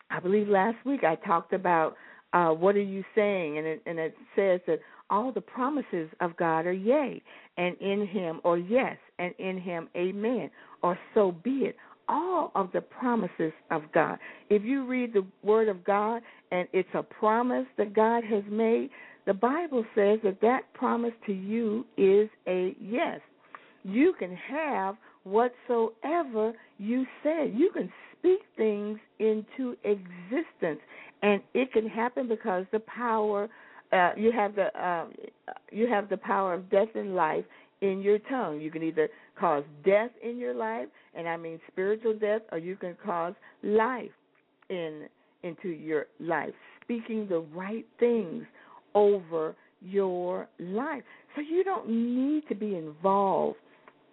I 0.10 0.20
believe 0.22 0.48
last 0.48 0.78
week 0.86 1.04
I 1.04 1.16
talked 1.16 1.54
about 1.54 1.96
uh, 2.34 2.50
what 2.50 2.76
are 2.76 2.82
you 2.82 3.04
saying, 3.14 3.58
and 3.58 3.68
it, 3.68 3.82
and 3.86 4.00
it 4.00 4.16
says 4.36 4.62
that 4.68 4.80
all 5.10 5.32
the 5.32 5.42
promises 5.42 6.10
of 6.22 6.36
God 6.38 6.66
are 6.66 6.72
yea, 6.72 7.22
and 7.58 7.76
in 7.82 8.08
Him 8.08 8.40
or 8.44 8.58
yes, 8.58 8.98
and 9.20 9.34
in 9.38 9.58
Him 9.58 9.90
amen, 9.96 10.50
or 10.82 10.98
so 11.14 11.34
be 11.44 11.66
it 11.66 11.76
all 12.12 12.52
of 12.54 12.72
the 12.74 12.82
promises 12.82 13.54
of 13.72 13.84
God. 13.94 14.20
If 14.50 14.64
you 14.64 14.86
read 14.86 15.14
the 15.14 15.26
Word 15.42 15.70
of 15.70 15.84
God 15.84 16.22
and 16.52 16.68
it's 16.74 16.90
a 16.94 17.02
promise 17.02 17.66
that 17.78 17.96
God 17.96 18.24
has 18.26 18.44
made, 18.52 18.90
the 19.26 19.34
Bible 19.34 19.86
says 19.96 20.20
that 20.24 20.42
that 20.42 20.72
promise 20.74 21.14
to 21.26 21.34
you 21.34 21.86
is 21.98 22.30
a 22.48 22.76
yes. 22.80 23.20
You 23.84 24.14
can 24.20 24.36
have 24.36 24.96
whatsoever 25.24 26.54
you 26.78 27.06
say. 27.24 27.52
You 27.56 27.72
can 27.74 27.92
speak 28.18 28.42
things 28.58 29.00
into 29.20 29.76
existence, 29.84 30.80
and 31.22 31.42
it 31.54 31.72
can 31.72 31.88
happen 31.88 32.28
because 32.28 32.66
the 32.72 32.80
power 32.80 33.50
uh, 33.92 34.12
you 34.16 34.32
have 34.32 34.56
the 34.56 34.68
um, 34.84 35.12
you 35.72 35.88
have 35.88 36.10
the 36.10 36.18
power 36.18 36.54
of 36.54 36.70
death 36.70 36.88
and 36.96 37.16
life 37.16 37.44
in 37.82 38.02
your 38.02 38.20
tongue. 38.20 38.62
You 38.62 38.72
can 38.72 38.84
either 38.84 39.10
cause 39.40 39.64
death 39.84 40.12
in 40.24 40.38
your 40.38 40.54
life, 40.54 40.88
and 41.16 41.28
I 41.28 41.38
mean 41.38 41.60
spiritual 41.72 42.14
death, 42.14 42.42
or 42.52 42.58
you 42.58 42.76
can 42.76 42.96
cause 43.04 43.34
life 43.64 44.12
in 44.70 45.08
into 45.44 45.70
your 45.70 46.06
life, 46.20 46.54
speaking 46.84 47.28
the 47.28 47.40
right 47.40 47.86
things 48.00 48.44
over 48.94 49.56
your 49.82 50.48
life. 50.60 51.04
So 51.36 51.42
you 51.42 51.64
don't 51.64 51.90
need 51.90 52.48
to 52.50 52.56
be 52.56 52.76
involved 52.76 53.58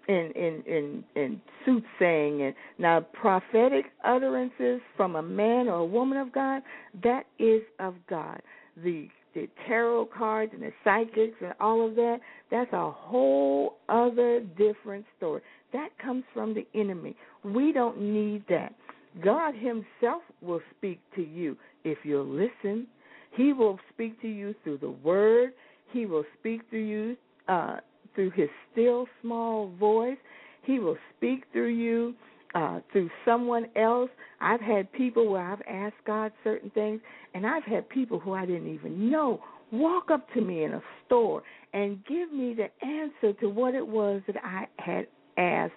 in 0.09 0.33
in 0.35 0.62
in 0.66 1.05
in 1.14 1.41
soothsaying 1.64 2.43
and 2.43 2.55
now 2.79 3.01
prophetic 3.01 3.87
utterances 4.05 4.81
from 4.97 5.16
a 5.16 5.23
man 5.23 5.69
or 5.69 5.81
a 5.81 5.85
woman 5.85 6.16
of 6.19 6.33
God 6.33 6.62
that 7.03 7.27
is 7.39 7.62
of 7.79 7.95
God. 8.09 8.41
the 8.83 9.09
the 9.35 9.49
tarot 9.66 10.09
cards 10.16 10.53
and 10.55 10.62
the 10.62 10.72
psychics 10.85 11.37
and 11.41 11.55
all 11.61 11.87
of 11.87 11.95
that, 11.97 12.18
that's 12.51 12.72
a 12.72 12.91
whole 12.91 13.76
other 13.89 14.41
different 14.57 15.05
story. 15.16 15.43
That 15.72 15.91
comes 16.03 16.24
from 16.33 16.55
the 16.55 16.66
enemy. 16.74 17.16
We 17.45 17.72
don't 17.72 18.01
need 18.01 18.45
that. 18.49 18.74
God 19.22 19.55
Himself 19.55 20.22
will 20.41 20.61
speak 20.76 21.01
to 21.16 21.22
you 21.22 21.57
if 21.85 21.99
you'll 22.05 22.26
listen. 22.26 22.87
He 23.33 23.53
will 23.53 23.79
speak 23.93 24.20
to 24.22 24.29
you 24.29 24.55
through 24.64 24.79
the 24.79 24.91
Word. 24.91 25.53
He 25.93 26.07
will 26.07 26.24
speak 26.39 26.68
to 26.70 26.76
you 26.79 27.16
uh, 27.49 27.79
through 28.14 28.31
His 28.31 28.49
still 28.72 29.07
small 29.22 29.70
voice. 29.79 30.18
He 30.62 30.79
will 30.79 30.99
speak 31.16 31.45
through 31.53 31.68
you 31.74 32.14
uh, 32.55 32.80
through 32.92 33.11
someone 33.24 33.66
else. 33.76 34.11
I've 34.40 34.61
had 34.61 34.92
people 34.92 35.30
where 35.30 35.42
I've 35.42 35.62
asked 35.68 36.05
God 36.07 36.32
certain 36.44 36.70
things, 36.70 37.01
and 37.34 37.46
I've 37.46 37.64
had 37.64 37.88
people 37.88 38.18
who 38.18 38.32
I 38.32 38.46
didn't 38.46 38.72
even 38.72 39.11
know 39.11 39.40
walk 39.70 40.11
up 40.11 40.32
to 40.32 40.40
me 40.40 40.64
in 40.64 40.72
a 40.72 40.82
store 41.07 41.42
and 41.74 42.05
give 42.07 42.32
me 42.32 42.55
the 42.55 42.68
answer 42.86 43.38
to 43.40 43.49
what 43.49 43.74
it 43.74 43.86
was 43.86 44.22
that 44.26 44.36
I 44.42 44.66
had 44.78 45.07
asked 45.36 45.72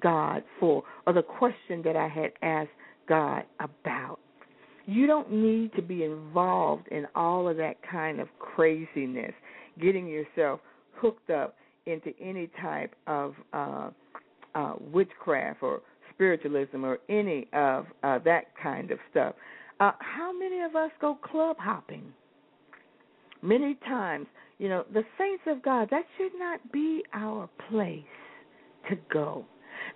God 0.00 0.44
for, 0.60 0.82
or 1.06 1.12
the 1.12 1.22
question 1.22 1.82
that 1.82 1.96
I 1.96 2.08
had 2.08 2.32
asked 2.42 2.70
God 3.08 3.44
about. 3.58 4.20
You 4.86 5.06
don't 5.06 5.32
need 5.32 5.72
to 5.74 5.82
be 5.82 6.04
involved 6.04 6.88
in 6.88 7.06
all 7.14 7.48
of 7.48 7.56
that 7.56 7.76
kind 7.90 8.20
of 8.20 8.28
craziness, 8.38 9.32
getting 9.80 10.06
yourself 10.06 10.60
hooked 10.94 11.30
up 11.30 11.56
into 11.86 12.12
any 12.20 12.50
type 12.60 12.94
of 13.06 13.34
uh, 13.52 13.90
uh, 14.58 14.74
witchcraft 14.92 15.62
or 15.62 15.80
spiritualism 16.12 16.84
or 16.84 16.98
any 17.08 17.46
of 17.52 17.86
uh, 18.02 18.18
that 18.24 18.46
kind 18.60 18.90
of 18.90 18.98
stuff. 19.10 19.34
Uh, 19.78 19.92
how 20.00 20.32
many 20.36 20.60
of 20.62 20.74
us 20.74 20.90
go 21.00 21.14
club 21.14 21.56
hopping? 21.60 22.02
Many 23.40 23.76
times, 23.86 24.26
you 24.58 24.68
know, 24.68 24.84
the 24.92 25.04
saints 25.16 25.44
of 25.46 25.62
God, 25.62 25.88
that 25.92 26.02
should 26.16 26.32
not 26.36 26.72
be 26.72 27.04
our 27.14 27.48
place 27.70 28.02
to 28.90 28.96
go. 29.12 29.44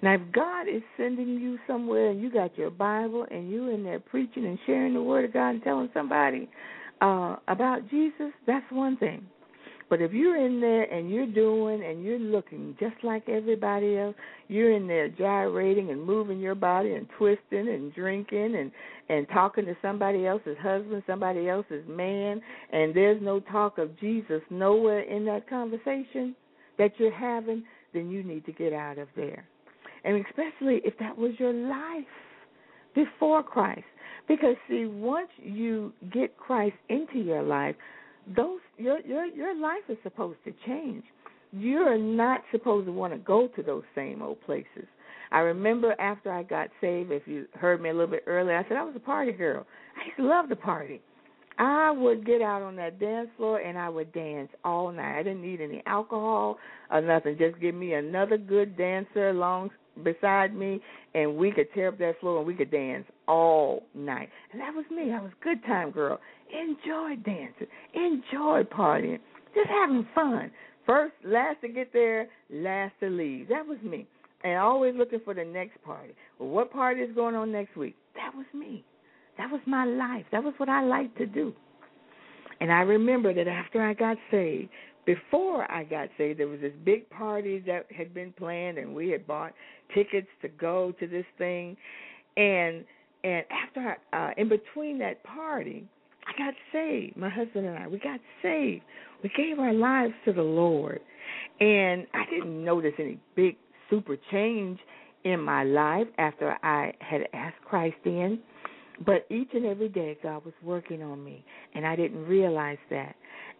Now, 0.00 0.14
if 0.14 0.20
God 0.30 0.68
is 0.68 0.82
sending 0.96 1.40
you 1.40 1.58
somewhere 1.66 2.10
and 2.10 2.22
you 2.22 2.30
got 2.30 2.56
your 2.56 2.70
Bible 2.70 3.26
and 3.28 3.50
you 3.50 3.70
in 3.70 3.82
there 3.82 3.98
preaching 3.98 4.46
and 4.46 4.58
sharing 4.64 4.94
the 4.94 5.02
Word 5.02 5.24
of 5.24 5.32
God 5.32 5.50
and 5.50 5.62
telling 5.64 5.90
somebody 5.92 6.48
uh, 7.00 7.36
about 7.48 7.90
Jesus, 7.90 8.30
that's 8.46 8.70
one 8.70 8.96
thing. 8.96 9.26
But 9.92 10.00
if 10.00 10.14
you're 10.14 10.42
in 10.42 10.58
there 10.58 10.84
and 10.84 11.10
you're 11.10 11.26
doing 11.26 11.84
and 11.84 12.02
you're 12.02 12.18
looking 12.18 12.74
just 12.80 12.94
like 13.02 13.28
everybody 13.28 13.98
else, 13.98 14.14
you're 14.48 14.72
in 14.72 14.86
there 14.86 15.10
gyrating 15.10 15.90
and 15.90 16.02
moving 16.02 16.40
your 16.40 16.54
body 16.54 16.94
and 16.94 17.06
twisting 17.18 17.68
and 17.68 17.92
drinking 17.92 18.56
and 18.56 18.72
and 19.10 19.28
talking 19.28 19.66
to 19.66 19.76
somebody 19.82 20.26
else's 20.26 20.56
husband, 20.62 21.02
somebody 21.06 21.46
else's 21.46 21.84
man, 21.86 22.40
and 22.72 22.94
there's 22.94 23.20
no 23.20 23.38
talk 23.38 23.76
of 23.76 24.00
Jesus 24.00 24.40
nowhere 24.48 25.00
in 25.00 25.26
that 25.26 25.46
conversation 25.46 26.34
that 26.78 26.92
you're 26.96 27.12
having, 27.12 27.62
then 27.92 28.08
you 28.08 28.22
need 28.22 28.46
to 28.46 28.52
get 28.52 28.72
out 28.72 28.96
of 28.96 29.08
there. 29.14 29.44
And 30.04 30.24
especially 30.24 30.80
if 30.86 30.98
that 31.00 31.18
was 31.18 31.32
your 31.38 31.52
life 31.52 32.06
before 32.94 33.42
Christ. 33.42 33.84
Because 34.26 34.56
see, 34.70 34.86
once 34.86 35.28
you 35.36 35.92
get 36.10 36.38
Christ 36.38 36.76
into 36.88 37.18
your 37.18 37.42
life, 37.42 37.76
those 38.36 38.60
your 38.76 39.00
your 39.00 39.26
your 39.26 39.58
life 39.58 39.82
is 39.88 39.96
supposed 40.02 40.38
to 40.44 40.52
change. 40.66 41.04
You're 41.52 41.98
not 41.98 42.42
supposed 42.50 42.86
to 42.86 42.92
want 42.92 43.12
to 43.12 43.18
go 43.18 43.48
to 43.56 43.62
those 43.62 43.82
same 43.94 44.22
old 44.22 44.40
places. 44.42 44.86
I 45.32 45.40
remember 45.40 45.94
after 46.00 46.30
I 46.32 46.42
got 46.42 46.68
saved, 46.80 47.10
if 47.12 47.26
you 47.26 47.46
heard 47.54 47.80
me 47.80 47.90
a 47.90 47.92
little 47.92 48.06
bit 48.06 48.24
earlier, 48.26 48.56
I 48.56 48.68
said 48.68 48.76
I 48.76 48.84
was 48.84 48.96
a 48.96 49.00
party 49.00 49.32
girl. 49.32 49.66
I 50.00 50.06
used 50.06 50.16
to 50.18 50.26
love 50.26 50.48
to 50.48 50.56
party. 50.56 51.00
I 51.58 51.90
would 51.90 52.26
get 52.26 52.40
out 52.40 52.62
on 52.62 52.76
that 52.76 52.98
dance 52.98 53.28
floor 53.36 53.60
and 53.60 53.78
I 53.78 53.88
would 53.88 54.12
dance 54.12 54.48
all 54.64 54.90
night. 54.90 55.18
I 55.18 55.22
didn't 55.22 55.42
need 55.42 55.60
any 55.60 55.82
alcohol 55.86 56.58
or 56.90 57.00
nothing. 57.00 57.36
Just 57.38 57.60
give 57.60 57.74
me 57.74 57.94
another 57.94 58.38
good 58.38 58.76
dancer 58.76 59.30
along 59.30 59.70
beside 60.02 60.54
me 60.54 60.80
and 61.14 61.36
we 61.36 61.50
could 61.50 61.72
tear 61.74 61.88
up 61.88 61.98
that 61.98 62.18
floor 62.20 62.38
and 62.38 62.46
we 62.46 62.54
could 62.54 62.70
dance 62.70 63.04
all 63.28 63.84
night. 63.94 64.28
And 64.52 64.60
that 64.60 64.74
was 64.74 64.84
me. 64.90 65.12
I 65.12 65.20
was 65.20 65.32
good 65.42 65.62
time 65.64 65.90
girl. 65.90 66.18
Enjoyed 66.52 67.24
dancing, 67.24 67.66
enjoyed 67.94 68.70
partying, 68.70 69.18
just 69.54 69.68
having 69.68 70.06
fun. 70.14 70.50
First, 70.86 71.14
last 71.24 71.60
to 71.60 71.68
get 71.68 71.92
there, 71.92 72.28
last 72.50 72.94
to 73.00 73.08
leave. 73.08 73.48
That 73.48 73.66
was 73.66 73.78
me. 73.82 74.06
And 74.44 74.58
always 74.58 74.94
looking 74.96 75.20
for 75.24 75.34
the 75.34 75.44
next 75.44 75.82
party. 75.84 76.14
Well, 76.38 76.48
what 76.48 76.72
party 76.72 77.00
is 77.00 77.14
going 77.14 77.36
on 77.36 77.52
next 77.52 77.76
week? 77.76 77.94
That 78.16 78.34
was 78.34 78.46
me. 78.52 78.84
That 79.38 79.50
was 79.50 79.60
my 79.66 79.84
life. 79.84 80.24
That 80.32 80.42
was 80.42 80.54
what 80.56 80.68
I 80.68 80.82
liked 80.82 81.16
to 81.18 81.26
do. 81.26 81.54
And 82.60 82.72
I 82.72 82.80
remember 82.80 83.32
that 83.34 83.48
after 83.48 83.82
I 83.82 83.94
got 83.94 84.16
saved, 84.30 84.68
before 85.04 85.70
I 85.70 85.84
got 85.84 86.08
saved, 86.16 86.38
there 86.38 86.48
was 86.48 86.60
this 86.60 86.72
big 86.84 87.08
party 87.10 87.58
that 87.66 87.86
had 87.96 88.14
been 88.14 88.32
planned, 88.32 88.78
and 88.78 88.94
we 88.94 89.10
had 89.10 89.26
bought 89.26 89.52
tickets 89.94 90.28
to 90.42 90.48
go 90.48 90.92
to 91.00 91.06
this 91.06 91.26
thing. 91.38 91.76
And 92.36 92.84
and 93.24 93.44
after 93.50 93.96
I, 94.12 94.16
uh, 94.16 94.30
in 94.36 94.48
between 94.48 94.98
that 94.98 95.22
party, 95.24 95.84
I 96.26 96.38
got 96.38 96.54
saved. 96.72 97.16
My 97.16 97.28
husband 97.28 97.66
and 97.66 97.78
I, 97.78 97.86
we 97.86 97.98
got 97.98 98.20
saved. 98.42 98.82
We 99.22 99.30
gave 99.36 99.58
our 99.58 99.72
lives 99.72 100.14
to 100.24 100.32
the 100.32 100.42
Lord, 100.42 101.00
and 101.60 102.06
I 102.14 102.24
didn't 102.30 102.64
notice 102.64 102.94
any 102.98 103.18
big 103.36 103.56
super 103.90 104.16
change 104.30 104.78
in 105.24 105.40
my 105.40 105.64
life 105.64 106.08
after 106.18 106.56
I 106.62 106.92
had 107.00 107.22
asked 107.32 107.60
Christ 107.64 107.96
in. 108.04 108.40
But 109.04 109.26
each 109.30 109.48
and 109.54 109.66
every 109.66 109.88
day, 109.88 110.16
God 110.22 110.44
was 110.44 110.54
working 110.62 111.02
on 111.02 111.24
me, 111.24 111.44
and 111.74 111.86
I 111.86 111.96
didn't 111.96 112.24
realize 112.26 112.78
that. 112.90 113.16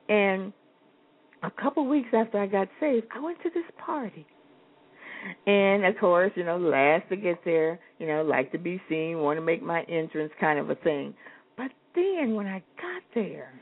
And 0.09 0.53
a 1.43 1.51
couple 1.51 1.87
weeks 1.87 2.09
after 2.13 2.39
I 2.39 2.47
got 2.47 2.69
saved, 2.81 3.07
I 3.15 3.21
went 3.21 3.39
to 3.43 3.51
this 3.51 3.65
party. 3.85 4.27
And 5.47 5.85
of 5.85 5.97
course, 5.99 6.33
you 6.35 6.45
know, 6.45 6.59
last 6.59 7.09
to 7.09 7.17
get 7.17 7.45
there, 7.45 7.79
you 7.99 8.07
know, 8.07 8.23
like 8.23 8.51
to 8.53 8.59
be 8.59 8.81
seen, 8.89 9.19
want 9.19 9.37
to 9.39 9.41
make 9.41 9.63
my 9.63 9.83
entrance 9.83 10.33
kind 10.41 10.59
of 10.59 10.71
a 10.71 10.75
thing. 10.77 11.15
But 11.57 11.71
then 11.95 12.35
when 12.35 12.47
I 12.47 12.63
got 12.81 13.03
there, 13.15 13.53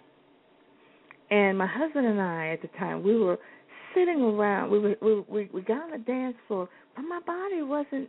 and 1.31 1.57
my 1.57 1.67
husband 1.67 2.07
and 2.07 2.21
I 2.21 2.49
at 2.49 2.63
the 2.63 2.69
time, 2.79 3.03
we 3.03 3.17
were 3.17 3.39
sitting 3.95 4.21
around. 4.21 4.71
We 4.71 4.79
were 4.79 4.97
we 5.01 5.21
we, 5.29 5.51
we 5.53 5.63
got 5.63 5.85
on 5.85 5.91
the 5.93 5.99
dance 5.99 6.37
floor, 6.49 6.69
but 6.97 7.03
my 7.03 7.21
body 7.21 7.63
wasn't 7.63 8.09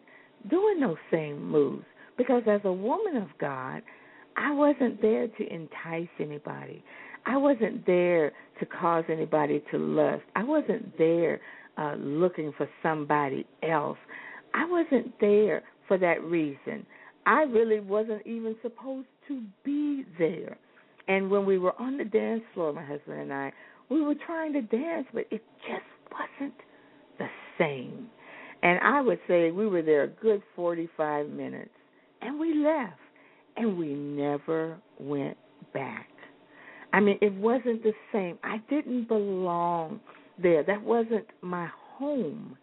doing 0.50 0.80
those 0.80 0.98
same 1.12 1.50
moves 1.50 1.86
because 2.18 2.44
as 2.48 2.62
a 2.64 2.74
woman 2.74 3.18
of 3.18 3.28
God, 3.40 3.82
I 4.38 4.54
wasn't 4.54 5.02
there 5.02 5.28
to 5.28 5.54
entice 5.54 6.10
anybody. 6.20 6.84
I 7.26 7.38
wasn't 7.38 7.86
there 7.86 8.32
to 8.60 8.66
cause 8.66 9.04
anybody 9.10 9.64
to 9.72 9.78
lust. 9.78 10.24
I 10.36 10.44
wasn't 10.44 10.98
there 10.98 11.40
uh, 11.78 11.96
looking 11.98 12.54
for 12.58 12.68
somebody 12.84 13.46
else. 13.64 13.98
I 14.54 14.66
wasn't 14.66 15.20
there 15.20 15.64
for 15.88 15.98
that 15.98 16.24
reason. 16.24 16.86
I 17.26 17.44
really 17.44 17.80
wasn't 17.80 18.26
even 18.26 18.56
supposed 18.62 19.08
to 19.28 19.42
be 19.64 20.06
there. 20.18 20.58
And 21.08 21.30
when 21.30 21.46
we 21.46 21.58
were 21.58 21.80
on 21.80 21.98
the 21.98 22.06
dance 22.06 22.42
floor, 22.54 22.74
my 22.74 22.84
husband 22.84 23.20
and 23.20 23.34
I, 23.34 23.52
we 23.90 24.02
were 24.02 24.16
trying 24.26 24.54
to 24.54 24.62
dance, 24.62 25.08
but 25.14 25.26
it 25.32 25.44
just 25.68 25.84
wasn't 26.12 26.56
the 27.20 27.28
same. 27.58 28.08
And 28.64 28.80
I 28.80 29.02
would 29.02 29.20
say 29.28 29.52
we 29.52 29.68
were 29.68 29.82
there 29.82 30.04
a 30.04 30.08
good 30.08 30.42
45 30.56 31.30
minutes, 31.30 31.72
and 32.22 32.40
we 32.40 32.54
left, 32.54 32.94
and 33.58 33.78
we 33.78 33.94
never 33.94 34.78
went 35.00 35.38
back. 35.74 36.08
I 36.94 37.00
mean, 37.00 37.18
it 37.22 37.34
wasn't 37.34 37.84
the 37.84 37.94
same. 38.12 38.38
I 38.44 38.58
didn't 38.70 39.08
belong 39.08 40.00
there. 40.42 40.64
That 40.64 40.82
wasn't 40.82 41.26
my 41.42 41.70
home 41.98 42.58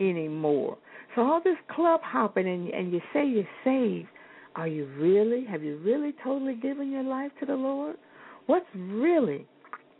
anymore. 0.00 0.76
So 1.14 1.22
all 1.22 1.40
this 1.42 1.56
club 1.74 2.00
hopping 2.02 2.48
and 2.48 2.68
and 2.70 2.92
you 2.92 3.00
say 3.12 3.26
you're 3.26 3.44
saved, 3.64 4.08
are 4.56 4.68
you 4.68 4.86
really? 4.98 5.44
Have 5.50 5.62
you 5.62 5.78
really 5.78 6.14
totally 6.22 6.54
given 6.54 6.90
your 6.90 7.04
life 7.04 7.30
to 7.40 7.46
the 7.46 7.54
Lord? 7.54 7.96
What's 8.46 8.66
really 8.74 9.46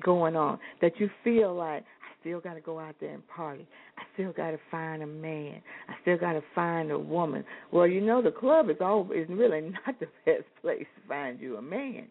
going 0.02 0.36
on 0.36 0.58
that 0.80 0.92
you 0.98 1.08
feel 1.22 1.54
like 1.54 1.82
I 1.82 2.20
still 2.20 2.40
got 2.40 2.54
to 2.54 2.60
go 2.60 2.78
out 2.78 2.94
there 3.00 3.14
and 3.14 3.26
party. 3.28 3.66
I 3.98 4.02
still 4.14 4.32
got 4.32 4.50
to 4.50 4.58
find 4.70 5.02
a 5.02 5.06
man. 5.06 5.60
I 5.88 5.94
still 6.02 6.18
got 6.18 6.32
to 6.32 6.42
find 6.54 6.90
a 6.90 6.98
woman. 6.98 7.44
Well, 7.72 7.86
you 7.86 8.00
know 8.00 8.22
the 8.22 8.30
club 8.30 8.70
is 8.70 8.76
all 8.80 9.08
is 9.12 9.28
really 9.28 9.60
not 9.86 9.98
the 10.00 10.08
best 10.26 10.44
place 10.60 10.86
to 10.96 11.08
find 11.08 11.40
you 11.40 11.56
a 11.56 11.62
man. 11.62 12.06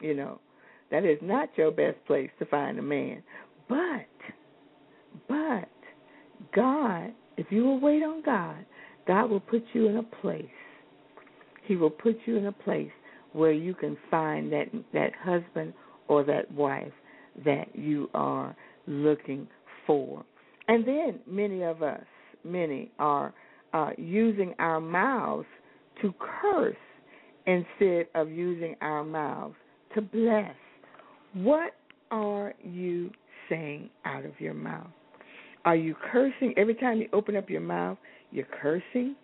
You 0.00 0.14
know, 0.14 0.40
that 0.94 1.04
is 1.04 1.18
not 1.22 1.48
your 1.56 1.72
best 1.72 1.96
place 2.06 2.30
to 2.38 2.46
find 2.46 2.78
a 2.78 2.82
man. 2.82 3.20
But 3.68 4.06
but 5.28 5.68
God, 6.54 7.12
if 7.36 7.46
you 7.50 7.64
will 7.64 7.80
wait 7.80 8.04
on 8.04 8.22
God, 8.22 8.64
God 9.08 9.28
will 9.28 9.40
put 9.40 9.64
you 9.72 9.88
in 9.88 9.96
a 9.96 10.04
place. 10.04 10.44
He 11.64 11.74
will 11.74 11.90
put 11.90 12.16
you 12.26 12.36
in 12.36 12.46
a 12.46 12.52
place 12.52 12.92
where 13.32 13.50
you 13.50 13.74
can 13.74 13.96
find 14.08 14.52
that 14.52 14.66
that 14.92 15.10
husband 15.20 15.72
or 16.06 16.22
that 16.22 16.48
wife 16.52 16.92
that 17.44 17.74
you 17.74 18.08
are 18.14 18.54
looking 18.86 19.48
for. 19.88 20.24
And 20.68 20.86
then 20.86 21.18
many 21.26 21.62
of 21.62 21.82
us, 21.82 22.04
many 22.44 22.92
are 23.00 23.34
uh, 23.72 23.90
using 23.98 24.54
our 24.60 24.80
mouths 24.80 25.48
to 26.02 26.14
curse 26.20 26.76
instead 27.46 28.06
of 28.14 28.30
using 28.30 28.76
our 28.80 29.02
mouths 29.02 29.56
to 29.96 30.00
bless 30.00 30.54
What 31.34 31.72
are 32.10 32.54
you 32.62 33.10
saying 33.48 33.90
out 34.04 34.24
of 34.24 34.32
your 34.38 34.54
mouth? 34.54 34.90
Are 35.64 35.76
you 35.76 35.94
cursing 36.12 36.54
every 36.56 36.74
time 36.74 36.98
you 36.98 37.08
open 37.12 37.36
up 37.36 37.50
your 37.50 37.60
mouth? 37.60 37.98
You're 38.30 38.46
cursing, 38.60 39.16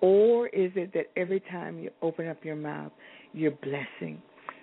or 0.00 0.48
is 0.48 0.72
it 0.74 0.92
that 0.94 1.06
every 1.16 1.40
time 1.40 1.78
you 1.78 1.90
open 2.02 2.28
up 2.28 2.44
your 2.44 2.56
mouth, 2.56 2.92
you're 3.32 3.52
blessing? 3.52 4.20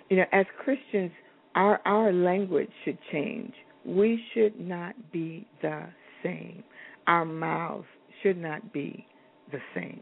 You 0.10 0.18
know, 0.18 0.26
as 0.32 0.46
Christians, 0.64 1.12
our 1.56 1.80
our 1.86 2.12
language 2.12 2.70
should 2.86 2.98
change. 3.12 3.54
We 3.86 4.22
should 4.34 4.60
not 4.60 4.96
be 5.12 5.48
the 5.62 5.88
same. 6.24 6.64
Our 7.08 7.26
mouths 7.26 7.86
should 8.22 8.38
not 8.38 8.72
be 8.72 9.06
the 9.52 9.60
same. 9.76 10.02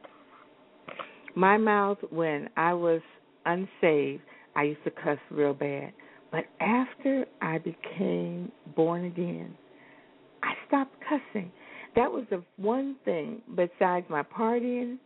My 1.35 1.57
mouth, 1.57 1.97
when 2.09 2.49
I 2.57 2.73
was 2.73 3.01
unsaved, 3.45 4.23
I 4.55 4.63
used 4.63 4.83
to 4.83 4.91
cuss 4.91 5.17
real 5.29 5.53
bad. 5.53 5.93
But 6.31 6.45
after 6.59 7.25
I 7.41 7.57
became 7.57 8.51
born 8.75 9.05
again, 9.05 9.55
I 10.43 10.53
stopped 10.67 10.95
cussing. 11.07 11.51
That 11.95 12.11
was 12.11 12.23
the 12.29 12.43
one 12.57 12.95
thing 13.03 13.41
besides 13.55 14.05
my 14.09 14.23
partying. 14.23 14.97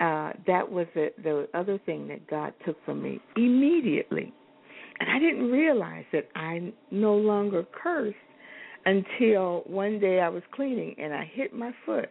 Uh, 0.00 0.32
that 0.46 0.68
was 0.70 0.86
the, 0.94 1.10
the 1.22 1.48
other 1.54 1.78
thing 1.86 2.08
that 2.08 2.28
God 2.28 2.52
took 2.66 2.76
from 2.84 3.02
me 3.02 3.20
immediately. 3.36 4.32
And 5.00 5.10
I 5.10 5.18
didn't 5.18 5.50
realize 5.50 6.04
that 6.12 6.28
I 6.34 6.72
no 6.90 7.14
longer 7.14 7.64
cursed 7.72 8.16
until 8.84 9.62
one 9.66 10.00
day 10.00 10.20
I 10.20 10.28
was 10.28 10.42
cleaning 10.52 10.94
and 10.98 11.12
I 11.12 11.30
hit 11.32 11.52
my 11.52 11.72
foot 11.86 12.10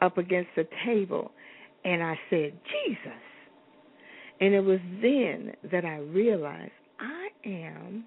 up 0.00 0.18
against 0.18 0.50
the 0.56 0.66
table 0.84 1.30
and 1.84 2.02
I 2.02 2.18
said, 2.30 2.52
Jesus. 2.86 3.22
And 4.40 4.54
it 4.54 4.60
was 4.60 4.80
then 5.02 5.52
that 5.70 5.84
I 5.84 5.98
realized 5.98 6.72
am 7.48 8.04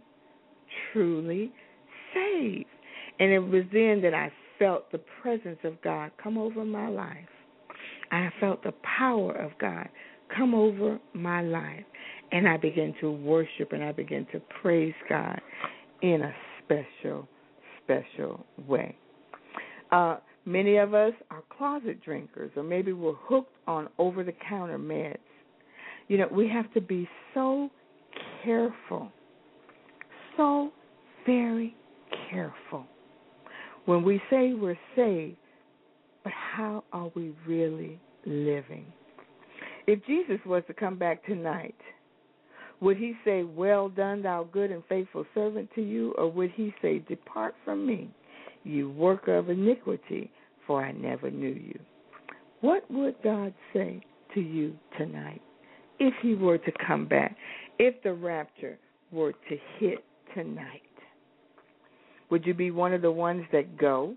truly 0.91 1.51
saved. 2.13 2.65
And 3.19 3.31
it 3.31 3.39
was 3.39 3.63
then 3.71 4.01
that 4.01 4.13
I 4.13 4.31
felt 4.57 4.91
the 4.91 5.01
presence 5.21 5.59
of 5.63 5.81
God 5.81 6.11
come 6.21 6.37
over 6.37 6.63
my 6.63 6.87
life. 6.87 7.15
I 8.11 8.29
felt 8.39 8.63
the 8.63 8.73
power 8.97 9.33
of 9.33 9.51
God 9.59 9.87
come 10.35 10.53
over 10.53 10.99
my 11.13 11.41
life. 11.41 11.85
And 12.31 12.47
I 12.47 12.57
began 12.57 12.93
to 13.01 13.11
worship 13.11 13.73
and 13.73 13.83
I 13.83 13.91
began 13.91 14.25
to 14.31 14.41
praise 14.61 14.93
God 15.09 15.41
in 16.01 16.21
a 16.21 16.33
special, 16.63 17.27
special 17.83 18.45
way. 18.67 18.95
Uh, 19.91 20.17
many 20.45 20.77
of 20.77 20.93
us 20.93 21.13
are 21.29 21.43
closet 21.57 22.01
drinkers, 22.03 22.51
or 22.55 22.63
maybe 22.63 22.93
we're 22.93 23.13
hooked 23.13 23.53
on 23.67 23.89
over 23.97 24.23
the 24.23 24.33
counter 24.47 24.79
meds. 24.79 25.17
You 26.07 26.17
know, 26.17 26.27
we 26.31 26.47
have 26.47 26.71
to 26.73 26.81
be 26.81 27.07
so 27.33 27.69
careful, 28.43 29.11
so 30.38 30.71
very 31.25 31.75
careful 32.29 32.86
when 33.86 34.03
we 34.03 34.21
say 34.29 34.53
we're 34.53 34.77
saved, 34.95 35.38
but 36.23 36.34
how 36.34 36.84
are 36.93 37.11
we 37.15 37.34
really 37.47 37.99
living? 38.25 38.86
If 39.88 40.05
Jesus 40.05 40.39
was 40.45 40.63
to 40.67 40.73
come 40.73 40.97
back 40.97 41.25
tonight, 41.25 41.75
would 42.79 42.97
he 42.97 43.13
say, 43.25 43.43
Well 43.43 43.89
done, 43.89 44.21
thou 44.21 44.47
good 44.51 44.71
and 44.71 44.84
faithful 44.88 45.25
servant 45.34 45.69
to 45.75 45.82
you? 45.82 46.13
Or 46.17 46.32
would 46.32 46.51
he 46.51 46.73
say, 46.82 46.99
Depart 46.99 47.55
from 47.65 47.86
me, 47.86 48.09
you 48.63 48.91
worker 48.91 49.38
of 49.38 49.49
iniquity, 49.49 50.32
for 50.67 50.84
I 50.84 50.91
never 50.91 51.32
knew 51.32 51.53
you? 51.53 51.79
What 52.61 52.89
would 52.91 53.15
God 53.23 53.53
say 53.73 54.01
to 54.36 54.39
you 54.39 54.75
tonight 54.97 55.41
if 55.99 56.13
he 56.21 56.36
were 56.36 56.59
to 56.59 56.71
come 56.86 57.07
back? 57.07 57.36
If 57.79 58.01
the 58.03 58.13
rapture 58.13 58.77
were 59.11 59.32
to 59.32 59.57
hit 59.79 60.03
tonight? 60.34 60.82
Would 62.29 62.45
you 62.45 62.53
be 62.53 62.71
one 62.71 62.93
of 62.93 63.01
the 63.01 63.11
ones 63.11 63.45
that 63.51 63.77
go 63.77 64.15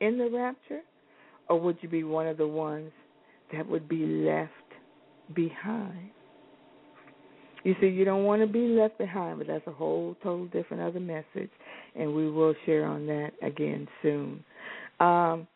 in 0.00 0.18
the 0.18 0.30
rapture? 0.30 0.80
Or 1.48 1.60
would 1.60 1.78
you 1.80 1.88
be 1.88 2.04
one 2.04 2.26
of 2.26 2.36
the 2.36 2.46
ones 2.46 2.92
that 3.52 3.66
would 3.66 3.88
be 3.88 4.06
left 4.06 4.52
behind? 5.34 6.10
You 7.64 7.74
see, 7.80 7.88
you 7.88 8.04
don't 8.04 8.24
want 8.24 8.40
to 8.42 8.46
be 8.46 8.68
left 8.68 8.98
behind, 8.98 9.38
but 9.38 9.46
that's 9.46 9.66
a 9.66 9.72
whole 9.72 10.16
total 10.22 10.46
different 10.46 10.82
other 10.82 11.00
message, 11.00 11.50
and 11.96 12.14
we 12.14 12.30
will 12.30 12.54
share 12.64 12.86
on 12.86 13.06
that 13.06 13.32
again 13.42 13.88
soon. 14.00 14.44
Um, 15.00 15.46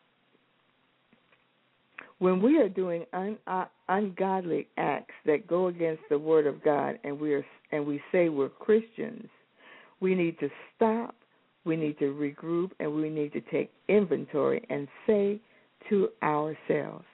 when 2.19 2.41
we 2.41 2.59
are 2.59 2.69
doing 2.69 3.05
un, 3.13 3.37
uh, 3.47 3.65
ungodly 3.89 4.67
acts 4.77 5.13
that 5.25 5.47
go 5.47 5.67
against 5.67 6.03
the 6.09 6.19
Word 6.19 6.45
of 6.45 6.63
God, 6.63 6.99
and 7.03 7.19
we 7.19 7.33
are 7.33 7.45
and 7.71 7.85
we 7.85 8.01
say 8.11 8.29
we're 8.29 8.49
Christians, 8.49 9.27
we 10.03 10.13
need 10.13 10.37
to 10.39 10.49
stop. 10.75 11.15
We 11.65 11.77
need 11.77 11.97
to 11.99 12.13
regroup, 12.13 12.71
and 12.79 12.93
we 12.93 13.09
need 13.09 13.31
to 13.33 13.41
take 13.41 13.71
inventory 13.87 14.61
and 14.69 14.87
say 15.07 15.39
to 15.89 16.09
ourselves, 16.21 17.05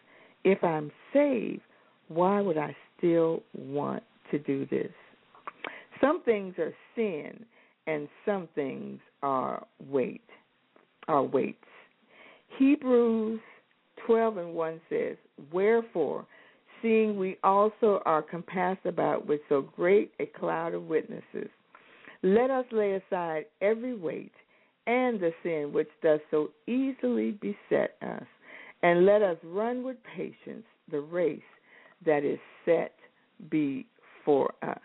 if 0.44 0.64
I'm 0.64 0.92
saved, 1.14 1.62
why 2.08 2.42
would 2.42 2.58
I 2.58 2.76
still 2.98 3.44
want 3.56 4.04
to 4.32 4.40
do 4.40 4.66
this. 4.68 4.92
Some 6.02 6.24
things 6.24 6.56
are 6.58 6.74
sin 6.96 7.46
and 7.88 8.08
some 8.26 8.48
things 8.56 9.00
are 9.24 9.66
weight 9.90 10.22
are 11.08 11.24
weights. 11.24 11.58
Hebrews 12.58 13.40
twelve 14.06 14.38
and 14.38 14.54
one 14.54 14.80
says, 14.90 15.18
Wherefore, 15.52 16.26
seeing 16.82 17.18
we 17.18 17.38
also 17.44 18.02
are 18.06 18.22
compassed 18.22 18.86
about 18.86 19.26
with 19.26 19.42
so 19.50 19.62
great 19.76 20.12
a 20.20 20.26
cloud 20.26 20.74
of 20.74 20.84
witnesses, 20.84 21.50
let 22.22 22.50
us 22.50 22.66
lay 22.72 22.94
aside 22.94 23.46
every 23.62 23.96
weight 23.96 24.34
and 24.88 25.20
the 25.20 25.32
sin 25.44 25.72
which 25.72 25.90
does 26.02 26.20
so 26.32 26.50
easily 26.68 27.32
beset 27.32 27.96
us, 28.02 28.26
and 28.82 29.06
let 29.06 29.22
us 29.22 29.38
run 29.44 29.84
with 29.84 29.98
patience 30.16 30.66
the 30.92 31.00
race 31.00 31.42
that 32.06 32.24
is 32.24 32.40
set 32.66 32.94
before 33.50 34.54
us. 34.64 34.80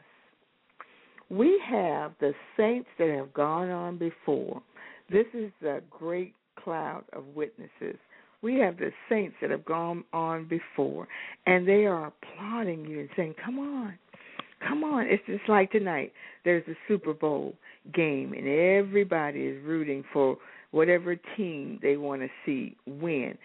We 1.31 1.61
have 1.67 2.13
the 2.21 2.35
saints 2.57 2.89
that 2.99 3.09
have 3.09 3.33
gone 3.33 3.71
on 3.71 3.99
before. 3.99 4.63
This 5.11 5.27
is 5.33 5.51
a 5.67 5.81
great 5.91 6.35
cloud 6.63 7.05
of 7.13 7.25
witnesses. 7.35 7.99
We 8.43 8.57
have 8.59 8.77
the 8.77 8.91
saints 9.09 9.37
that 9.41 9.51
have 9.51 9.65
gone 9.65 10.05
on 10.13 10.47
before, 10.47 11.09
and 11.47 11.67
they 11.67 11.87
are 11.87 12.13
applauding 12.13 12.85
you 12.85 13.01
and 13.01 13.09
saying, 13.17 13.35
Come 13.43 13.59
on, 13.59 13.99
come 14.67 14.85
on. 14.85 15.07
It's 15.07 15.23
just 15.27 15.49
like 15.49 15.73
tonight. 15.73 16.13
There's 16.45 16.67
a 16.69 16.75
Super 16.89 17.15
Bowl 17.15 17.55
game, 17.95 18.33
and 18.33 18.47
everybody 18.49 19.41
is 19.41 19.63
rooting 19.65 20.05
for 20.13 20.37
whatever 20.71 21.17
team 21.37 21.79
they 21.83 21.97
want 21.97 22.23
to 22.23 22.29
see 22.45 22.77
win. 22.87 23.37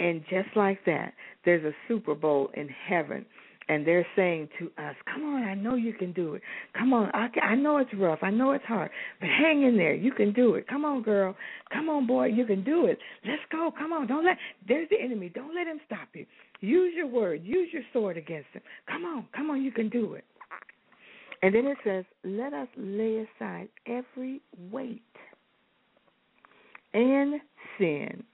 And 0.00 0.22
just 0.30 0.48
like 0.56 0.84
that, 0.86 1.12
there's 1.44 1.64
a 1.64 1.72
Super 1.88 2.14
Bowl 2.14 2.50
in 2.54 2.68
heaven 2.68 3.26
and 3.68 3.86
they're 3.86 4.06
saying 4.16 4.48
to 4.58 4.66
us, 4.82 4.96
"Come 5.12 5.24
on, 5.24 5.42
I 5.44 5.54
know 5.54 5.74
you 5.74 5.92
can 5.92 6.12
do 6.12 6.34
it. 6.34 6.42
Come 6.76 6.92
on, 6.92 7.10
I, 7.12 7.28
I 7.40 7.54
know 7.54 7.76
it's 7.78 7.92
rough, 7.94 8.20
I 8.22 8.30
know 8.30 8.52
it's 8.52 8.64
hard, 8.64 8.90
but 9.20 9.28
hang 9.28 9.62
in 9.62 9.76
there. 9.76 9.94
You 9.94 10.12
can 10.12 10.32
do 10.32 10.54
it. 10.54 10.66
Come 10.66 10.84
on, 10.84 11.02
girl. 11.02 11.36
Come 11.72 11.88
on, 11.88 12.06
boy. 12.06 12.26
You 12.26 12.46
can 12.46 12.64
do 12.64 12.86
it. 12.86 12.98
Let's 13.26 13.42
go. 13.52 13.72
Come 13.78 13.92
on. 13.92 14.06
Don't 14.06 14.24
let 14.24 14.38
there's 14.66 14.88
the 14.88 15.00
enemy. 15.00 15.30
Don't 15.34 15.54
let 15.54 15.66
him 15.66 15.80
stop 15.86 16.08
you. 16.14 16.26
Use 16.60 16.94
your 16.96 17.06
word. 17.06 17.42
Use 17.44 17.68
your 17.72 17.82
sword 17.92 18.16
against 18.16 18.48
him. 18.52 18.62
Come 18.90 19.04
on, 19.04 19.26
come 19.36 19.50
on. 19.50 19.62
You 19.62 19.70
can 19.70 19.88
do 19.88 20.14
it." 20.14 20.24
And 21.42 21.54
then 21.54 21.66
it 21.66 21.78
says, 21.84 22.04
"Let 22.24 22.52
us 22.52 22.68
lay 22.76 23.26
aside 23.26 23.68
every 23.86 24.40
weight 24.70 25.02
and 26.94 27.40
sin." 27.78 28.24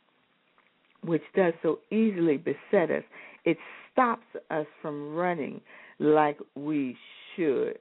Which 1.03 1.23
does 1.35 1.53
so 1.63 1.81
easily 1.91 2.39
beset 2.39 2.91
us. 2.91 3.05
It 3.45 3.59
stops 3.93 4.27
us 4.51 4.67
from 4.81 5.15
running 5.15 5.61
like 5.99 6.39
we 6.55 6.97
should. 7.35 7.79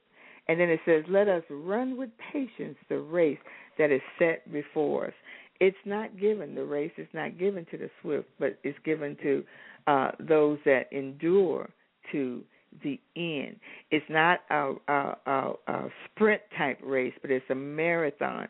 And 0.47 0.59
then 0.59 0.69
it 0.69 0.79
says, 0.85 1.03
Let 1.07 1.27
us 1.27 1.43
run 1.49 1.97
with 1.97 2.09
patience 2.31 2.77
the 2.89 2.99
race 2.99 3.39
that 3.77 3.91
is 3.91 4.01
set 4.19 4.51
before 4.51 5.07
us. 5.07 5.13
It's 5.59 5.77
not 5.85 6.19
given, 6.19 6.55
the 6.55 6.65
race 6.65 6.91
is 6.97 7.07
not 7.13 7.37
given 7.37 7.65
to 7.71 7.77
the 7.77 7.89
swift, 8.01 8.27
but 8.39 8.59
it's 8.63 8.77
given 8.83 9.15
to 9.23 9.43
uh, 9.87 10.11
those 10.19 10.59
that 10.65 10.91
endure 10.91 11.69
to 12.11 12.41
the 12.83 12.99
end. 13.15 13.57
It's 13.91 14.05
not 14.09 14.39
a, 14.49 14.73
a, 14.87 15.17
a, 15.25 15.53
a 15.67 15.89
sprint 16.05 16.41
type 16.57 16.79
race, 16.83 17.13
but 17.21 17.31
it's 17.31 17.45
a 17.49 17.55
marathon 17.55 18.47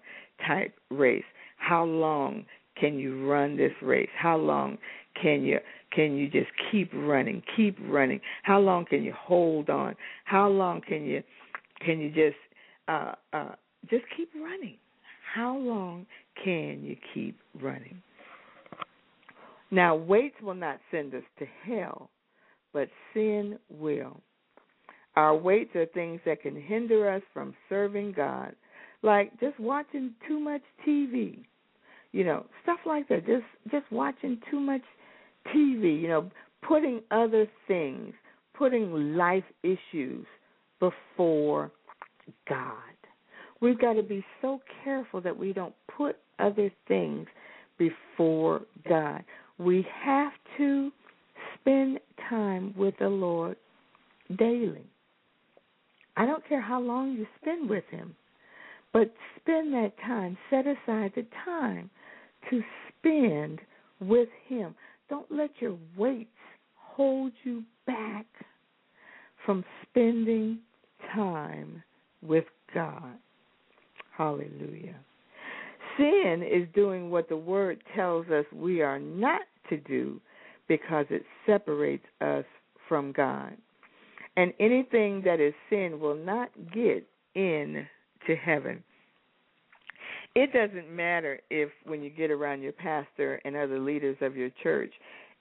type 0.48 0.74
race. 0.90 1.24
How 1.58 1.84
long 1.84 2.46
can 2.80 2.98
you 2.98 3.28
run 3.30 3.58
this 3.58 3.72
race? 3.82 4.10
How 4.18 4.38
long 4.38 4.78
can 5.22 5.44
you 5.44 5.60
can 5.92 6.16
you 6.18 6.28
just 6.28 6.50
keep 6.72 6.92
running, 6.94 7.44
keep 7.56 7.78
running? 7.88 8.20
How 8.42 8.60
long 8.60 8.86
can 8.86 9.04
you 9.04 9.14
hold 9.16 9.70
on? 9.70 9.96
How 10.26 10.48
long 10.50 10.82
can 10.82 11.04
you 11.04 11.22
can 11.86 12.00
you 12.00 12.10
just 12.10 12.38
uh, 12.88 13.14
uh, 13.32 13.56
just 13.90 14.06
keep 14.18 14.30
running? 14.36 14.78
How 15.34 15.58
long 15.58 16.06
can 16.44 16.84
you 16.84 16.96
keep 17.14 17.40
running? 17.62 18.02
Now, 19.72 19.96
weights 19.96 20.36
will 20.42 20.54
not 20.54 20.80
send 20.92 21.16
us 21.16 21.24
to 21.40 21.46
hell, 21.66 22.10
but 22.74 22.90
sin 23.14 23.58
will. 23.70 24.20
Our 25.16 25.36
weights 25.36 25.76
are 25.76 25.86
things 25.86 26.20
that 26.26 26.42
can 26.42 26.60
hinder 26.60 27.10
us 27.10 27.22
from 27.34 27.54
serving 27.70 28.14
God, 28.14 28.56
like 29.04 29.40
just 29.40 29.60
watching 29.60 30.12
too 30.28 30.40
much 30.40 30.62
TV. 30.88 31.40
You 32.12 32.24
know, 32.24 32.46
stuff 32.64 32.80
like 32.86 33.08
that. 33.10 33.26
Just 33.26 33.46
just 33.72 33.92
watching 33.92 34.40
too 34.50 34.60
much 34.60 34.82
TV, 35.54 36.02
you 36.02 36.08
know, 36.08 36.32
putting 36.68 37.02
other 37.12 37.48
things, 37.68 38.14
putting 38.56 39.16
life 39.16 39.44
issues 39.64 40.26
before 40.80 41.72
God. 42.48 42.78
We've 43.62 43.80
got 43.80 43.94
to 43.94 44.04
be 44.04 44.26
so 44.42 44.62
careful 44.84 45.22
that 45.22 45.38
we 45.38 45.54
don't 45.54 45.74
put 45.96 46.18
other 46.40 46.72
things 46.88 47.28
before 47.78 48.62
God. 48.88 49.24
We 49.58 49.86
have 50.04 50.34
to 50.58 50.92
spend 51.64 52.00
time 52.30 52.74
with 52.78 52.94
the 53.00 53.08
Lord 53.08 53.56
daily. 54.38 54.86
I 56.16 56.26
don't 56.26 56.48
care 56.48 56.62
how 56.62 56.80
long 56.80 57.14
you 57.14 57.26
spend 57.42 57.70
with 57.70 57.86
Him, 57.90 58.16
but 58.92 59.14
spend 59.40 59.74
that 59.74 59.94
time, 60.06 60.38
set 60.50 60.66
aside 60.68 61.14
the 61.16 61.26
time 61.46 61.90
to 62.50 62.62
spend 62.90 63.60
with 64.00 64.30
Him. 64.48 64.76
Don't 65.10 65.32
let 65.32 65.50
your 65.60 65.78
weights 65.98 66.30
hold 66.76 67.32
you 67.44 67.64
back 67.88 68.26
from 69.46 69.64
spending 69.90 70.60
time 71.16 71.82
with 72.22 72.46
God. 72.74 73.18
Hallelujah. 74.16 74.96
Sin 75.98 76.44
is 76.50 76.68
doing 76.76 77.10
what 77.10 77.30
the 77.30 77.38
Word 77.38 77.82
tells 77.96 78.28
us 78.28 78.46
we 78.54 78.82
are 78.82 79.00
not 79.00 79.42
to 79.70 79.78
do 79.78 80.20
because 80.68 81.06
it 81.10 81.24
separates 81.46 82.06
us 82.22 82.46
from 82.88 83.12
God. 83.12 83.56
And 84.36 84.54
anything 84.60 85.22
that 85.26 85.40
is 85.40 85.54
sin 85.70 86.00
will 86.00 86.16
not 86.16 86.50
get 86.74 87.08
in 87.36 87.86
to 88.28 88.36
heaven. 88.36 88.84
It 90.36 90.52
doesn't 90.52 90.90
matter 90.90 91.40
if 91.52 91.70
when 91.86 92.02
you 92.02 92.10
get 92.10 92.32
around 92.32 92.62
your 92.62 92.72
pastor 92.72 93.40
and 93.46 93.56
other 93.56 93.80
leaders 93.80 94.18
of 94.22 94.36
your 94.36 94.50
church 94.64 94.92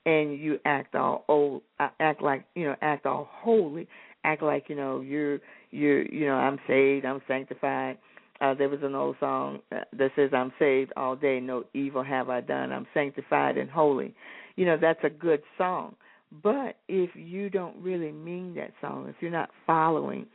and 0.04 0.38
you 0.38 0.58
act 0.64 0.94
all 0.94 1.24
old 1.28 1.62
uh, 1.80 1.88
act 2.00 2.22
like 2.22 2.44
you 2.54 2.64
know 2.64 2.76
act 2.82 3.06
all 3.06 3.28
holy 3.30 3.86
act 4.24 4.42
like 4.42 4.64
you 4.68 4.74
know 4.76 5.00
you're 5.00 5.38
you're 5.70 6.02
you 6.06 6.26
know 6.26 6.34
i'm 6.34 6.58
saved 6.66 7.06
i'm 7.06 7.22
sanctified 7.28 7.96
uh 8.40 8.52
there 8.54 8.68
was 8.68 8.80
an 8.82 8.94
old 8.94 9.16
song 9.20 9.60
uh, 9.70 9.80
that 9.96 10.10
says 10.16 10.30
i'm 10.32 10.52
saved 10.58 10.92
all 10.96 11.14
day 11.14 11.38
no 11.40 11.64
evil 11.74 12.02
have 12.02 12.28
i 12.28 12.40
done 12.40 12.72
i'm 12.72 12.86
sanctified 12.92 13.56
and 13.56 13.70
holy 13.70 14.14
you 14.57 14.64
know 14.64 14.76
that's 14.80 15.03
a 15.05 15.11
good 15.11 15.42
song 15.59 15.94
but 16.42 16.76
if 16.88 17.11
you 17.14 17.50
don't 17.50 17.76
really 17.76 18.12
mean 18.12 18.55
that 18.55 18.72
song 18.80 19.07
if 19.09 19.16
you're 19.20 19.30
not 19.30 19.50
following 19.66 20.26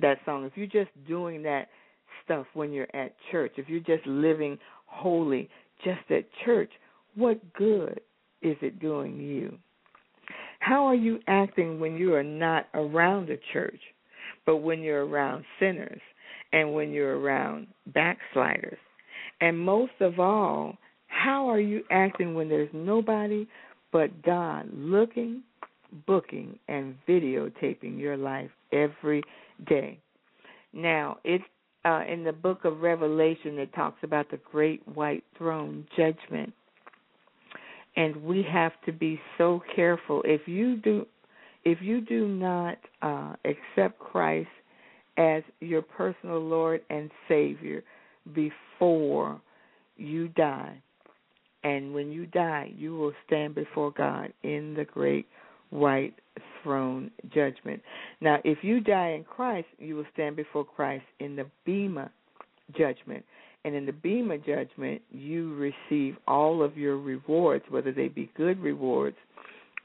that 0.00 0.18
song 0.24 0.44
if 0.44 0.52
you're 0.56 0.66
just 0.66 0.90
doing 1.06 1.42
that 1.42 1.68
stuff 2.24 2.46
when 2.54 2.72
you're 2.72 2.94
at 2.94 3.14
church 3.30 3.52
if 3.56 3.68
you're 3.68 3.80
just 3.80 4.06
living 4.06 4.58
holy 4.86 5.48
just 5.84 6.10
at 6.10 6.24
church 6.44 6.70
what 7.14 7.40
good 7.54 8.00
is 8.42 8.56
it 8.62 8.80
doing 8.80 9.20
you 9.20 9.56
how 10.64 10.86
are 10.86 10.94
you 10.94 11.20
acting 11.26 11.78
when 11.78 11.98
you 11.98 12.14
are 12.14 12.22
not 12.22 12.68
around 12.72 13.28
the 13.28 13.38
church, 13.52 13.80
but 14.46 14.58
when 14.58 14.80
you're 14.80 15.04
around 15.04 15.44
sinners 15.60 16.00
and 16.54 16.72
when 16.72 16.90
you're 16.90 17.18
around 17.18 17.66
backsliders? 17.88 18.78
And 19.42 19.58
most 19.58 19.92
of 20.00 20.18
all, 20.18 20.78
how 21.08 21.50
are 21.50 21.60
you 21.60 21.82
acting 21.90 22.34
when 22.34 22.48
there's 22.48 22.70
nobody 22.72 23.46
but 23.94 24.22
God 24.22 24.68
looking, 24.74 25.42
booking, 26.06 26.58
and 26.68 26.96
videotaping 27.08 27.98
your 27.98 28.18
life 28.18 28.50
every 28.72 29.22
day? 29.66 29.98
Now, 30.74 31.18
it's 31.24 31.44
uh, 31.84 32.02
in 32.06 32.24
the 32.24 32.32
book 32.32 32.64
of 32.64 32.80
Revelation 32.80 33.56
that 33.56 33.72
talks 33.74 34.02
about 34.02 34.30
the 34.30 34.40
great 34.50 34.86
white 34.88 35.24
throne 35.38 35.86
judgment 35.96 36.52
and 37.96 38.16
we 38.16 38.42
have 38.42 38.72
to 38.86 38.92
be 38.92 39.20
so 39.38 39.62
careful 39.74 40.22
if 40.24 40.46
you 40.46 40.76
do 40.76 41.06
if 41.64 41.80
you 41.80 42.00
do 42.02 42.28
not 42.28 42.76
uh, 43.00 43.34
accept 43.44 43.98
Christ 43.98 44.48
as 45.16 45.42
your 45.60 45.80
personal 45.80 46.40
Lord 46.40 46.82
and 46.90 47.10
Savior 47.26 47.82
before 48.34 49.40
you 49.96 50.28
die, 50.28 50.76
and 51.64 51.94
when 51.94 52.12
you 52.12 52.26
die, 52.26 52.72
you 52.76 52.96
will 52.96 53.12
stand 53.26 53.54
before 53.54 53.90
God 53.90 54.32
in 54.42 54.74
the 54.74 54.84
great 54.84 55.26
white 55.70 56.14
throne 56.62 57.10
judgment. 57.34 57.82
Now, 58.20 58.38
if 58.44 58.58
you 58.62 58.80
die 58.80 59.10
in 59.10 59.24
Christ, 59.24 59.66
you 59.78 59.96
will 59.96 60.06
stand 60.12 60.36
before 60.36 60.64
Christ 60.64 61.04
in 61.20 61.36
the 61.36 61.46
Bema 61.64 62.10
judgment. 62.76 63.24
And 63.64 63.74
in 63.74 63.86
the 63.86 63.92
Bema 63.92 64.36
judgment, 64.38 65.00
you 65.10 65.54
receive 65.54 66.16
all 66.28 66.62
of 66.62 66.76
your 66.76 66.98
rewards, 66.98 67.64
whether 67.70 67.92
they 67.92 68.08
be 68.08 68.30
good 68.36 68.60
rewards 68.60 69.16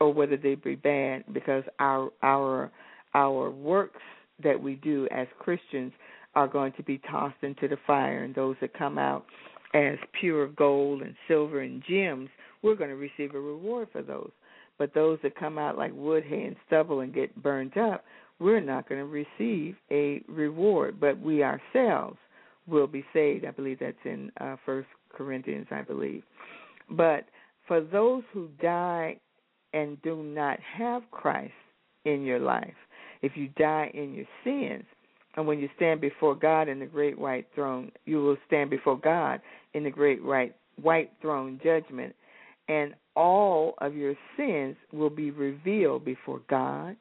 or 0.02 0.14
whether 0.14 0.36
they 0.36 0.56
be 0.56 0.76
bad, 0.76 1.24
because 1.34 1.64
our 1.80 2.10
our 2.22 2.72
our 3.14 3.50
works 3.50 4.02
that 4.44 4.62
we 4.62 4.76
do 4.76 5.08
as 5.12 5.28
Christians 5.40 5.94
are 6.36 6.48
going 6.48 6.74
to 6.74 6.84
be 6.84 7.00
tossed 7.10 7.42
into 7.42 7.68
the 7.68 7.78
fire, 7.88 8.24
and 8.24 8.36
those 8.36 8.56
that 8.62 8.78
come 8.78 8.98
out 8.98 9.26
as 9.74 9.98
pure 10.20 10.48
gold 10.48 11.02
and 11.02 11.16
silver 11.28 11.62
and 11.62 11.84
gems, 11.88 12.30
we're 12.62 12.76
going 12.76 12.90
to 12.90 12.96
receive 12.96 13.36
a 13.36 13.40
reward 13.40 13.88
for 13.92 14.02
those. 14.02 14.32
But 14.78 14.94
those 14.94 15.20
that 15.24 15.36
come 15.36 15.58
out 15.58 15.78
like 15.78 15.94
wood, 15.94 16.24
hay, 16.24 16.44
and 16.44 16.56
stubble 16.66 17.02
and 17.02 17.14
get 17.14 17.42
burnt 17.44 17.78
up, 17.78 18.04
we're 18.40 18.62
not 18.62 18.88
going 18.88 19.02
to 19.02 19.06
receive 19.06 19.76
a 19.92 20.22
reward. 20.28 21.00
But 21.00 21.20
we 21.20 21.44
ourselves 21.44 22.18
will 22.68 22.88
be 22.88 23.06
saved. 23.14 23.46
I 23.46 23.52
believe 23.52 23.80
that's 23.80 23.98
in 24.06 24.32
uh, 24.40 24.56
First 24.66 24.88
Corinthians, 25.12 25.68
I 25.72 25.82
believe. 25.82 26.24
But 26.90 27.26
for 27.68 27.82
those 27.82 28.24
who 28.34 28.48
die 28.62 29.18
and 29.74 30.02
do 30.02 30.24
not 30.24 30.60
have 30.62 31.04
Christ 31.12 31.54
in 32.06 32.24
your 32.24 32.40
life, 32.40 32.74
if 33.22 33.34
you 33.36 33.50
die 33.58 33.92
in 33.94 34.14
your 34.14 34.26
sins, 34.44 34.86
and 35.36 35.46
when 35.46 35.60
you 35.60 35.70
stand 35.76 36.02
before 36.02 36.36
God 36.36 36.68
in 36.68 36.80
the 36.80 36.86
great 36.86 37.18
white 37.18 37.48
throne, 37.54 37.92
you 38.06 38.24
will 38.24 38.38
stand 38.48 38.70
before 38.70 38.98
God 38.98 39.42
in 39.74 39.84
the 39.84 39.90
great 39.90 40.24
white 40.24 40.56
white 40.82 41.12
throne 41.22 41.60
judgment, 41.64 42.16
and 42.68 42.94
all 43.16 43.74
of 43.80 43.96
your 43.96 44.16
sins 44.38 44.76
will 44.94 45.10
be 45.10 45.32
revealed 45.32 46.06
before 46.06 46.42
God, 46.50 46.96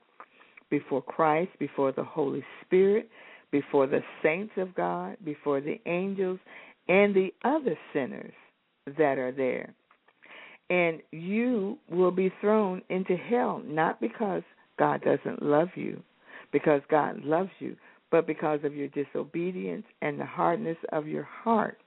before 0.71 1.03
Christ, 1.03 1.51
before 1.59 1.93
the 1.93 2.05
Holy 2.05 2.45
Spirit, 2.65 3.09
before 3.51 3.87
the 3.87 4.03
saints 4.23 4.53
of 4.57 4.75
God, 4.75 5.17
before 5.25 5.61
the 5.61 5.81
angels, 5.87 6.41
and 6.89 7.15
the 7.15 7.33
other 7.45 7.79
sinners 7.93 8.33
that 8.99 9.19
are 9.19 9.33
there. 9.33 9.73
And 10.71 11.01
you 11.13 11.79
will 11.91 12.11
be 12.11 12.33
thrown 12.41 12.83
into 12.91 13.17
hell, 13.17 13.63
not 13.65 14.01
because 14.01 14.43
God 14.79 15.03
doesn't 15.03 15.43
love 15.43 15.69
you, 15.75 16.03
because 16.53 16.83
God 16.91 17.25
loves 17.25 17.51
you, 17.59 17.77
but 18.11 18.27
because 18.27 18.61
of 18.65 18.75
your 18.75 18.89
disobedience 18.89 19.85
and 20.03 20.19
the 20.19 20.27
hardness 20.27 20.79
of 20.93 21.07
your 21.07 21.25
heart. 21.25 21.79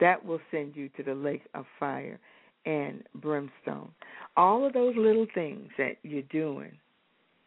That 0.00 0.24
will 0.24 0.40
send 0.50 0.76
you 0.76 0.88
to 0.90 1.02
the 1.02 1.14
lake 1.14 1.44
of 1.54 1.64
fire 1.78 2.18
and 2.66 3.02
brimstone. 3.16 3.90
All 4.36 4.66
of 4.66 4.72
those 4.72 4.94
little 4.96 5.26
things 5.34 5.68
that 5.78 5.96
you're 6.02 6.22
doing 6.22 6.72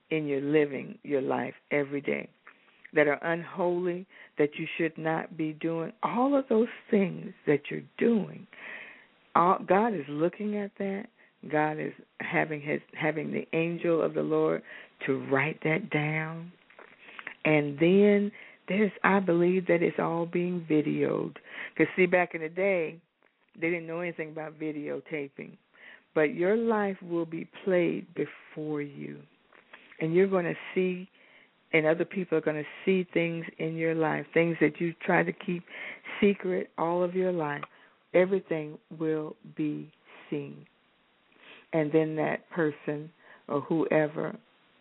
in 0.09 0.27
your 0.27 0.41
living 0.41 0.97
your 1.03 1.21
life 1.21 1.53
every 1.71 2.01
day 2.01 2.29
that 2.93 3.07
are 3.07 3.23
unholy, 3.23 4.05
that 4.37 4.49
you 4.57 4.67
should 4.77 4.97
not 4.97 5.37
be 5.37 5.53
doing, 5.53 5.93
all 6.03 6.37
of 6.37 6.45
those 6.49 6.67
things 6.89 7.31
that 7.47 7.61
you're 7.69 7.81
doing, 7.97 8.45
all, 9.35 9.59
God 9.65 9.93
is 9.93 10.05
looking 10.09 10.57
at 10.57 10.71
that. 10.77 11.05
God 11.49 11.79
is 11.79 11.93
having 12.19 12.61
his 12.61 12.81
having 12.93 13.31
the 13.31 13.47
angel 13.53 14.01
of 14.01 14.13
the 14.13 14.21
Lord 14.21 14.61
to 15.07 15.25
write 15.31 15.59
that 15.63 15.89
down. 15.89 16.51
And 17.45 17.79
then 17.79 18.31
there's 18.71 18.91
I 19.03 19.19
believe 19.19 19.67
that 19.67 19.83
it's 19.83 19.99
all 19.99 20.25
being 20.25 20.65
videoed. 20.69 21.35
Cuz 21.77 21.87
see 21.95 22.05
back 22.05 22.33
in 22.35 22.41
the 22.41 22.49
day, 22.49 22.97
they 23.59 23.69
didn't 23.69 23.87
know 23.87 23.99
anything 23.99 24.29
about 24.29 24.59
videotaping. 24.59 25.57
But 26.13 26.33
your 26.33 26.55
life 26.57 26.97
will 27.01 27.25
be 27.25 27.47
played 27.63 28.07
before 28.13 28.81
you. 28.81 29.19
And 29.99 30.13
you're 30.13 30.27
going 30.27 30.45
to 30.45 30.55
see 30.73 31.07
and 31.73 31.85
other 31.85 32.05
people 32.05 32.37
are 32.37 32.41
going 32.41 32.61
to 32.61 32.69
see 32.85 33.07
things 33.13 33.45
in 33.57 33.77
your 33.77 33.95
life, 33.95 34.25
things 34.33 34.57
that 34.59 34.81
you 34.81 34.93
try 35.05 35.23
to 35.23 35.31
keep 35.31 35.63
secret 36.19 36.69
all 36.77 37.03
of 37.03 37.15
your 37.15 37.31
life. 37.31 37.63
Everything 38.13 38.77
will 38.99 39.35
be 39.55 39.89
seen. 40.29 40.65
And 41.71 41.91
then 41.91 42.15
that 42.17 42.49
person 42.49 43.09
or 43.47 43.61
whoever 43.61 44.35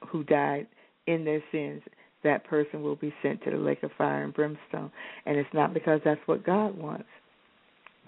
who 0.09 0.25
died 0.25 0.67
in 1.07 1.25
their 1.25 1.43
sins, 1.53 1.83
that 2.25 2.45
person 2.45 2.83
will 2.83 2.97
be 2.97 3.13
sent 3.23 3.43
to 3.45 3.51
the 3.51 3.57
lake 3.57 3.83
of 3.83 3.91
fire 3.97 4.25
and 4.25 4.35
brimstone. 4.35 4.91
And 5.27 5.37
it's 5.37 5.49
not 5.53 5.75
because 5.75 6.01
that's 6.05 6.21
what 6.27 6.45
God 6.45 6.77
wants, 6.77 7.09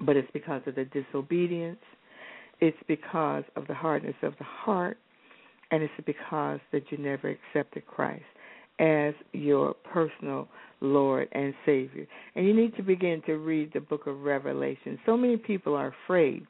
but 0.01 0.17
it's 0.17 0.31
because 0.33 0.63
of 0.67 0.75
the 0.75 0.85
disobedience. 0.85 1.81
It's 2.61 2.77
because 2.87 3.45
of 3.57 3.67
the 3.67 3.75
hardness 3.75 4.15
of 4.23 4.35
the 4.39 4.45
heart, 4.45 4.99
and 5.71 5.83
it's 5.83 5.93
because 6.07 6.61
that 6.73 6.85
you 6.91 6.99
never 6.99 7.29
accepted 7.29 7.87
Christ 7.87 8.23
as 8.79 9.15
your 9.33 9.75
personal 9.75 10.49
Lord 10.81 11.29
and 11.33 11.55
Savior. 11.67 12.07
And 12.35 12.47
you 12.47 12.55
need 12.55 12.77
to 12.77 12.83
begin 12.83 13.23
to 13.27 13.35
read 13.35 13.73
the 13.73 13.81
book 13.81 14.07
of 14.07 14.21
Revelation. 14.21 14.99
So 15.07 15.17
many 15.17 15.37
people 15.37 15.75
are 15.75 15.95
afraid 16.05 16.47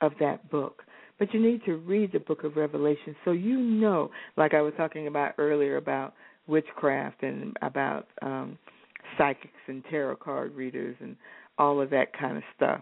of 0.00 0.12
that 0.20 0.50
book. 0.50 0.82
But 1.18 1.34
you 1.34 1.40
need 1.40 1.64
to 1.64 1.76
read 1.76 2.12
the 2.12 2.20
book 2.20 2.44
of 2.44 2.56
Revelation 2.56 3.16
so 3.24 3.32
you 3.32 3.58
know, 3.58 4.10
like 4.36 4.54
I 4.54 4.62
was 4.62 4.72
talking 4.76 5.08
about 5.08 5.34
earlier 5.38 5.76
about 5.76 6.14
witchcraft 6.48 7.22
and 7.22 7.56
about 7.62 8.08
um 8.22 8.58
psychics 9.16 9.52
and 9.66 9.84
tarot 9.90 10.16
card 10.16 10.54
readers 10.54 10.96
and 11.00 11.16
all 11.58 11.80
of 11.80 11.90
that 11.90 12.12
kind 12.18 12.36
of 12.36 12.42
stuff. 12.56 12.80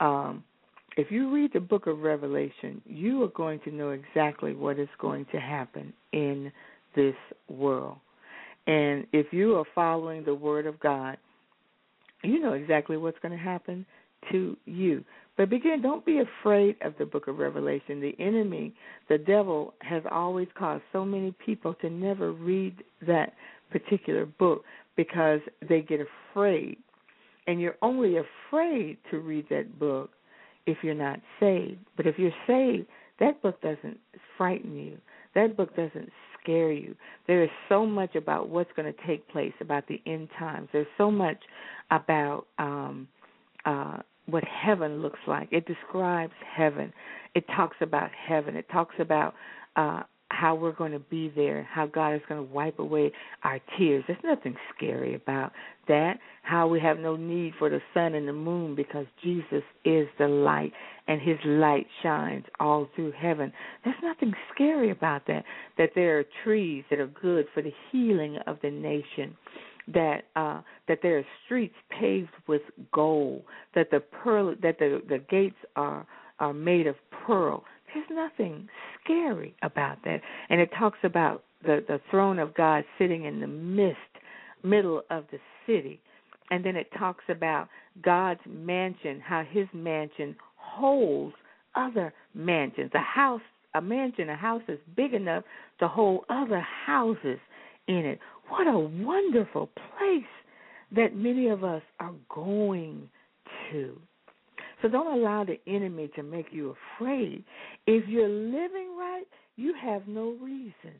Um 0.00 0.42
if 0.96 1.10
you 1.10 1.32
read 1.32 1.52
the 1.54 1.60
book 1.60 1.86
of 1.86 2.00
Revelation, 2.00 2.82
you 2.84 3.22
are 3.22 3.28
going 3.28 3.60
to 3.60 3.70
know 3.70 3.90
exactly 3.90 4.54
what 4.54 4.78
is 4.78 4.88
going 4.98 5.24
to 5.32 5.40
happen 5.40 5.92
in 6.12 6.52
this 6.94 7.14
world. 7.48 7.96
And 8.66 9.06
if 9.12 9.32
you 9.32 9.56
are 9.56 9.64
following 9.74 10.22
the 10.22 10.34
word 10.34 10.66
of 10.66 10.78
God, 10.80 11.16
you 12.22 12.40
know 12.40 12.52
exactly 12.52 12.96
what's 12.96 13.18
going 13.20 13.36
to 13.36 13.42
happen 13.42 13.86
to 14.30 14.56
you. 14.64 15.04
But 15.36 15.48
begin, 15.48 15.80
don't 15.82 16.04
be 16.04 16.20
afraid 16.20 16.76
of 16.82 16.94
the 16.98 17.06
book 17.06 17.26
of 17.26 17.38
Revelation. 17.38 18.00
The 18.00 18.14
enemy, 18.18 18.74
the 19.08 19.18
devil, 19.18 19.74
has 19.80 20.02
always 20.10 20.48
caused 20.58 20.82
so 20.92 21.04
many 21.04 21.34
people 21.44 21.74
to 21.80 21.88
never 21.88 22.32
read 22.32 22.82
that 23.06 23.32
particular 23.70 24.26
book 24.26 24.62
because 24.96 25.40
they 25.68 25.80
get 25.80 26.00
afraid. 26.32 26.76
And 27.46 27.60
you're 27.60 27.76
only 27.80 28.18
afraid 28.18 28.98
to 29.10 29.18
read 29.18 29.46
that 29.48 29.78
book 29.78 30.10
if 30.66 30.78
you're 30.82 30.94
not 30.94 31.18
saved. 31.40 31.78
But 31.96 32.06
if 32.06 32.18
you're 32.18 32.30
saved, 32.46 32.86
that 33.18 33.42
book 33.42 33.60
doesn't 33.62 33.98
frighten 34.36 34.76
you. 34.76 34.98
That 35.34 35.56
book 35.56 35.74
doesn't 35.74 36.10
scare 36.40 36.72
you. 36.72 36.94
There 37.26 37.42
is 37.42 37.50
so 37.68 37.86
much 37.86 38.14
about 38.14 38.48
what's 38.48 38.70
going 38.76 38.92
to 38.92 39.06
take 39.06 39.26
place 39.28 39.52
about 39.60 39.86
the 39.88 40.00
end 40.06 40.28
times. 40.38 40.68
There's 40.72 40.86
so 40.98 41.10
much 41.10 41.38
about 41.90 42.46
um 42.58 43.08
uh 43.64 43.98
what 44.26 44.44
heaven 44.44 45.02
looks 45.02 45.20
like. 45.26 45.48
It 45.50 45.66
describes 45.66 46.32
heaven. 46.56 46.92
It 47.34 47.44
talks 47.54 47.76
about 47.80 48.10
heaven. 48.12 48.56
It 48.56 48.66
talks 48.70 48.94
about 48.98 49.34
uh 49.76 50.02
how 50.32 50.54
we're 50.54 50.72
going 50.72 50.92
to 50.92 50.98
be 50.98 51.30
there, 51.34 51.68
how 51.70 51.86
God 51.86 52.14
is 52.14 52.22
going 52.28 52.44
to 52.44 52.52
wipe 52.52 52.78
away 52.78 53.12
our 53.44 53.60
tears. 53.78 54.02
There's 54.06 54.18
nothing 54.24 54.56
scary 54.74 55.14
about 55.14 55.52
that. 55.88 56.18
How 56.42 56.66
we 56.66 56.80
have 56.80 56.98
no 56.98 57.16
need 57.16 57.52
for 57.58 57.68
the 57.68 57.80
sun 57.94 58.14
and 58.14 58.26
the 58.26 58.32
moon 58.32 58.74
because 58.74 59.06
Jesus 59.22 59.62
is 59.84 60.08
the 60.18 60.28
light 60.28 60.72
and 61.06 61.20
his 61.20 61.38
light 61.44 61.86
shines 62.02 62.44
all 62.58 62.88
through 62.94 63.12
heaven. 63.12 63.52
There's 63.84 63.96
nothing 64.02 64.32
scary 64.54 64.90
about 64.90 65.26
that. 65.26 65.44
That 65.78 65.90
there 65.94 66.18
are 66.18 66.24
trees 66.44 66.84
that 66.90 66.98
are 66.98 67.08
good 67.08 67.46
for 67.52 67.62
the 67.62 67.72
healing 67.90 68.38
of 68.46 68.56
the 68.62 68.70
nation. 68.70 69.36
That 69.88 70.24
uh 70.36 70.60
that 70.88 70.98
there 71.02 71.18
are 71.18 71.24
streets 71.44 71.74
paved 71.90 72.30
with 72.46 72.62
gold, 72.92 73.42
that 73.74 73.90
the 73.90 74.00
pearl 74.00 74.54
that 74.62 74.78
the 74.78 75.02
the 75.08 75.18
gates 75.18 75.56
are 75.76 76.06
are 76.38 76.52
made 76.52 76.86
of 76.86 76.96
pearl. 77.26 77.64
There's 77.92 78.06
nothing 78.10 78.68
scary 79.02 79.54
about 79.62 79.98
that. 80.04 80.20
And 80.48 80.60
it 80.60 80.70
talks 80.78 80.98
about 81.04 81.44
the, 81.62 81.84
the 81.86 82.00
throne 82.10 82.38
of 82.38 82.54
God 82.54 82.84
sitting 82.98 83.24
in 83.24 83.40
the 83.40 83.46
midst, 83.46 83.98
middle 84.62 85.02
of 85.10 85.24
the 85.30 85.38
city. 85.66 86.00
And 86.50 86.64
then 86.64 86.76
it 86.76 86.88
talks 86.98 87.24
about 87.28 87.68
God's 88.02 88.40
mansion, 88.48 89.20
how 89.20 89.44
his 89.48 89.66
mansion 89.72 90.34
holds 90.56 91.34
other 91.74 92.12
mansions. 92.34 92.90
A 92.94 92.98
house, 92.98 93.40
a 93.74 93.80
mansion, 93.80 94.28
a 94.28 94.36
house 94.36 94.62
is 94.68 94.78
big 94.96 95.14
enough 95.14 95.44
to 95.78 95.88
hold 95.88 96.24
other 96.28 96.60
houses 96.60 97.38
in 97.88 98.04
it. 98.04 98.18
What 98.52 98.66
a 98.66 98.78
wonderful 98.78 99.70
place 99.96 100.22
that 100.94 101.16
many 101.16 101.48
of 101.48 101.64
us 101.64 101.80
are 102.00 102.12
going 102.28 103.08
to. 103.70 103.98
So 104.82 104.88
don't 104.88 105.18
allow 105.18 105.42
the 105.42 105.58
enemy 105.66 106.10
to 106.16 106.22
make 106.22 106.48
you 106.50 106.76
afraid. 106.98 107.44
If 107.86 108.06
you're 108.06 108.28
living 108.28 108.94
right, 108.98 109.24
you 109.56 109.72
have 109.80 110.06
no 110.06 110.36
reason 110.38 110.92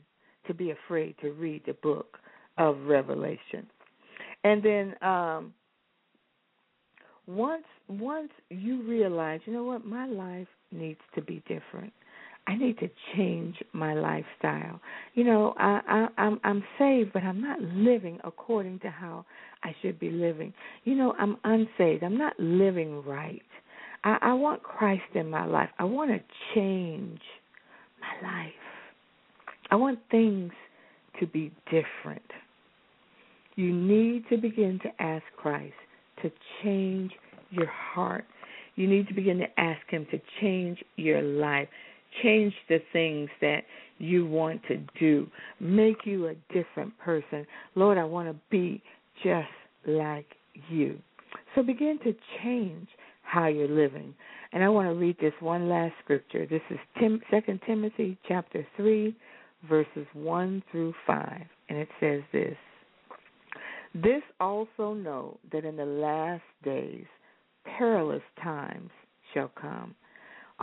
to 0.47 0.55
be 0.55 0.71
afraid 0.71 1.13
to 1.21 1.31
read 1.33 1.61
the 1.67 1.73
book 1.73 2.17
of 2.57 2.75
Revelation. 2.87 3.67
And 4.43 4.63
then 4.63 4.95
um 5.03 5.53
once 7.27 7.65
once 7.87 8.31
you 8.49 8.81
realize, 8.81 9.41
you 9.45 9.53
know 9.53 9.63
what, 9.63 9.85
my 9.85 10.07
life 10.07 10.47
needs 10.71 11.01
to 11.13 11.21
be 11.21 11.43
different. 11.47 11.93
I 12.45 12.55
need 12.55 12.77
to 12.79 12.89
change 13.15 13.55
my 13.71 13.93
lifestyle. 13.93 14.79
You 15.13 15.23
know, 15.23 15.53
I, 15.57 15.79
I 15.87 16.21
I'm 16.21 16.39
I'm 16.43 16.63
saved, 16.77 17.13
but 17.13 17.23
I'm 17.23 17.41
not 17.41 17.61
living 17.61 18.19
according 18.23 18.79
to 18.79 18.89
how 18.89 19.25
I 19.63 19.73
should 19.81 19.99
be 19.99 20.09
living. 20.09 20.53
You 20.83 20.95
know, 20.95 21.13
I'm 21.17 21.37
unsaved. 21.43 22.03
I'm 22.03 22.17
not 22.17 22.37
living 22.39 23.03
right. 23.03 23.41
I, 24.03 24.17
I 24.21 24.33
want 24.33 24.61
Christ 24.61 25.03
in 25.15 25.29
my 25.29 25.45
life. 25.45 25.69
I 25.79 25.85
want 25.85 26.11
to 26.11 26.19
change 26.53 27.21
my 28.01 28.27
life. 28.27 28.51
I 29.71 29.75
want 29.75 29.99
things 30.11 30.51
to 31.19 31.27
be 31.27 31.51
different. 31.65 32.21
You 33.55 33.71
need 33.73 34.25
to 34.29 34.37
begin 34.37 34.79
to 34.83 35.03
ask 35.03 35.23
Christ 35.37 35.73
to 36.21 36.31
change 36.63 37.11
your 37.51 37.67
heart. 37.67 38.25
You 38.75 38.87
need 38.87 39.07
to 39.07 39.13
begin 39.13 39.37
to 39.37 39.59
ask 39.59 39.81
Him 39.89 40.07
to 40.11 40.19
change 40.41 40.83
your 40.95 41.21
life, 41.21 41.67
change 42.21 42.53
the 42.69 42.79
things 42.91 43.29
that 43.41 43.63
you 43.97 44.25
want 44.25 44.61
to 44.67 44.83
do, 44.99 45.27
make 45.59 46.05
you 46.05 46.27
a 46.27 46.35
different 46.53 46.97
person. 46.99 47.45
Lord, 47.75 47.97
I 47.97 48.03
want 48.03 48.29
to 48.29 48.35
be 48.49 48.81
just 49.23 49.47
like 49.85 50.27
you. 50.69 50.99
So 51.55 51.63
begin 51.63 51.99
to 52.03 52.13
change 52.43 52.87
how 53.23 53.47
you're 53.47 53.67
living. 53.67 54.13
And 54.51 54.63
I 54.63 54.69
want 54.69 54.87
to 54.87 54.93
read 54.93 55.17
this 55.19 55.33
one 55.39 55.67
last 55.69 55.93
scripture. 56.03 56.45
This 56.45 56.61
is 56.69 56.77
Tim, 56.99 57.19
2 57.31 57.59
Timothy 57.65 58.17
chapter 58.27 58.65
3, 58.77 59.15
verses 59.67 60.05
1 60.13 60.63
through 60.71 60.93
5. 61.07 61.41
And 61.69 61.79
it 61.79 61.89
says 61.99 62.21
this 62.31 62.55
This 63.95 64.21
also 64.39 64.93
know 64.93 65.39
that 65.51 65.65
in 65.65 65.75
the 65.75 65.85
last 65.85 66.43
days 66.63 67.05
perilous 67.77 68.21
times 68.43 68.91
shall 69.33 69.51
come, 69.59 69.95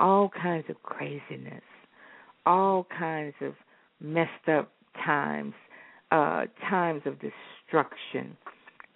all 0.00 0.30
kinds 0.30 0.64
of 0.68 0.82
craziness, 0.82 1.62
all 2.46 2.86
kinds 2.98 3.34
of 3.42 3.52
messed 4.00 4.48
up 4.48 4.72
times, 5.04 5.54
uh, 6.10 6.46
times 6.68 7.02
of 7.04 7.16
destruction, 7.20 8.36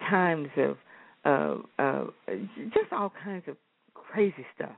times 0.09 0.49
of 0.57 0.77
uh, 1.25 1.55
uh, 1.79 2.05
just 2.73 2.91
all 2.91 3.11
kinds 3.23 3.43
of 3.47 3.55
crazy 3.93 4.45
stuff. 4.55 4.75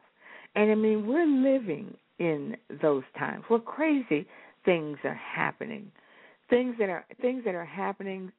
And 0.55 0.71
I 0.71 0.75
mean, 0.75 1.07
we're 1.07 1.25
living 1.25 1.95
in 2.19 2.57
those 2.81 3.03
times 3.17 3.43
where 3.47 3.59
crazy 3.59 4.27
things 4.65 4.97
are 5.03 5.19
happening, 5.35 5.91
things 6.49 6.75
that 6.79 6.89
are 6.89 7.05
things 7.21 7.43
that 7.45 7.55
are 7.55 7.65
happening 7.65 8.31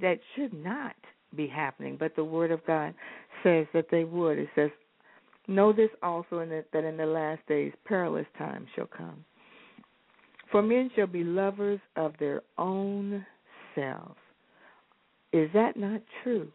that 0.00 0.18
should 0.34 0.52
not 0.52 0.96
be 1.36 1.46
happening, 1.46 1.96
but 1.98 2.14
the 2.16 2.24
Word 2.24 2.50
of 2.50 2.64
God 2.66 2.94
says 3.42 3.66
that 3.74 3.86
they 3.90 4.04
would. 4.04 4.38
It 4.38 4.48
says, 4.54 4.70
"Know 5.46 5.72
this 5.72 5.90
also, 6.02 6.40
in 6.40 6.48
the, 6.48 6.64
that 6.72 6.84
in 6.84 6.96
the 6.96 7.06
last 7.06 7.46
days 7.46 7.72
perilous 7.84 8.26
times 8.38 8.68
shall 8.74 8.86
come. 8.86 9.24
For 10.50 10.62
men 10.62 10.90
shall 10.94 11.06
be 11.06 11.24
lovers 11.24 11.80
of 11.96 12.14
their 12.18 12.42
own 12.58 13.24
selves." 13.74 14.18
Is 15.32 15.50
that 15.52 15.76
not 15.76 16.00
true? 16.22 16.50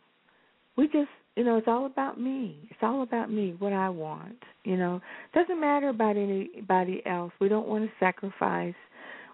We 0.77 0.87
just 0.87 1.09
you 1.39 1.45
know, 1.45 1.55
it's 1.55 1.69
all 1.69 1.85
about 1.85 2.19
me. 2.19 2.67
It's 2.69 2.79
all 2.81 3.01
about 3.01 3.31
me, 3.31 3.55
what 3.59 3.71
I 3.71 3.87
want. 3.87 4.35
You 4.65 4.75
know, 4.75 4.99
doesn't 5.33 5.61
matter 5.61 5.87
about 5.87 6.17
anybody 6.17 7.01
else. 7.05 7.31
We 7.39 7.47
don't 7.47 7.65
want 7.65 7.85
to 7.85 7.91
sacrifice. 7.97 8.75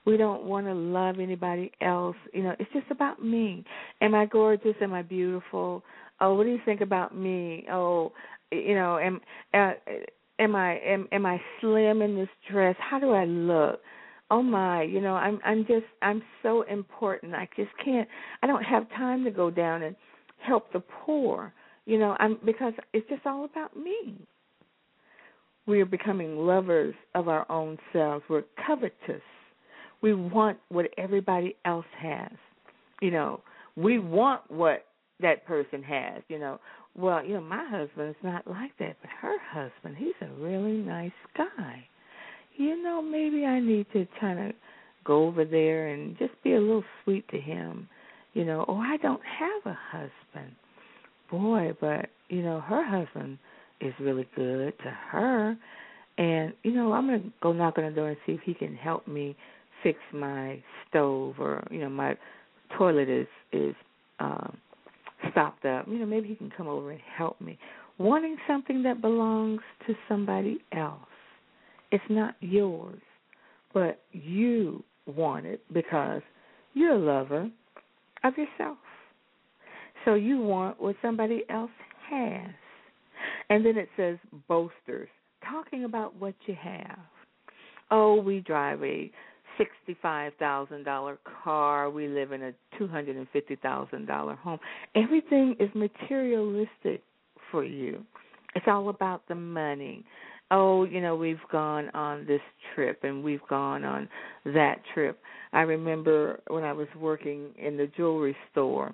We 0.06 0.16
don't 0.16 0.44
want 0.44 0.68
to 0.68 0.74
love 0.76 1.20
anybody 1.20 1.72
else. 1.82 2.16
You 2.32 2.44
know, 2.44 2.56
it's 2.60 2.72
just 2.72 2.92
about 2.92 3.24
me. 3.24 3.66
Am 4.02 4.14
I 4.14 4.28
gorgeous? 4.28 4.76
Am 4.82 4.94
I 4.94 5.02
beautiful? 5.02 5.82
Oh, 6.22 6.36
what 6.36 6.44
do 6.44 6.52
you 6.52 6.60
think 6.64 6.82
about 6.82 7.18
me? 7.18 7.66
Oh, 7.72 8.12
you 8.56 8.76
know, 8.76 8.98
am 8.98 9.22
uh, 9.54 9.74
am 10.40 10.56
I 10.56 10.78
am 10.80 11.08
am 11.12 11.26
I 11.26 11.42
slim 11.62 12.02
in 12.02 12.16
this 12.16 12.30
dress? 12.52 12.76
How 12.80 13.00
do 13.00 13.12
I 13.12 13.26
look? 13.26 13.80
oh 14.32 14.42
my 14.42 14.82
you 14.82 15.00
know 15.00 15.14
i'm 15.14 15.40
i'm 15.46 15.64
just 15.68 15.86
i'm 16.02 16.20
so 16.42 16.64
important 16.64 17.36
i 17.36 17.48
just 17.56 17.70
can't 17.86 18.10
i 18.42 18.48
don't 18.48 18.64
have 18.64 18.90
time 18.90 19.24
to 19.24 19.30
go 19.30 19.52
down 19.52 19.84
and 19.84 19.96
help 20.40 20.74
the 20.74 20.80
poor 20.80 21.54
you 21.86 22.00
know, 22.00 22.16
I'm 22.20 22.38
because 22.44 22.74
it's 22.94 23.08
just 23.10 23.26
all 23.26 23.46
about 23.46 23.78
me. 23.78 24.16
We 25.68 25.82
are 25.82 25.86
becoming 25.86 26.38
lovers 26.38 26.96
of 27.14 27.28
our 27.28 27.50
own 27.50 27.78
selves. 27.94 28.24
We're 28.30 28.44
covetous. 28.66 29.22
We 30.02 30.14
want 30.14 30.58
what 30.70 30.88
everybody 30.98 31.56
else 31.66 31.86
has. 32.00 32.32
You 33.02 33.12
know, 33.12 33.42
we 33.76 34.00
want 34.00 34.50
what 34.50 34.86
that 35.20 35.46
person 35.46 35.84
has, 35.84 36.22
you 36.28 36.40
know. 36.40 36.60
Well, 36.98 37.26
you 37.26 37.36
know, 37.36 37.42
my 37.42 37.66
husband's 37.70 38.18
not 38.24 38.48
like 38.48 38.72
that, 38.80 38.96
but 39.02 39.10
her 39.22 39.38
husband, 39.52 39.98
he's 39.98 40.14
a 40.22 40.34
really 40.42 40.78
nice 40.78 41.12
guy. 41.38 41.86
You 42.58 42.82
know, 42.82 43.02
maybe 43.02 43.46
I 43.46 43.60
need 43.60 43.88
to 43.94 44.08
kind 44.20 44.40
of 44.40 44.56
go 45.04 45.26
over 45.28 45.44
there 45.44 45.90
and 45.90 46.18
just 46.18 46.32
be 46.44 46.54
a 46.54 46.60
little 46.60 46.84
sweet 47.04 47.28
to 47.30 47.40
him 47.40 47.90
you 48.36 48.44
know, 48.44 48.66
oh, 48.68 48.78
I 48.78 48.98
don't 48.98 49.22
have 49.24 49.74
a 49.74 49.78
husband. 49.92 50.56
Boy, 51.32 51.76
but 51.82 52.10
you 52.30 52.44
know, 52.44 52.60
her 52.60 52.86
husband 52.86 53.40
is 53.82 53.94
really 54.00 54.28
good 54.36 54.78
to 54.80 54.90
her. 55.12 55.58
And, 56.18 56.54
you 56.64 56.72
know, 56.72 56.94
I'm 56.94 57.08
going 57.08 57.24
to 57.24 57.34
go 57.42 57.52
knock 57.52 57.78
on 57.78 57.86
the 57.86 57.92
door 57.92 58.10
and 58.10 58.18
see 58.26 58.34
if 58.34 58.42
he 58.46 58.54
can 58.54 58.76
help 58.76 59.08
me 59.08 59.36
fix 59.84 59.98
my 60.14 60.62
stove 60.88 61.36
or, 61.40 61.66
you 61.72 61.80
know, 61.80 61.90
my 61.90 62.16
toilet 62.78 63.10
is 63.10 63.28
is 63.52 63.76
um 64.20 64.58
stopped 65.36 65.66
up. 65.66 65.86
You 65.88 66.00
know, 66.00 66.06
maybe 66.06 66.30
he 66.30 66.36
can 66.36 66.52
come 66.56 66.68
over 66.68 66.92
and 66.92 67.02
help 67.18 67.40
me. 67.42 67.58
Wanting 67.98 68.38
something 68.48 68.84
that 68.84 69.02
belongs 69.02 69.60
to 69.86 69.94
somebody 70.08 70.60
else. 70.76 71.00
It's 71.92 72.04
not 72.10 72.36
yours, 72.40 73.02
but 73.74 74.02
you 74.12 74.84
want 75.06 75.46
it 75.46 75.62
because 75.74 76.22
you're 76.74 76.94
a 76.94 76.98
lover 76.98 77.50
of 78.24 78.34
yourself. 78.38 78.78
So 80.04 80.14
you 80.14 80.40
want 80.40 80.82
what 80.82 80.96
somebody 81.02 81.44
else 81.50 81.72
has. 82.10 82.50
And 83.50 83.66
then 83.66 83.78
it 83.78 83.90
says 83.98 84.18
boasters, 84.48 85.10
talking 85.50 85.84
about 85.84 86.16
what 86.16 86.34
you 86.46 86.56
have. 86.60 87.00
Oh, 87.92 88.16
we 88.16 88.40
drive 88.40 88.84
a 88.84 89.12
$65,000 89.60 91.18
car. 91.44 91.90
We 91.90 92.08
live 92.08 92.32
in 92.32 92.44
a 92.44 92.54
$250,000 92.80 94.38
home. 94.38 94.60
Everything 94.96 95.56
is 95.60 95.70
materialistic 95.74 97.02
for 97.52 97.64
you. 97.64 98.04
It's 98.56 98.66
all 98.68 98.90
about 98.90 99.28
the 99.28 99.36
money. 99.36 100.06
Oh, 100.52 100.84
you 100.86 101.02
know, 101.02 101.16
we've 101.16 101.38
gone 101.52 101.90
on 101.90 102.26
this 102.26 102.42
trip 102.74 103.04
and 103.04 103.24
we've 103.24 103.46
gone 103.50 103.84
on 103.84 104.08
that 104.46 104.82
trip. 104.94 105.20
I 105.54 105.62
remember 105.62 106.40
when 106.48 106.64
I 106.64 106.72
was 106.72 106.88
working 107.00 107.50
in 107.58 107.78
the 107.78 107.88
jewelry 107.98 108.36
store, 108.52 108.94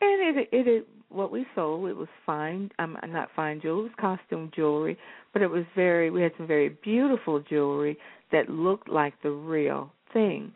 and 0.00 0.38
it 0.38 0.48
it, 0.52 0.68
it 0.68 0.88
what 1.10 1.30
we 1.30 1.46
sold 1.54 1.88
it 1.88 1.96
was 1.96 2.08
fine. 2.24 2.70
I'm 2.78 2.96
um, 3.02 3.12
not 3.12 3.28
fine 3.36 3.60
jewelry, 3.60 3.86
it 3.86 4.00
was 4.00 4.18
costume 4.20 4.50
jewelry, 4.54 4.96
but 5.32 5.42
it 5.42 5.48
was 5.48 5.64
very. 5.74 6.10
We 6.10 6.22
had 6.22 6.32
some 6.38 6.46
very 6.46 6.70
beautiful 6.82 7.40
jewelry 7.40 7.98
that 8.32 8.48
looked 8.48 8.88
like 8.88 9.14
the 9.22 9.30
real 9.30 9.92
thing. 10.16 10.50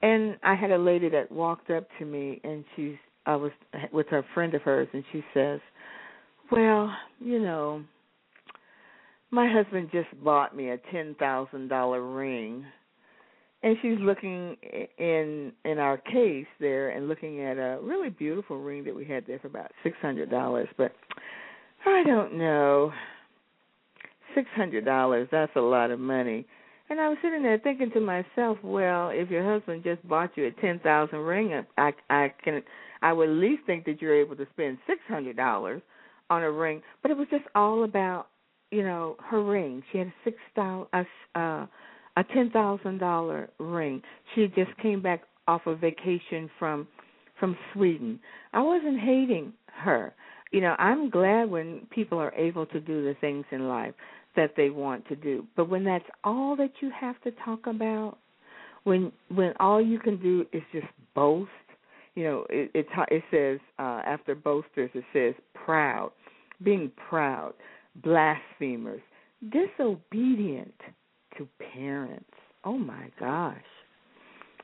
And 0.00 0.36
I 0.44 0.54
had 0.54 0.70
a 0.70 0.78
lady 0.78 1.08
that 1.08 1.30
walked 1.30 1.70
up 1.70 1.88
to 1.98 2.04
me, 2.04 2.40
and 2.44 2.64
she's 2.76 2.94
I 3.26 3.36
was 3.36 3.52
with 3.92 4.06
a 4.12 4.22
friend 4.34 4.54
of 4.54 4.62
hers, 4.62 4.88
and 4.92 5.04
she 5.12 5.24
says, 5.34 5.60
"Well, 6.50 6.92
you 7.20 7.40
know, 7.40 7.82
my 9.30 9.50
husband 9.52 9.90
just 9.92 10.08
bought 10.22 10.56
me 10.56 10.70
a 10.70 10.78
ten 10.92 11.16
thousand 11.18 11.68
dollar 11.68 12.02
ring." 12.02 12.64
and 13.64 13.76
she's 13.80 13.98
looking 14.00 14.56
in 14.98 15.52
in 15.64 15.78
our 15.78 15.96
case 15.96 16.46
there 16.58 16.90
and 16.90 17.08
looking 17.08 17.42
at 17.42 17.58
a 17.58 17.78
really 17.82 18.10
beautiful 18.10 18.60
ring 18.60 18.84
that 18.84 18.94
we 18.94 19.04
had 19.04 19.24
there 19.26 19.38
for 19.38 19.46
about 19.46 19.70
six 19.82 19.96
hundred 20.02 20.30
dollars 20.30 20.68
but 20.76 20.92
i 21.86 22.02
don't 22.04 22.36
know 22.36 22.92
six 24.34 24.48
hundred 24.54 24.84
dollars 24.84 25.28
that's 25.30 25.54
a 25.56 25.60
lot 25.60 25.90
of 25.90 26.00
money 26.00 26.44
and 26.92 27.00
i 27.00 27.08
was 27.08 27.18
sitting 27.22 27.42
there 27.42 27.58
thinking 27.58 27.90
to 27.90 28.00
myself 28.00 28.58
well 28.62 29.10
if 29.12 29.30
your 29.30 29.44
husband 29.50 29.82
just 29.82 30.06
bought 30.08 30.30
you 30.36 30.46
a 30.46 30.60
ten 30.60 30.78
thousand 30.80 31.18
ring 31.18 31.64
i 31.78 31.90
i 32.10 32.32
can 32.44 32.62
i 33.02 33.12
would 33.12 33.28
at 33.28 33.34
least 33.34 33.62
think 33.66 33.84
that 33.84 34.00
you're 34.00 34.20
able 34.20 34.36
to 34.36 34.46
spend 34.52 34.78
six 34.86 35.00
hundred 35.08 35.36
dollars 35.36 35.82
on 36.30 36.42
a 36.42 36.50
ring 36.50 36.82
but 37.02 37.10
it 37.10 37.16
was 37.16 37.26
just 37.30 37.44
all 37.54 37.84
about 37.84 38.28
you 38.70 38.82
know 38.82 39.16
her 39.18 39.42
ring 39.42 39.82
she 39.90 39.98
had 39.98 40.06
a 40.06 40.14
six 40.24 40.36
style 40.52 40.88
uh 41.34 41.66
a 42.16 42.24
ten 42.24 42.50
thousand 42.50 42.98
dollar 42.98 43.50
ring. 43.58 44.02
She 44.34 44.46
just 44.48 44.76
came 44.82 45.00
back 45.02 45.22
off 45.48 45.62
a 45.66 45.74
vacation 45.74 46.50
from 46.58 46.86
from 47.38 47.56
Sweden. 47.72 48.20
I 48.52 48.60
wasn't 48.60 49.00
hating 49.00 49.52
her. 49.82 50.14
You 50.52 50.60
know, 50.60 50.76
I'm 50.78 51.08
glad 51.08 51.50
when 51.50 51.86
people 51.90 52.18
are 52.18 52.34
able 52.34 52.66
to 52.66 52.80
do 52.80 53.04
the 53.04 53.14
things 53.20 53.44
in 53.50 53.68
life 53.68 53.94
that 54.36 54.54
they 54.56 54.70
want 54.70 55.06
to 55.08 55.16
do. 55.16 55.46
But 55.56 55.68
when 55.68 55.84
that's 55.84 56.04
all 56.24 56.56
that 56.56 56.72
you 56.80 56.90
have 56.98 57.20
to 57.22 57.30
talk 57.44 57.66
about, 57.66 58.18
when 58.84 59.12
when 59.34 59.52
all 59.60 59.80
you 59.80 59.98
can 59.98 60.20
do 60.20 60.46
is 60.52 60.62
just 60.72 60.86
boast, 61.14 61.50
you 62.14 62.24
know, 62.24 62.46
it 62.50 62.70
it, 62.74 62.86
it 63.08 63.22
says 63.30 63.60
uh, 63.78 64.02
after 64.04 64.34
boasters 64.34 64.90
it 64.94 65.04
says 65.12 65.34
proud, 65.54 66.12
being 66.62 66.90
proud, 67.08 67.54
blasphemers, 68.02 69.02
disobedient 69.50 70.74
to 71.36 71.48
parents. 71.72 72.24
Oh 72.64 72.78
my 72.78 73.10
gosh. 73.18 73.56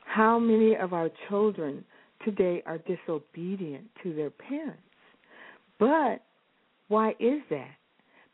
How 0.05 0.39
many 0.39 0.75
of 0.75 0.93
our 0.93 1.09
children 1.27 1.83
today 2.25 2.63
are 2.65 2.79
disobedient 2.79 3.85
to 4.03 4.13
their 4.13 4.31
parents? 4.31 4.81
But 5.77 6.23
why 6.87 7.11
is 7.19 7.41
that? 7.49 7.78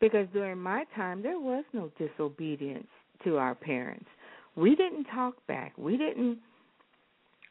Because 0.00 0.26
during 0.32 0.58
my 0.58 0.84
time, 0.94 1.22
there 1.22 1.40
was 1.40 1.64
no 1.72 1.90
disobedience 1.98 2.88
to 3.24 3.38
our 3.38 3.54
parents. 3.54 4.06
We 4.54 4.74
didn't 4.74 5.04
talk 5.04 5.34
back. 5.46 5.72
We 5.76 5.96
didn't. 5.96 6.38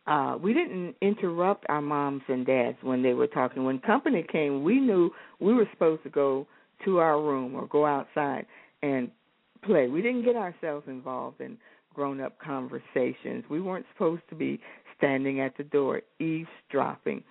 Uh, 0.07 0.37
we 0.39 0.53
didn't 0.53 0.95
interrupt 1.01 1.65
our 1.67 1.81
moms 1.81 2.21
and 2.27 2.45
dads 2.45 2.77
when 2.83 3.01
they 3.01 3.13
were 3.13 3.25
talking. 3.25 3.63
When 3.63 3.79
company 3.79 4.23
came, 4.31 4.63
we 4.63 4.79
knew 4.79 5.09
we 5.39 5.55
were 5.55 5.67
supposed 5.71 6.03
to 6.03 6.09
go 6.09 6.45
to 6.83 6.99
our 6.99 7.19
room 7.19 7.55
or 7.55 7.65
go 7.65 7.87
outside 7.87 8.45
and 8.83 9.09
play. 9.63 9.87
We 9.87 10.03
didn't 10.03 10.23
get 10.23 10.35
ourselves 10.35 10.85
involved 10.87 11.41
in 11.41 11.57
grown 11.95 12.21
up 12.21 12.37
conversations. 12.39 13.45
We 13.49 13.61
weren't 13.61 13.85
supposed 13.93 14.21
to 14.29 14.35
be 14.35 14.59
standing 14.97 15.39
at 15.39 15.57
the 15.57 15.63
door 15.63 16.01
eavesdropping. 16.19 17.23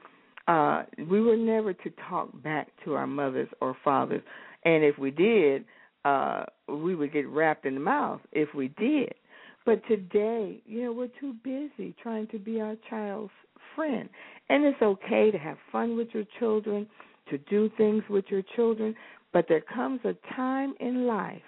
Uh, 0.47 0.83
we 1.09 1.21
were 1.21 1.37
never 1.37 1.73
to 1.73 1.91
talk 2.09 2.31
back 2.43 2.69
to 2.85 2.95
our 2.95 3.07
mothers 3.07 3.49
or 3.61 3.77
fathers. 3.83 4.23
And 4.65 4.85
if 4.85 4.99
we 4.99 5.11
did, 5.11 5.65
uh, 6.05 6.45
we 6.69 6.95
would 6.95 7.13
get 7.13 7.27
rapped 7.29 7.65
in 7.67 7.75
the 7.75 7.81
mouth 7.81 8.21
if 8.33 8.55
we 8.55 8.69
did. 8.69 9.15
But 9.65 9.87
today, 9.89 10.61
you 10.67 10.85
know, 10.85 10.93
we're 10.93 11.09
too 11.19 11.35
busy 11.43 11.95
trying 12.03 12.27
to 12.29 12.39
be 12.39 12.61
our 12.61 12.77
child's 12.91 13.33
friend. 13.75 14.09
And 14.51 14.65
it's 14.65 14.83
okay 14.83 15.31
to 15.31 15.39
have 15.39 15.57
fun 15.73 15.97
with 15.97 16.09
your 16.13 16.25
children, 16.39 16.87
to 17.31 17.39
do 17.39 17.71
things 17.79 18.03
with 18.11 18.27
your 18.29 18.43
children, 18.55 18.95
but 19.33 19.47
there 19.49 19.63
comes 19.63 20.01
a 20.05 20.15
time 20.37 20.75
in 20.81 21.07
life 21.07 21.43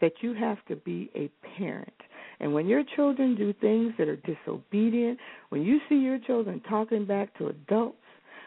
that 0.00 0.12
you 0.20 0.34
have 0.34 0.58
to 0.68 0.76
be 0.76 1.10
a 1.14 1.30
parent. 1.56 1.92
And 2.40 2.52
when 2.52 2.66
your 2.66 2.82
children 2.96 3.34
do 3.34 3.54
things 3.54 3.94
that 3.98 4.08
are 4.08 4.16
disobedient, 4.16 5.18
when 5.48 5.62
you 5.62 5.78
see 5.88 5.96
your 5.96 6.18
children 6.18 6.60
talking 6.68 7.06
back 7.06 7.36
to 7.38 7.48
adults, 7.48 7.96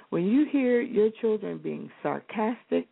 when 0.10 0.26
you 0.26 0.46
hear 0.52 0.82
your 0.82 1.10
children 1.22 1.60
being 1.62 1.90
sarcastic, 2.02 2.88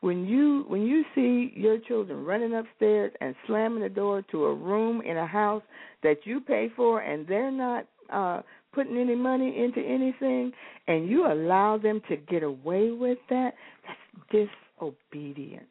when 0.00 0.26
you 0.26 0.64
when 0.68 0.82
you 0.82 1.04
see 1.14 1.52
your 1.58 1.78
children 1.78 2.24
running 2.24 2.54
upstairs 2.54 3.12
and 3.20 3.34
slamming 3.46 3.82
the 3.82 3.88
door 3.88 4.22
to 4.30 4.44
a 4.44 4.54
room 4.54 5.00
in 5.02 5.16
a 5.16 5.26
house 5.26 5.62
that 6.02 6.18
you 6.24 6.40
pay 6.40 6.70
for 6.76 7.00
and 7.00 7.26
they're 7.26 7.50
not 7.50 7.86
uh 8.12 8.40
putting 8.72 8.96
any 8.96 9.16
money 9.16 9.56
into 9.58 9.80
anything 9.80 10.52
and 10.86 11.08
you 11.08 11.26
allow 11.26 11.76
them 11.76 12.00
to 12.08 12.16
get 12.16 12.44
away 12.44 12.92
with 12.92 13.18
that, 13.28 13.54
that's 14.30 14.46
disobedience 14.78 15.66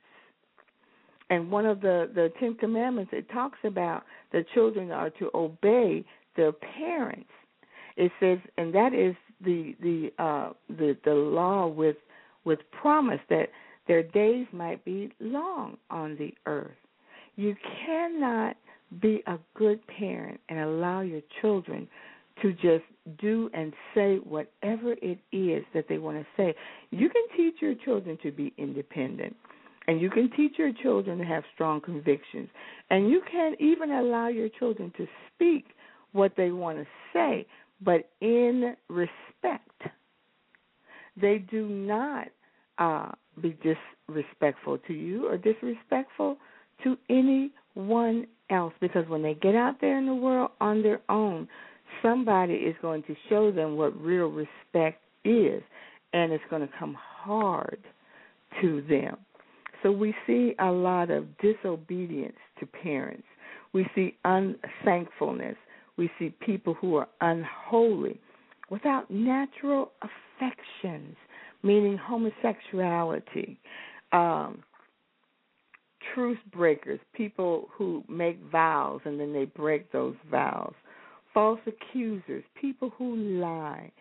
and 1.30 1.52
one 1.52 1.66
of 1.66 1.82
the 1.82 2.10
the 2.14 2.32
Ten 2.40 2.56
Commandments 2.56 3.12
it 3.14 3.30
talks 3.30 3.60
about 3.64 4.04
the 4.32 4.46
children 4.54 4.92
are 4.92 5.10
to 5.12 5.30
obey 5.34 6.06
their 6.36 6.52
parents. 6.52 7.30
It 7.96 8.12
says, 8.20 8.38
and 8.58 8.74
that 8.76 8.94
is 8.94 9.16
the 9.44 9.76
the 9.82 10.12
uh, 10.24 10.54
the 10.70 10.98
the 11.06 11.14
law 11.14 11.68
with 11.68 11.98
with 12.46 12.60
promise 12.72 13.20
that 13.30 13.50
their 13.88 14.04
days 14.04 14.46
might 14.52 14.84
be 14.84 15.12
long 15.20 15.78
on 15.90 16.16
the 16.18 16.34
earth. 16.46 16.76
You 17.36 17.56
cannot 17.86 18.58
be 19.02 19.22
a 19.28 19.38
good 19.54 19.80
parent 19.88 20.40
and 20.50 20.60
allow 20.60 21.02
your 21.02 21.22
children 21.42 21.88
to 22.42 22.54
just 22.54 22.84
do 23.20 23.50
and 23.54 23.74
say 23.96 24.18
whatever 24.18 24.94
it 25.02 25.20
is 25.32 25.64
that 25.74 25.86
they 25.90 25.98
want 25.98 26.18
to 26.18 26.26
say. 26.36 26.56
You 26.92 27.10
can 27.10 27.24
teach 27.36 27.56
your 27.62 27.76
children 27.76 28.18
to 28.24 28.32
be 28.32 28.54
independent. 28.58 29.36
And 29.88 30.02
you 30.02 30.10
can 30.10 30.30
teach 30.36 30.54
your 30.58 30.72
children 30.84 31.18
to 31.18 31.24
have 31.24 31.44
strong 31.54 31.80
convictions. 31.80 32.50
And 32.90 33.10
you 33.10 33.22
can 33.32 33.56
even 33.60 33.92
allow 33.92 34.28
your 34.28 34.50
children 34.50 34.92
to 34.98 35.08
speak 35.34 35.66
what 36.12 36.34
they 36.36 36.52
want 36.52 36.78
to 36.78 36.86
say, 37.14 37.46
but 37.82 38.10
in 38.22 38.76
respect. 38.90 39.82
They 41.20 41.40
do 41.50 41.68
not 41.68 42.28
uh, 42.78 43.12
be 43.42 43.58
disrespectful 44.08 44.78
to 44.88 44.94
you 44.94 45.28
or 45.28 45.38
disrespectful 45.38 46.38
to 46.84 46.98
anyone 47.10 48.28
else 48.50 48.74
because 48.80 49.08
when 49.08 49.24
they 49.24 49.34
get 49.34 49.56
out 49.56 49.82
there 49.82 49.98
in 49.98 50.06
the 50.06 50.14
world 50.14 50.52
on 50.62 50.84
their 50.84 51.02
own, 51.10 51.48
somebody 52.02 52.54
is 52.54 52.76
going 52.82 53.04
to 53.04 53.16
show 53.30 53.52
them 53.52 53.78
what 53.78 54.00
real 54.00 54.28
respect 54.28 55.02
is, 55.24 55.62
and 56.14 56.32
it's 56.32 56.44
going 56.50 56.62
to 56.62 56.74
come 56.80 56.96
hard 57.00 57.80
to 58.62 58.84
them. 58.88 59.18
So 59.84 59.92
we 59.92 60.14
see 60.26 60.54
a 60.60 60.72
lot 60.72 61.10
of 61.10 61.26
disobedience 61.38 62.38
to 62.60 62.66
parents. 62.66 63.28
We 63.74 63.88
see 63.94 64.16
unthankfulness. 64.26 65.56
We 65.98 66.12
see 66.20 66.30
people 66.42 66.74
who 66.76 66.96
are 66.96 67.08
unholy. 67.22 68.20
without 68.70 69.10
natural 69.10 69.92
affections, 70.02 71.16
meaning 71.64 71.98
homosexuality, 71.98 73.58
um, 74.12 74.62
truce 76.14 76.38
breakers, 76.52 77.00
people 77.14 77.70
who 77.72 78.04
make 78.10 78.40
vows 78.52 79.02
and 79.06 79.20
then 79.20 79.34
they 79.34 79.46
break 79.46 79.92
those 79.92 80.16
vows, 80.30 80.74
false 81.34 81.60
accusers, 81.66 82.44
people 82.60 82.92
who 82.98 83.16
lie, 83.16 83.92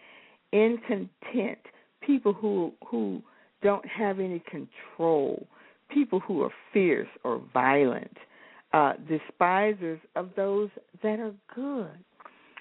incontent, 0.52 1.58
people 2.00 2.32
who 2.32 2.72
who 2.88 3.22
don't 3.62 3.86
have 3.86 4.20
any 4.20 4.42
control, 4.50 5.46
people 5.90 6.20
who 6.20 6.42
are 6.42 6.52
fierce 6.72 7.08
or 7.24 7.40
violent, 7.52 8.16
uh, 8.76 8.92
despisers 9.08 9.98
of 10.16 10.28
those 10.36 10.68
that 11.02 11.18
are 11.18 11.32
good. 11.54 11.96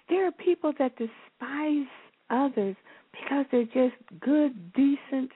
There 0.08 0.26
are 0.26 0.32
people 0.32 0.72
that 0.80 0.94
despise 0.98 1.88
others 2.30 2.78
because 3.12 3.46
they're 3.52 3.66
just 3.66 3.96
good, 4.22 4.72
decent 4.74 5.30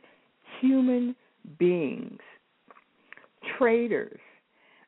human 0.61 1.17
beings. 1.57 2.19
Traitors, 3.57 4.21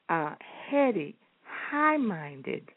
uh, 0.08 0.36
heady, 0.70 1.18
high 1.44 1.98
minded, 1.98 2.70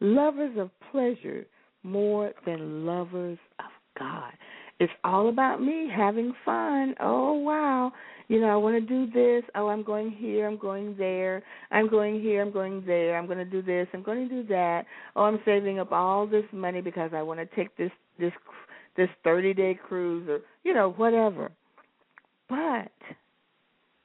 lovers 0.00 0.58
of 0.58 0.70
pleasure 0.90 1.46
more 1.84 2.32
than 2.46 2.84
lovers 2.84 3.38
of 3.60 3.70
God. 3.96 4.32
It's 4.78 4.92
all 5.04 5.28
about 5.28 5.62
me 5.62 5.88
having 5.94 6.34
fun. 6.44 6.94
Oh, 7.00 7.32
wow. 7.32 7.92
You 8.28 8.40
know, 8.40 8.48
I 8.48 8.56
want 8.56 8.74
to 8.74 8.80
do 8.80 9.10
this. 9.10 9.48
Oh, 9.54 9.68
I'm 9.68 9.82
going 9.82 10.10
here. 10.10 10.46
I'm 10.46 10.58
going 10.58 10.96
there. 10.98 11.42
I'm 11.70 11.88
going 11.88 12.20
here. 12.20 12.42
I'm 12.42 12.52
going 12.52 12.84
there. 12.84 13.16
I'm 13.16 13.26
going 13.26 13.38
to 13.38 13.44
do 13.44 13.62
this. 13.62 13.86
I'm 13.94 14.02
going 14.02 14.28
to 14.28 14.42
do 14.42 14.46
that. 14.48 14.84
Oh, 15.14 15.22
I'm 15.22 15.40
saving 15.44 15.78
up 15.78 15.92
all 15.92 16.26
this 16.26 16.44
money 16.52 16.80
because 16.80 17.12
I 17.14 17.22
want 17.22 17.40
to 17.40 17.56
take 17.56 17.76
this 17.76 17.90
this 18.18 18.32
this 18.96 19.08
30 19.24 19.54
day 19.54 19.78
cruise 19.86 20.28
or 20.28 20.40
you 20.64 20.74
know 20.74 20.90
whatever. 20.92 21.50
But 22.48 22.92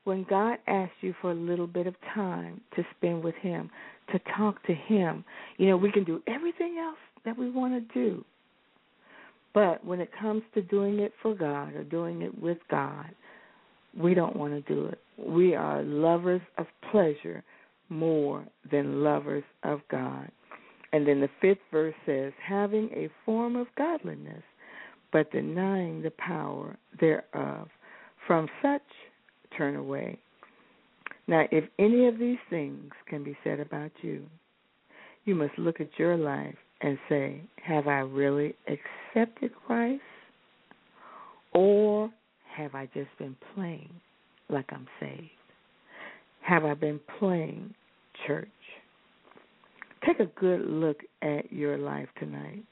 when 0.03 0.25
God 0.29 0.57
asks 0.67 0.95
you 1.01 1.13
for 1.21 1.31
a 1.31 1.35
little 1.35 1.67
bit 1.67 1.87
of 1.87 1.95
time 2.13 2.61
to 2.75 2.83
spend 2.97 3.23
with 3.23 3.35
Him, 3.35 3.69
to 4.11 4.19
talk 4.37 4.63
to 4.67 4.73
Him, 4.73 5.25
you 5.57 5.67
know 5.67 5.77
we 5.77 5.91
can 5.91 6.03
do 6.03 6.21
everything 6.27 6.77
else 6.79 6.97
that 7.25 7.37
we 7.37 7.49
want 7.49 7.73
to 7.73 7.93
do. 7.93 8.23
But 9.53 9.83
when 9.85 9.99
it 9.99 10.09
comes 10.19 10.43
to 10.53 10.61
doing 10.61 10.99
it 10.99 11.13
for 11.21 11.35
God 11.35 11.75
or 11.75 11.83
doing 11.83 12.21
it 12.21 12.41
with 12.41 12.57
God, 12.69 13.09
we 13.97 14.13
don't 14.13 14.35
want 14.35 14.53
to 14.53 14.73
do 14.73 14.85
it. 14.85 14.99
We 15.17 15.55
are 15.55 15.83
lovers 15.83 16.41
of 16.57 16.67
pleasure 16.91 17.43
more 17.89 18.45
than 18.71 19.03
lovers 19.03 19.43
of 19.63 19.81
God. 19.89 20.31
And 20.93 21.07
then 21.07 21.19
the 21.19 21.29
fifth 21.41 21.61
verse 21.71 21.95
says, 22.05 22.31
having 22.45 22.89
a 22.93 23.09
form 23.25 23.55
of 23.55 23.67
godliness, 23.77 24.43
but 25.11 25.31
denying 25.31 26.01
the 26.01 26.11
power 26.11 26.77
thereof. 26.99 27.67
From 28.27 28.47
such 28.61 28.81
turn 29.57 29.75
away. 29.75 30.17
Now, 31.27 31.43
if 31.51 31.65
any 31.79 32.07
of 32.07 32.17
these 32.17 32.37
things 32.49 32.91
can 33.07 33.23
be 33.23 33.37
said 33.43 33.59
about 33.59 33.91
you, 34.01 34.25
you 35.25 35.35
must 35.35 35.57
look 35.57 35.81
at 35.81 35.97
your 35.97 36.17
life 36.17 36.55
and 36.81 36.97
say, 37.09 37.41
Have 37.63 37.87
I 37.87 37.99
really 37.99 38.55
accepted 38.67 39.51
Christ? 39.65 40.01
Or 41.53 42.09
have 42.55 42.75
I 42.75 42.85
just 42.93 43.09
been 43.17 43.35
playing 43.55 43.89
like 44.49 44.65
I'm 44.71 44.87
saved? 44.99 45.29
Have 46.41 46.65
I 46.65 46.73
been 46.73 46.99
playing 47.19 47.73
church? 48.25 48.47
Take 50.05 50.19
a 50.19 50.25
good 50.39 50.61
look 50.61 51.01
at 51.21 51.51
your 51.51 51.77
life 51.77 52.07
tonight. 52.19 52.63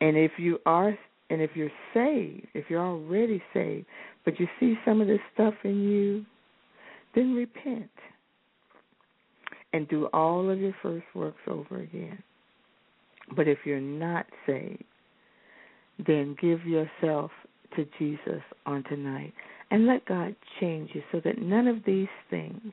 And 0.00 0.16
if 0.16 0.32
you 0.38 0.58
are 0.66 0.96
and 1.30 1.40
if 1.40 1.50
you're 1.54 1.70
saved, 1.92 2.46
if 2.54 2.66
you're 2.68 2.84
already 2.84 3.42
saved, 3.52 3.86
but 4.24 4.38
you 4.38 4.46
see 4.60 4.74
some 4.84 5.00
of 5.00 5.06
this 5.06 5.20
stuff 5.32 5.54
in 5.64 5.82
you, 5.82 6.24
then 7.14 7.34
repent 7.34 7.90
and 9.72 9.88
do 9.88 10.06
all 10.12 10.50
of 10.50 10.60
your 10.60 10.74
first 10.82 11.06
works 11.14 11.40
over 11.48 11.80
again. 11.80 12.22
But 13.34 13.48
if 13.48 13.58
you're 13.64 13.80
not 13.80 14.26
saved, 14.46 14.84
then 16.06 16.36
give 16.40 16.64
yourself 16.64 17.30
to 17.76 17.86
Jesus 17.98 18.42
on 18.66 18.84
tonight 18.84 19.32
and 19.70 19.86
let 19.86 20.04
God 20.06 20.34
change 20.60 20.90
you 20.94 21.02
so 21.10 21.20
that 21.24 21.38
none 21.38 21.66
of 21.66 21.84
these 21.84 22.08
things 22.30 22.72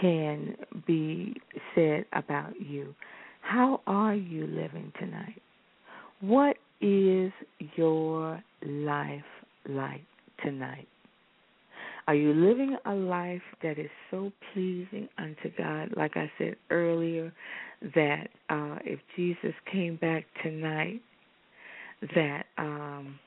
can 0.00 0.56
be 0.86 1.34
said 1.74 2.04
about 2.12 2.52
you. 2.60 2.94
How 3.40 3.80
are 3.86 4.14
you 4.14 4.46
living 4.46 4.92
tonight? 4.98 5.40
What 6.20 6.56
is 6.80 7.32
your 7.76 8.42
life 8.64 9.22
like 9.68 10.04
tonight? 10.44 10.86
Are 12.06 12.14
you 12.14 12.32
living 12.32 12.76
a 12.86 12.92
life 12.94 13.42
that 13.62 13.78
is 13.78 13.90
so 14.10 14.32
pleasing 14.52 15.08
unto 15.18 15.50
God? 15.56 15.94
Like 15.96 16.16
I 16.16 16.30
said 16.38 16.56
earlier, 16.70 17.32
that 17.94 18.28
uh, 18.48 18.78
if 18.84 19.00
Jesus 19.16 19.54
came 19.70 19.96
back 19.96 20.24
tonight, 20.42 21.00
that 22.14 22.46
um, 22.58 23.18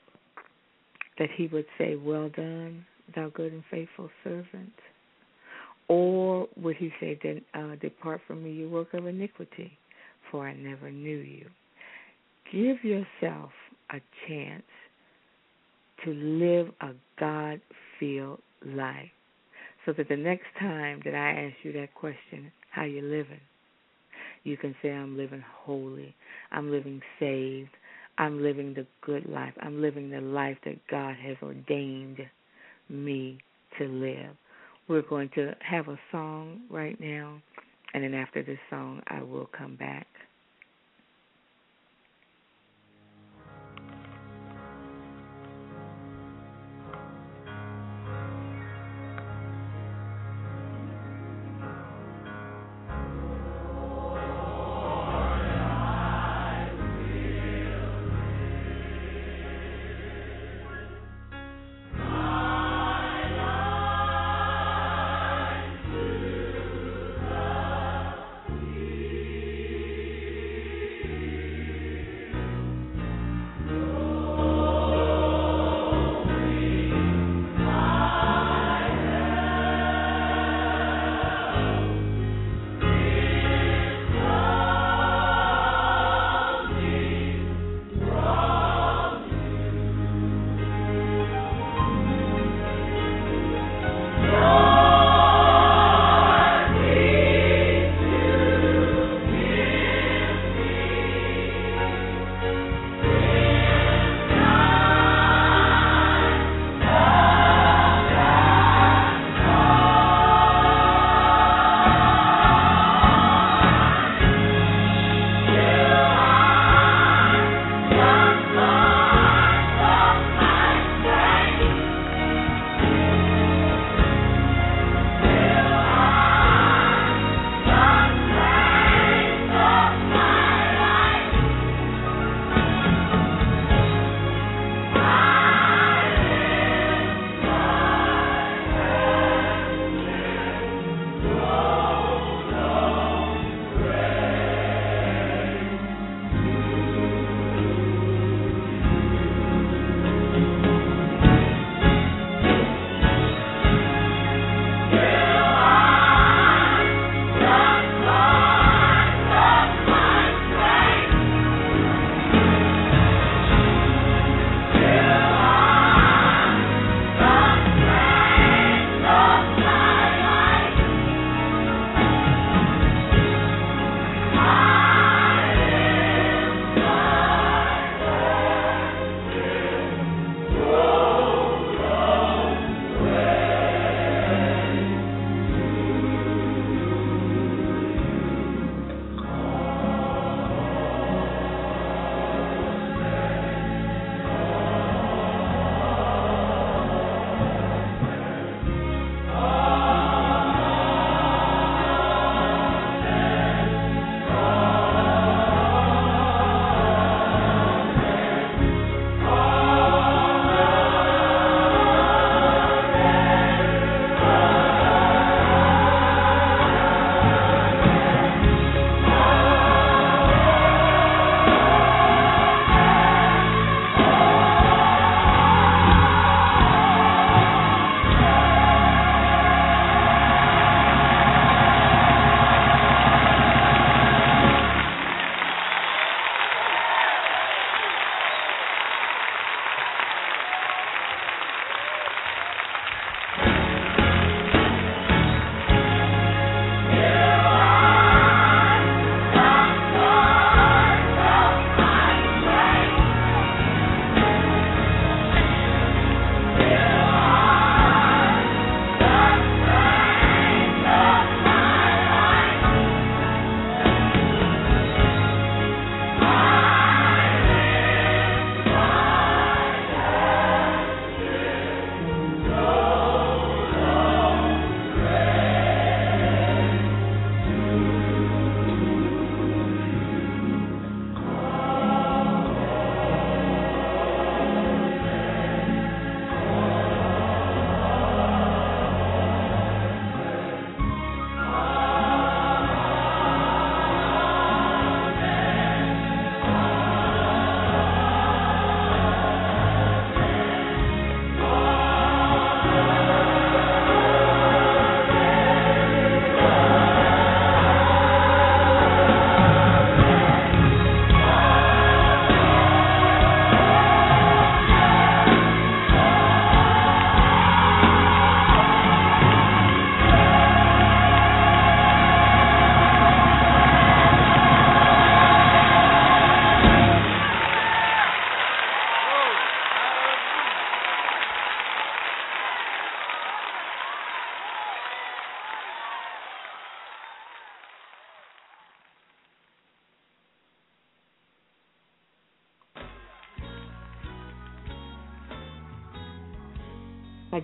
that 1.18 1.28
He 1.36 1.46
would 1.48 1.66
say, 1.78 1.96
"Well 1.96 2.28
done, 2.28 2.84
thou 3.14 3.30
good 3.30 3.52
and 3.52 3.64
faithful 3.70 4.10
servant," 4.22 4.72
or 5.88 6.48
would 6.56 6.76
He 6.76 6.92
say, 7.00 7.18
"Then 7.22 7.42
uh, 7.54 7.76
depart 7.76 8.20
from 8.26 8.44
me, 8.44 8.52
you 8.52 8.68
work 8.68 8.94
of 8.94 9.06
iniquity, 9.06 9.76
for 10.30 10.46
I 10.46 10.54
never 10.54 10.90
knew 10.90 11.18
you." 11.18 11.46
Give 12.52 12.82
yourself 12.84 13.50
a 13.90 14.00
chance 14.28 14.62
to 16.04 16.12
live 16.12 16.68
a 16.80 16.90
God 17.18 17.60
filled 17.98 18.40
life 18.64 19.10
so 19.84 19.92
that 19.92 20.08
the 20.08 20.16
next 20.16 20.46
time 20.58 21.00
that 21.04 21.14
I 21.14 21.46
ask 21.46 21.56
you 21.62 21.72
that 21.72 21.94
question, 21.94 22.50
how 22.70 22.84
you 22.84 23.02
living, 23.02 23.40
you 24.44 24.56
can 24.56 24.74
say 24.82 24.90
I'm 24.90 25.16
living 25.16 25.42
holy, 25.64 26.14
I'm 26.52 26.70
living 26.70 27.00
saved, 27.18 27.70
I'm 28.18 28.42
living 28.42 28.74
the 28.74 28.86
good 29.02 29.26
life, 29.28 29.54
I'm 29.60 29.82
living 29.82 30.10
the 30.10 30.20
life 30.20 30.58
that 30.64 30.86
God 30.88 31.16
has 31.16 31.36
ordained 31.42 32.20
me 32.88 33.38
to 33.78 33.86
live. 33.86 34.36
We're 34.86 35.02
going 35.02 35.30
to 35.34 35.54
have 35.60 35.88
a 35.88 35.98
song 36.12 36.60
right 36.70 36.98
now, 37.00 37.40
and 37.94 38.04
then 38.04 38.14
after 38.14 38.42
this 38.42 38.58
song, 38.70 39.02
I 39.08 39.22
will 39.22 39.48
come 39.56 39.76
back. 39.76 40.06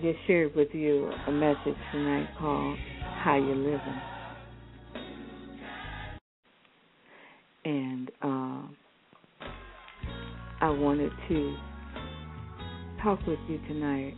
Just 0.01 0.17
shared 0.25 0.55
with 0.55 0.69
you 0.73 1.11
a 1.27 1.31
message 1.31 1.75
tonight 1.91 2.27
called 2.39 2.77
How 3.23 3.35
You 3.35 3.53
Living. 3.53 4.01
And 7.65 8.11
um, 8.23 8.75
I 10.59 10.69
wanted 10.69 11.11
to 11.29 11.55
talk 13.03 13.19
with 13.27 13.37
you 13.47 13.59
tonight 13.67 14.15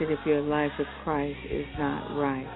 that 0.00 0.10
if 0.10 0.18
your 0.26 0.40
life 0.40 0.72
with 0.78 0.88
Christ 1.04 1.38
is 1.50 1.66
not 1.78 2.16
right, 2.18 2.48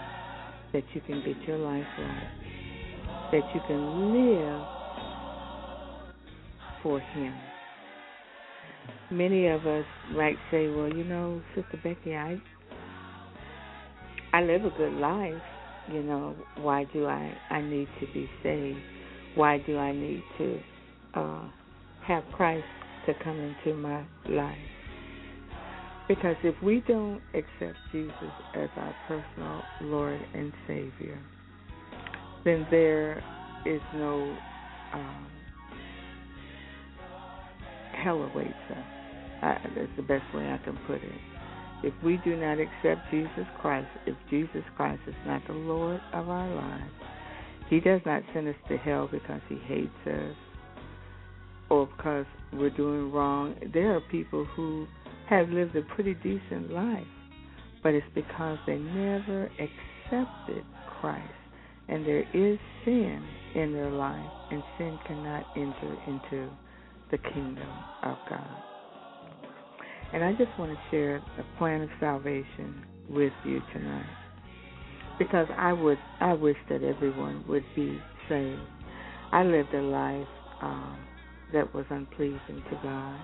that 0.73 0.83
you 0.95 1.01
can 1.03 1.23
get 1.25 1.41
your 1.47 1.59
life 1.59 1.87
right, 1.99 3.31
that 3.33 3.43
you 3.55 3.61
can 3.69 4.13
live 4.13 4.67
for 6.83 6.99
Him. 6.99 7.50
Many 9.11 9.49
of 9.49 9.67
us 9.67 9.85
might 10.13 10.37
say, 10.53 10.69
"Well, 10.69 10.89
you 10.89 11.03
know, 11.03 11.43
Sister 11.55 11.81
Becky, 11.83 12.15
I 12.15 12.41
I 14.33 14.43
live 14.43 14.65
a 14.65 14.71
good 14.71 14.93
life. 14.93 15.43
You 15.93 16.03
know, 16.05 16.37
why 16.59 16.85
do 16.93 17.07
I 17.07 17.37
I 17.51 17.61
need 17.61 17.89
to 17.99 18.07
be 18.15 18.31
saved? 18.43 18.79
Why 19.35 19.59
do 19.59 19.77
I 19.79 19.93
need 19.93 20.23
to 20.39 20.61
uh, 21.15 21.49
have 22.07 22.23
Christ 22.33 22.65
to 23.07 23.15
come 23.25 23.37
into 23.39 23.77
my 23.77 24.05
life?" 24.29 24.59
Because 26.07 26.37
if 26.45 26.55
we 26.63 26.83
don't 26.87 27.21
accept 27.35 27.79
Jesus 27.93 28.33
as 28.55 28.69
our 28.77 28.95
personal 29.09 29.63
Lord 29.81 30.21
and 30.35 30.53
Savior, 30.67 31.19
then 32.45 32.67
there 32.71 33.23
is 33.67 33.81
no 33.95 34.37
um, 34.93 35.27
hell 38.03 38.23
awaits 38.23 38.55
us. 38.71 39.00
I, 39.43 39.59
that's 39.75 39.89
the 39.97 40.03
best 40.03 40.25
way 40.35 40.51
I 40.51 40.59
can 40.65 40.79
put 40.87 41.03
it. 41.03 41.21
If 41.83 41.95
we 42.05 42.19
do 42.25 42.37
not 42.37 42.59
accept 42.59 43.11
Jesus 43.11 43.47
Christ, 43.61 43.89
if 44.07 44.15
Jesus 44.29 44.63
Christ 44.77 45.01
is 45.07 45.15
not 45.27 45.43
the 45.47 45.55
Lord 45.55 46.01
of 46.13 46.29
our 46.29 46.55
lives, 46.55 46.93
He 47.69 47.81
does 47.81 48.01
not 48.05 48.23
send 48.35 48.49
us 48.49 48.55
to 48.69 48.77
hell 48.77 49.09
because 49.11 49.41
He 49.49 49.57
hates 49.67 50.07
us 50.07 50.37
or 51.71 51.87
because 51.97 52.27
we're 52.53 52.71
doing 52.71 53.11
wrong. 53.13 53.55
There 53.73 53.97
are 53.97 54.01
people 54.11 54.45
who 54.57 54.87
have 55.31 55.49
lived 55.49 55.75
a 55.77 55.83
pretty 55.95 56.15
decent 56.15 56.71
life, 56.71 57.07
but 57.83 57.95
it's 57.95 58.07
because 58.15 58.59
they 58.67 58.77
never 58.77 59.45
accepted 59.47 60.65
Christ. 61.01 61.33
And 61.89 62.07
there 62.07 62.25
is 62.35 62.59
sin 62.85 63.25
in 63.55 63.73
their 63.73 63.91
life, 63.91 64.31
and 64.51 64.63
sin 64.79 64.99
cannot 65.07 65.45
enter 65.57 65.97
into 66.07 66.51
the 67.11 67.19
kingdom 67.19 67.69
of 68.03 68.17
God. 68.29 68.70
And 70.13 70.25
I 70.25 70.33
just 70.33 70.51
want 70.59 70.73
to 70.73 70.79
share 70.91 71.23
the 71.37 71.45
plan 71.59 71.83
of 71.83 71.89
salvation 72.01 72.85
with 73.09 73.33
you 73.45 73.61
tonight. 73.73 74.07
Because 75.19 75.47
I 75.57 75.73
would 75.73 75.99
I 76.21 76.33
wish 76.33 76.57
that 76.69 76.83
everyone 76.83 77.45
would 77.49 77.65
be 77.77 78.01
saved. 78.29 78.61
I 79.33 79.45
lived 79.45 79.75
a 79.75 79.83
life 79.83 80.27
um, 80.63 80.99
that 81.53 81.73
was 81.75 81.85
unpleasing 81.91 82.63
to 82.71 82.79
God 82.83 83.21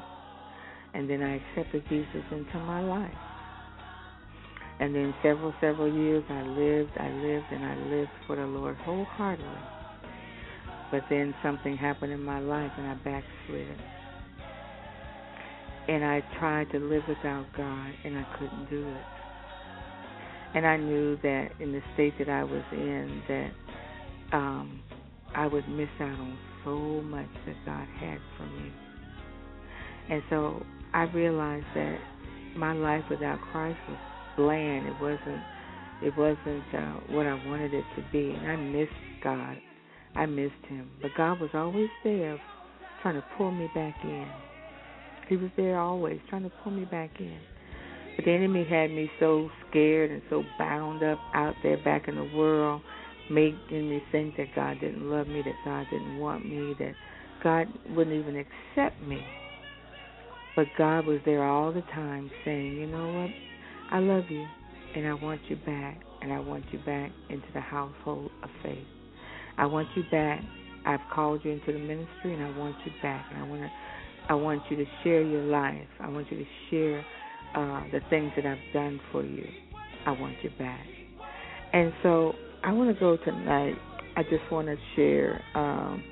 and 0.97 1.11
then 1.11 1.23
I 1.23 1.37
accepted 1.37 1.83
Jesus 1.91 2.25
into 2.33 2.59
my 2.61 2.83
life. 2.83 3.11
And 4.81 4.95
then 4.95 5.15
several, 5.23 5.53
several 5.61 5.93
years 5.93 6.25
I 6.31 6.41
lived, 6.41 6.93
I 6.99 7.11
lived, 7.11 7.45
and 7.53 7.65
I 7.65 7.77
lived 7.95 8.11
for 8.27 8.37
the 8.37 8.47
Lord 8.47 8.77
wholeheartedly. 8.77 9.47
But 10.91 11.03
then 11.11 11.35
something 11.43 11.77
happened 11.77 12.13
in 12.13 12.23
my 12.23 12.41
life 12.41 12.71
and 12.79 12.87
I 12.87 12.95
backslid. 12.95 13.77
And 15.89 16.05
I 16.05 16.23
tried 16.39 16.71
to 16.73 16.79
live 16.79 17.03
without 17.09 17.47
God 17.57 17.93
and 18.05 18.19
I 18.19 18.27
couldn't 18.39 18.71
do 18.71 18.89
it. 18.89 19.05
And 20.55 20.67
I 20.67 20.77
knew 20.77 21.17
that 21.23 21.49
in 21.61 21.73
the 21.73 21.81
state 21.95 22.15
that 22.19 22.29
I 22.29 22.43
was 22.45 22.63
in 22.73 23.23
that 23.29 24.37
um 24.37 24.83
I 25.35 25.47
would 25.47 25.69
miss 25.69 25.89
out 26.01 26.19
on 26.19 26.39
so 26.65 26.77
much 27.03 27.29
that 27.47 27.57
God 27.67 27.87
had 28.01 28.19
for 28.37 28.45
me. 28.45 28.73
And 30.09 30.23
so 30.31 30.65
I 30.95 31.03
realized 31.03 31.67
that 31.75 31.99
my 32.57 32.73
life 32.73 33.05
without 33.11 33.39
Christ 33.53 33.79
was 33.89 33.99
bland. 34.37 34.87
It 34.87 35.01
wasn't. 35.01 35.43
It 36.03 36.17
wasn't 36.17 36.65
uh, 36.75 37.01
what 37.09 37.27
I 37.27 37.35
wanted 37.47 37.73
it 37.73 37.85
to 37.97 38.05
be, 38.13 38.31
and 38.31 38.51
I 38.51 38.57
missed 38.57 38.93
God. 39.25 39.57
I 40.15 40.27
missed 40.27 40.53
Him, 40.69 40.91
but 41.01 41.15
God 41.17 41.41
was 41.41 41.51
always 41.55 41.89
there, 42.05 42.39
trying 43.03 43.15
to 43.15 43.25
pull 43.37 43.51
me 43.51 43.67
back 43.75 43.95
in. 44.05 44.29
He 45.29 45.37
was 45.37 45.51
there 45.57 45.79
always, 45.79 46.19
trying 46.29 46.45
to 46.45 46.53
pull 46.63 46.73
me 46.73 46.85
back 46.85 47.11
in. 47.19 47.39
But 48.17 48.25
the 48.25 48.33
enemy 48.33 48.65
had 48.65 48.91
me 48.91 49.11
so 49.21 49.51
scared 49.69 50.11
and 50.11 50.23
so 50.31 50.45
bound 50.59 51.03
up 51.03 51.19
out 51.35 51.55
there 51.63 51.77
back 51.79 52.09
in 52.09 52.17
the 52.17 52.37
world, 52.37 52.81
making 53.31 53.91
me 53.91 54.03
think 54.13 54.37
that 54.37 54.55
God 54.55 54.81
didn't 54.81 55.11
love 55.11 55.27
me, 55.27 55.43
that 55.43 55.57
God 55.65 55.87
didn't 55.91 56.19
want 56.19 56.49
me, 56.49 56.75
that 56.79 56.95
God 57.43 57.67
wouldn't 57.91 58.17
even 58.17 58.37
accept 58.37 59.01
me. 59.03 59.21
But 60.55 60.69
God 60.79 61.05
was 61.07 61.21
there 61.27 61.45
all 61.45 61.73
the 61.73 61.83
time 61.83 62.31
saying, 62.45 62.77
you 62.77 62.87
know 62.87 63.13
what? 63.13 63.31
I 63.93 63.99
love 63.99 64.25
you 64.31 64.47
and 64.95 65.07
I 65.07 65.13
want 65.13 65.41
you 65.49 65.57
back 65.57 66.01
and 66.23 66.33
I 66.33 66.41
want 66.41 66.65
you 66.73 66.79
back 66.81 67.13
into 67.29 67.47
the 67.53 67.61
household 67.61 68.31
of 68.43 68.49
faith. 68.63 68.87
I 69.59 69.67
want 69.67 69.89
you 69.95 70.03
back. 70.11 70.41
I've 70.87 71.01
called 71.13 71.45
you 71.45 71.51
into 71.51 71.73
the 71.73 71.79
ministry 71.79 72.33
and 72.33 72.43
I 72.43 72.59
want 72.59 72.77
you 72.87 72.93
back 73.03 73.27
and 73.31 73.43
I 73.43 73.47
want 73.47 73.63
to 73.63 73.71
I 74.29 74.35
want 74.35 74.63
you 74.71 74.77
to 74.77 74.85
share 75.05 75.23
your 75.23 75.45
life. 75.45 75.87
I 76.01 76.09
want 76.09 76.31
you 76.31 76.39
to 76.39 76.45
share 76.71 77.05
uh, 77.55 77.85
the 77.93 78.01
things 78.11 78.33
that 78.37 78.45
I've 78.45 78.59
done 78.73 79.01
for 79.13 79.25
you. 79.25 79.47
I 80.05 80.13
want 80.13 80.37
you 80.43 80.51
back. 80.59 80.87
And 81.73 81.93
so 82.03 82.33
I 82.65 82.73
want 82.73 82.95
to 82.95 83.01
go 83.01 83.17
tonight. 83.25 83.75
I 84.17 84.23
just 84.25 84.51
want 84.51 84.69
to 84.69 84.77
share 84.95 85.43
um, 85.55 86.03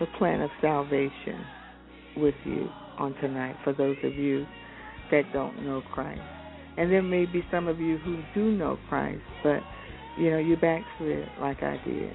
the 0.00 0.06
plan 0.18 0.40
of 0.40 0.50
salvation 0.60 1.44
with 2.16 2.34
you 2.44 2.68
on 2.98 3.14
tonight 3.14 3.56
for 3.64 3.72
those 3.72 3.96
of 4.02 4.14
you 4.14 4.46
that 5.10 5.22
don't 5.32 5.64
know 5.64 5.82
Christ. 5.92 6.20
And 6.76 6.90
there 6.90 7.02
may 7.02 7.26
be 7.26 7.42
some 7.50 7.68
of 7.68 7.80
you 7.80 7.98
who 7.98 8.22
do 8.34 8.50
know 8.50 8.78
Christ, 8.88 9.22
but 9.42 9.60
you 10.18 10.30
know, 10.30 10.38
you 10.38 10.56
backslid 10.56 11.28
like 11.40 11.62
I 11.62 11.80
did. 11.84 12.12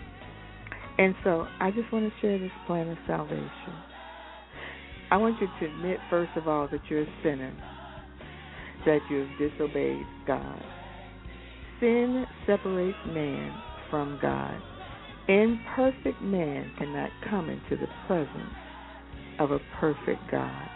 And 0.97 1.15
so 1.23 1.47
I 1.59 1.71
just 1.71 1.91
want 1.91 2.11
to 2.11 2.21
share 2.21 2.37
this 2.37 2.51
plan 2.67 2.89
of 2.89 2.97
salvation. 3.07 3.49
I 5.13 5.17
want 5.17 5.39
you 5.39 5.47
to 5.59 5.65
admit, 5.67 5.99
first 6.09 6.31
of 6.35 6.47
all, 6.47 6.67
that 6.71 6.81
you're 6.89 7.03
a 7.03 7.13
sinner, 7.21 7.53
that 8.83 8.97
you've 9.11 9.29
disobeyed 9.37 10.07
God. 10.25 10.59
Sin 11.79 12.25
separates 12.47 12.97
man 13.05 13.53
from 13.91 14.17
God. 14.19 14.59
Imperfect 15.27 16.19
man 16.19 16.71
cannot 16.79 17.11
come 17.29 17.51
into 17.51 17.75
the 17.79 17.85
presence 18.07 18.55
of 19.37 19.51
a 19.51 19.59
perfect 19.79 20.31
God. 20.31 20.67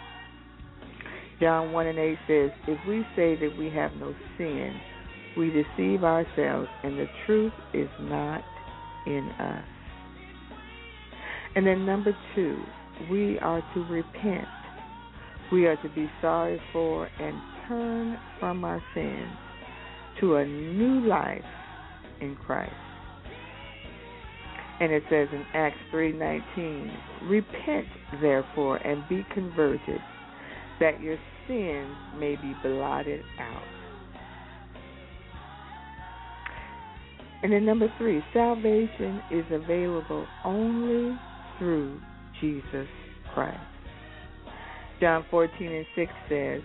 John 1.40 1.72
1 1.72 1.86
and 1.88 1.98
8 1.98 2.18
says, 2.28 2.50
If 2.68 2.78
we 2.86 3.04
say 3.16 3.34
that 3.40 3.56
we 3.58 3.70
have 3.70 3.90
no 3.94 4.14
sin, 4.36 4.72
we 5.36 5.48
deceive 5.48 6.04
ourselves, 6.04 6.68
and 6.84 6.96
the 6.96 7.06
truth 7.26 7.52
is 7.74 7.88
not 8.02 8.44
in 9.04 9.30
us. 9.40 9.64
And 11.56 11.66
then, 11.66 11.84
number 11.84 12.16
two, 12.36 12.62
we 13.10 13.38
are 13.38 13.62
to 13.74 13.84
repent. 13.84 14.48
We 15.50 15.66
are 15.66 15.76
to 15.76 15.88
be 15.90 16.10
sorry 16.20 16.60
for 16.72 17.08
and 17.18 17.40
turn 17.66 18.18
from 18.38 18.64
our 18.64 18.82
sins 18.94 19.32
to 20.20 20.36
a 20.36 20.44
new 20.44 21.06
life 21.06 21.40
in 22.20 22.36
Christ. 22.36 22.72
And 24.80 24.92
it 24.92 25.02
says 25.10 25.28
in 25.32 25.44
Acts 25.54 25.78
3:19, 25.90 26.90
"Repent 27.22 27.88
therefore 28.20 28.76
and 28.76 29.08
be 29.08 29.24
converted, 29.30 30.00
that 30.78 31.00
your 31.00 31.18
sins 31.46 31.96
may 32.14 32.36
be 32.36 32.54
blotted 32.62 33.24
out." 33.38 33.62
And 37.42 37.52
then 37.52 37.64
number 37.64 37.88
3, 37.98 38.24
salvation 38.32 39.22
is 39.30 39.50
available 39.50 40.26
only 40.44 41.18
through 41.58 42.00
Jesus 42.40 42.88
Christ. 43.34 43.58
John 45.00 45.24
14 45.30 45.72
and 45.72 45.86
6 45.94 46.12
says, 46.28 46.60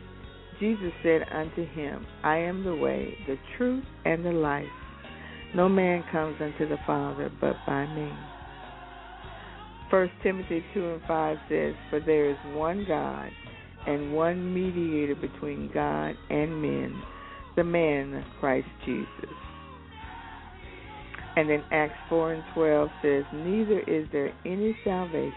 Jesus 0.59 0.91
said 1.03 1.21
unto 1.31 1.65
him, 1.73 2.05
I 2.23 2.37
am 2.37 2.63
the 2.63 2.75
way, 2.75 3.17
the 3.27 3.37
truth, 3.57 3.83
and 4.05 4.25
the 4.25 4.31
life. 4.31 4.65
No 5.55 5.69
man 5.69 6.03
comes 6.11 6.37
unto 6.41 6.67
the 6.67 6.79
Father 6.87 7.31
but 7.39 7.55
by 7.67 7.85
me. 7.87 8.11
First 9.91 10.13
Timothy 10.23 10.63
two 10.73 10.93
and 10.93 11.01
five 11.07 11.37
says, 11.49 11.75
For 11.91 11.99
there 11.99 12.31
is 12.31 12.37
one 12.55 12.85
God 12.87 13.29
and 13.85 14.13
one 14.13 14.53
mediator 14.53 15.15
between 15.15 15.69
God 15.71 16.15
and 16.29 16.61
men, 16.61 16.99
the 17.55 17.63
man 17.63 18.25
Christ 18.39 18.67
Jesus. 18.85 19.07
And 21.35 21.49
then 21.49 21.63
Acts 21.71 21.97
four 22.09 22.33
and 22.33 22.43
twelve 22.53 22.89
says, 23.01 23.23
Neither 23.33 23.79
is 23.81 24.07
there 24.11 24.31
any 24.45 24.75
salvation 24.83 25.33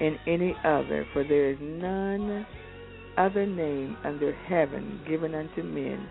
in 0.00 0.16
any 0.26 0.54
other, 0.64 1.06
for 1.12 1.22
there 1.22 1.50
is 1.50 1.58
none 1.60 2.46
other 3.18 3.46
name 3.46 3.96
under 4.04 4.32
heaven 4.32 5.00
given 5.06 5.34
unto 5.34 5.62
men 5.62 6.08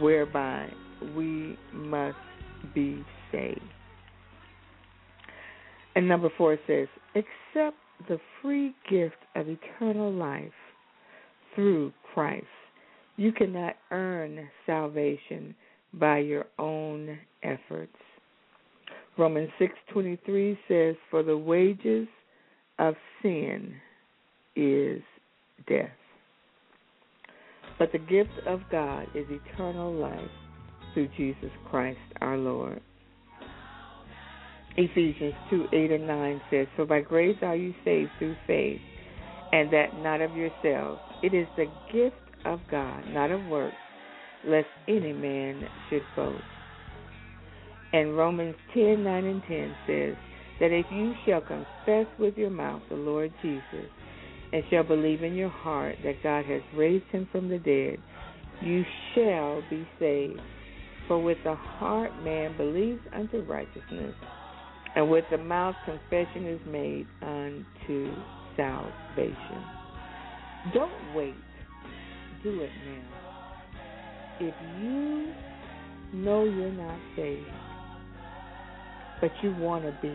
whereby 0.00 0.68
we 1.16 1.56
must 1.72 2.16
be 2.74 3.04
saved. 3.30 3.60
And 5.94 6.08
number 6.08 6.30
four 6.36 6.58
says, 6.66 6.88
accept 7.14 7.76
the 8.08 8.18
free 8.40 8.74
gift 8.88 9.16
of 9.34 9.46
eternal 9.48 10.12
life 10.12 10.52
through 11.54 11.92
Christ. 12.14 12.46
You 13.16 13.32
cannot 13.32 13.74
earn 13.90 14.48
salvation 14.66 15.54
by 15.92 16.18
your 16.18 16.46
own 16.58 17.18
efforts. 17.42 17.96
Romans 19.18 19.50
6:23 19.58 20.58
says 20.68 20.96
for 21.10 21.22
the 21.22 21.36
wages 21.36 22.08
of 22.78 22.94
sin 23.22 23.74
is 24.56 25.02
death. 25.66 25.90
But 27.78 27.92
the 27.92 27.98
gift 27.98 28.38
of 28.46 28.60
God 28.70 29.06
is 29.14 29.26
eternal 29.30 29.92
life 29.92 30.30
through 30.92 31.08
Jesus 31.16 31.50
Christ 31.70 31.98
our 32.20 32.36
Lord. 32.36 32.80
Ephesians 34.76 35.34
2 35.50 35.68
8 35.72 35.90
and 35.92 36.06
9 36.06 36.40
says, 36.50 36.66
For 36.76 36.86
by 36.86 37.00
grace 37.00 37.36
are 37.42 37.56
you 37.56 37.74
saved 37.84 38.10
through 38.18 38.36
faith, 38.46 38.80
and 39.52 39.72
that 39.72 39.98
not 39.98 40.20
of 40.20 40.34
yourselves. 40.36 41.00
It 41.22 41.34
is 41.34 41.46
the 41.56 41.66
gift 41.92 42.16
of 42.44 42.60
God, 42.70 43.04
not 43.08 43.30
of 43.30 43.44
works, 43.46 43.74
lest 44.46 44.68
any 44.88 45.12
man 45.12 45.66
should 45.88 46.02
boast. 46.14 46.42
And 47.92 48.16
Romans 48.16 48.54
10 48.74 49.02
9 49.02 49.24
and 49.24 49.42
10 49.48 49.76
says, 49.86 50.14
That 50.60 50.72
if 50.72 50.86
you 50.92 51.14
shall 51.26 51.40
confess 51.40 52.06
with 52.18 52.36
your 52.36 52.50
mouth 52.50 52.82
the 52.88 52.96
Lord 52.96 53.32
Jesus, 53.42 53.90
and 54.52 54.62
shall 54.70 54.82
believe 54.82 55.22
in 55.22 55.34
your 55.34 55.48
heart 55.48 55.96
that 56.04 56.22
God 56.22 56.44
has 56.44 56.62
raised 56.74 57.06
him 57.06 57.28
from 57.30 57.48
the 57.48 57.58
dead, 57.58 57.98
you 58.62 58.84
shall 59.14 59.62
be 59.70 59.86
saved. 59.98 60.40
For 61.08 61.20
with 61.20 61.38
the 61.44 61.54
heart 61.54 62.12
man 62.22 62.56
believes 62.56 63.00
unto 63.12 63.40
righteousness, 63.40 64.14
and 64.94 65.10
with 65.10 65.24
the 65.30 65.38
mouth 65.38 65.74
confession 65.84 66.46
is 66.46 66.60
made 66.66 67.06
unto 67.22 68.14
salvation. 68.56 69.64
Don't 70.74 71.14
wait. 71.14 71.34
Do 72.42 72.60
it 72.60 72.70
now. 72.86 73.20
If 74.40 74.54
you 74.80 75.32
know 76.12 76.44
you're 76.44 76.72
not 76.72 76.98
saved, 77.16 77.46
but 79.20 79.30
you 79.42 79.54
want 79.56 79.84
to 79.84 79.96
be, 80.00 80.14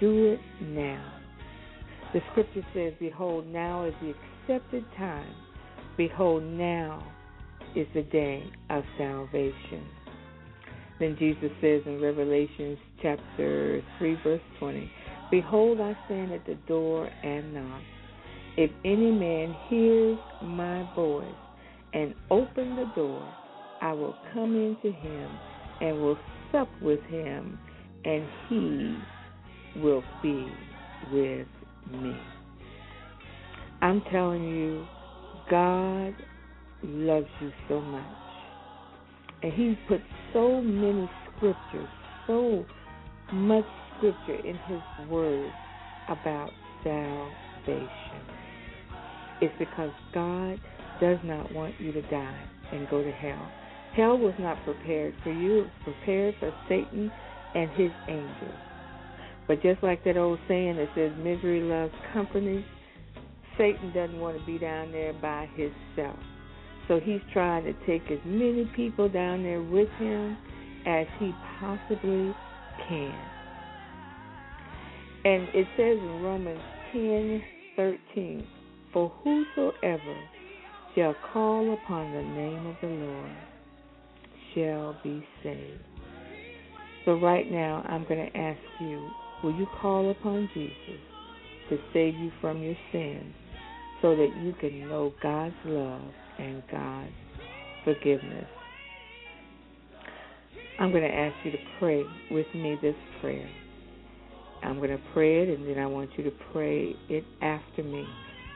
do 0.00 0.32
it 0.32 0.40
now. 0.62 1.12
The 2.12 2.20
scripture 2.32 2.64
says, 2.74 2.94
Behold, 2.98 3.46
now 3.46 3.84
is 3.84 3.94
the 4.00 4.14
accepted 4.48 4.84
time. 4.96 5.34
Behold, 5.96 6.42
now 6.42 7.06
is 7.76 7.86
the 7.94 8.02
day 8.02 8.44
of 8.70 8.82
salvation. 8.96 9.86
Then 10.98 11.16
Jesus 11.18 11.50
says 11.60 11.82
in 11.86 12.00
Revelation 12.00 12.78
chapter 13.02 13.82
3, 13.98 14.18
verse 14.24 14.40
20, 14.58 14.90
Behold, 15.30 15.80
I 15.80 15.96
stand 16.06 16.32
at 16.32 16.46
the 16.46 16.56
door 16.66 17.08
and 17.22 17.54
knock. 17.54 17.82
If 18.56 18.70
any 18.84 19.12
man 19.12 19.54
hears 19.68 20.18
my 20.42 20.88
voice 20.96 21.24
and 21.92 22.14
open 22.30 22.74
the 22.74 22.90
door, 22.96 23.22
I 23.80 23.92
will 23.92 24.16
come 24.32 24.56
into 24.56 24.90
him 24.90 25.30
and 25.80 26.00
will 26.00 26.18
sup 26.50 26.68
with 26.82 27.00
him, 27.04 27.58
and 28.08 28.26
he 28.48 29.80
will 29.80 30.02
be 30.22 30.50
with 31.12 31.46
me. 31.92 32.16
I'm 33.82 34.02
telling 34.10 34.48
you, 34.48 34.86
God 35.50 36.14
loves 36.82 37.26
you 37.40 37.52
so 37.68 37.80
much. 37.80 38.04
And 39.42 39.52
He 39.52 39.78
put 39.86 40.00
so 40.32 40.60
many 40.60 41.08
scriptures, 41.36 41.88
so 42.26 42.64
much 43.32 43.64
scripture 43.96 44.34
in 44.34 44.58
His 44.66 44.80
Word 45.08 45.52
about 46.08 46.50
salvation. 46.82 47.88
It's 49.40 49.54
because 49.58 49.92
God 50.12 50.58
does 51.00 51.18
not 51.24 51.52
want 51.54 51.74
you 51.78 51.92
to 51.92 52.02
die 52.02 52.44
and 52.72 52.88
go 52.88 53.02
to 53.02 53.12
hell. 53.12 53.48
Hell 53.94 54.18
was 54.18 54.34
not 54.38 54.62
prepared 54.64 55.14
for 55.22 55.30
you, 55.30 55.60
it 55.60 55.62
was 55.62 55.70
prepared 55.84 56.34
for 56.40 56.52
Satan 56.68 57.12
and 57.54 57.70
his 57.70 57.90
angels. 58.08 58.58
But 59.46 59.62
just 59.62 59.82
like 59.82 60.04
that 60.04 60.16
old 60.16 60.38
saying 60.46 60.76
that 60.76 60.88
says 60.94 61.12
misery 61.18 61.60
loves 61.62 61.94
company, 62.12 62.64
Satan 63.56 63.92
doesn't 63.92 64.20
want 64.20 64.38
to 64.38 64.46
be 64.46 64.58
down 64.58 64.92
there 64.92 65.14
by 65.14 65.48
himself. 65.56 66.18
So 66.86 67.00
he's 67.00 67.20
trying 67.32 67.64
to 67.64 67.72
take 67.86 68.10
as 68.10 68.18
many 68.24 68.70
people 68.76 69.08
down 69.08 69.42
there 69.42 69.62
with 69.62 69.88
him 69.98 70.36
as 70.86 71.06
he 71.18 71.34
possibly 71.58 72.34
can. 72.88 73.14
And 75.24 75.48
it 75.54 75.66
says 75.76 75.98
in 75.98 76.22
Romans 76.22 76.60
ten 76.92 77.42
thirteen, 77.76 78.46
For 78.92 79.12
whosoever 79.24 80.16
shall 80.94 81.14
call 81.32 81.72
upon 81.72 82.12
the 82.12 82.22
name 82.22 82.66
of 82.66 82.76
the 82.80 82.88
Lord 82.88 83.30
shall 84.54 84.96
be 85.02 85.24
saved. 85.42 85.87
So 87.08 87.14
right 87.14 87.50
now 87.50 87.82
I'm 87.88 88.04
going 88.04 88.30
to 88.30 88.36
ask 88.36 88.60
you, 88.80 89.08
will 89.42 89.54
you 89.54 89.66
call 89.80 90.10
upon 90.10 90.46
Jesus 90.52 91.00
to 91.70 91.78
save 91.94 92.12
you 92.16 92.30
from 92.38 92.62
your 92.62 92.74
sins 92.92 93.32
so 94.02 94.14
that 94.14 94.28
you 94.42 94.52
can 94.60 94.86
know 94.86 95.14
God's 95.22 95.54
love 95.64 96.02
and 96.38 96.62
God's 96.70 97.10
forgiveness? 97.82 98.44
I'm 100.78 100.90
going 100.90 101.02
to 101.02 101.08
ask 101.08 101.34
you 101.46 101.52
to 101.52 101.58
pray 101.78 102.04
with 102.30 102.46
me 102.54 102.76
this 102.82 102.94
prayer. 103.22 103.48
I'm 104.62 104.76
going 104.76 104.90
to 104.90 105.02
pray 105.14 105.44
it, 105.44 105.58
and 105.58 105.66
then 105.66 105.78
I 105.78 105.86
want 105.86 106.10
you 106.18 106.24
to 106.24 106.32
pray 106.52 106.94
it 107.08 107.24
after 107.40 107.84
me. 107.84 108.06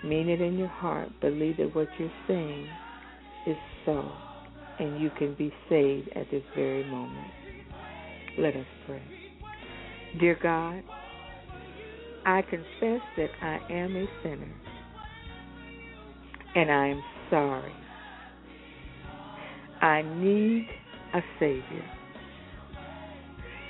Mean 0.04 0.28
it 0.28 0.42
in 0.42 0.58
your 0.58 0.68
heart. 0.68 1.08
Believe 1.22 1.56
that 1.56 1.74
what 1.74 1.88
you're 1.98 2.12
saying 2.28 2.68
is 3.46 3.56
so, 3.86 4.12
and 4.78 5.00
you 5.00 5.08
can 5.16 5.34
be 5.36 5.50
saved 5.70 6.10
at 6.14 6.30
this 6.30 6.42
very 6.54 6.84
moment. 6.84 7.30
Let 8.38 8.56
us 8.56 8.66
pray. 8.86 9.02
Dear 10.18 10.38
God, 10.42 10.82
I 12.24 12.42
confess 12.42 13.00
that 13.16 13.30
I 13.42 13.58
am 13.70 13.94
a 13.96 14.06
sinner, 14.22 14.54
and 16.54 16.70
I 16.70 16.88
am 16.88 17.02
sorry. 17.30 17.74
I 19.82 20.02
need 20.02 20.66
a 21.14 21.20
Savior. 21.38 21.84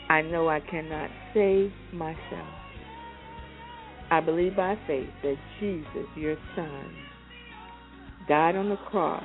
I 0.08 0.22
know 0.22 0.48
I 0.48 0.60
cannot 0.60 1.10
save 1.34 1.72
myself. 1.92 2.48
I 4.10 4.20
believe 4.20 4.54
by 4.54 4.76
faith 4.86 5.08
that 5.22 5.36
Jesus, 5.58 6.06
your 6.16 6.36
Son, 6.54 6.94
died 8.28 8.54
on 8.54 8.68
the 8.68 8.76
cross 8.76 9.24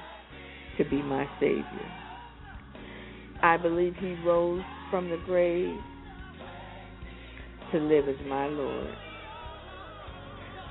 to 0.78 0.86
be 0.86 1.02
my 1.02 1.28
Savior. 1.40 1.92
I 3.44 3.58
believe 3.58 3.96
he 4.00 4.16
rose 4.26 4.64
from 4.90 5.10
the 5.10 5.18
grave 5.26 5.80
to 7.72 7.80
live 7.80 8.08
as 8.08 8.16
my 8.28 8.48
Lord. 8.48 8.96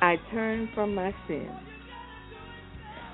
I 0.00 0.16
turn 0.30 0.68
from 0.74 0.94
my 0.94 1.14
sins. 1.26 1.50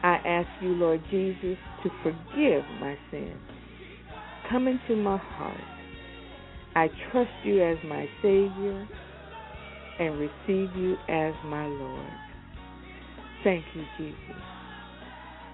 I 0.02 0.16
ask 0.26 0.48
you, 0.60 0.70
Lord 0.70 1.00
Jesus, 1.10 1.56
to 1.84 1.90
forgive 2.02 2.64
my 2.80 2.96
sins. 3.10 3.40
Come 4.50 4.66
into 4.66 4.96
my 4.96 5.16
heart. 5.16 5.60
I 6.74 6.88
trust 7.10 7.30
you 7.44 7.62
as 7.62 7.76
my 7.84 8.06
Savior 8.20 8.88
and 9.98 10.18
receive 10.18 10.74
you 10.76 10.96
as 11.08 11.34
my 11.44 11.66
Lord. 11.66 12.12
Thank 13.44 13.64
you, 13.74 13.84
Jesus, 13.98 14.42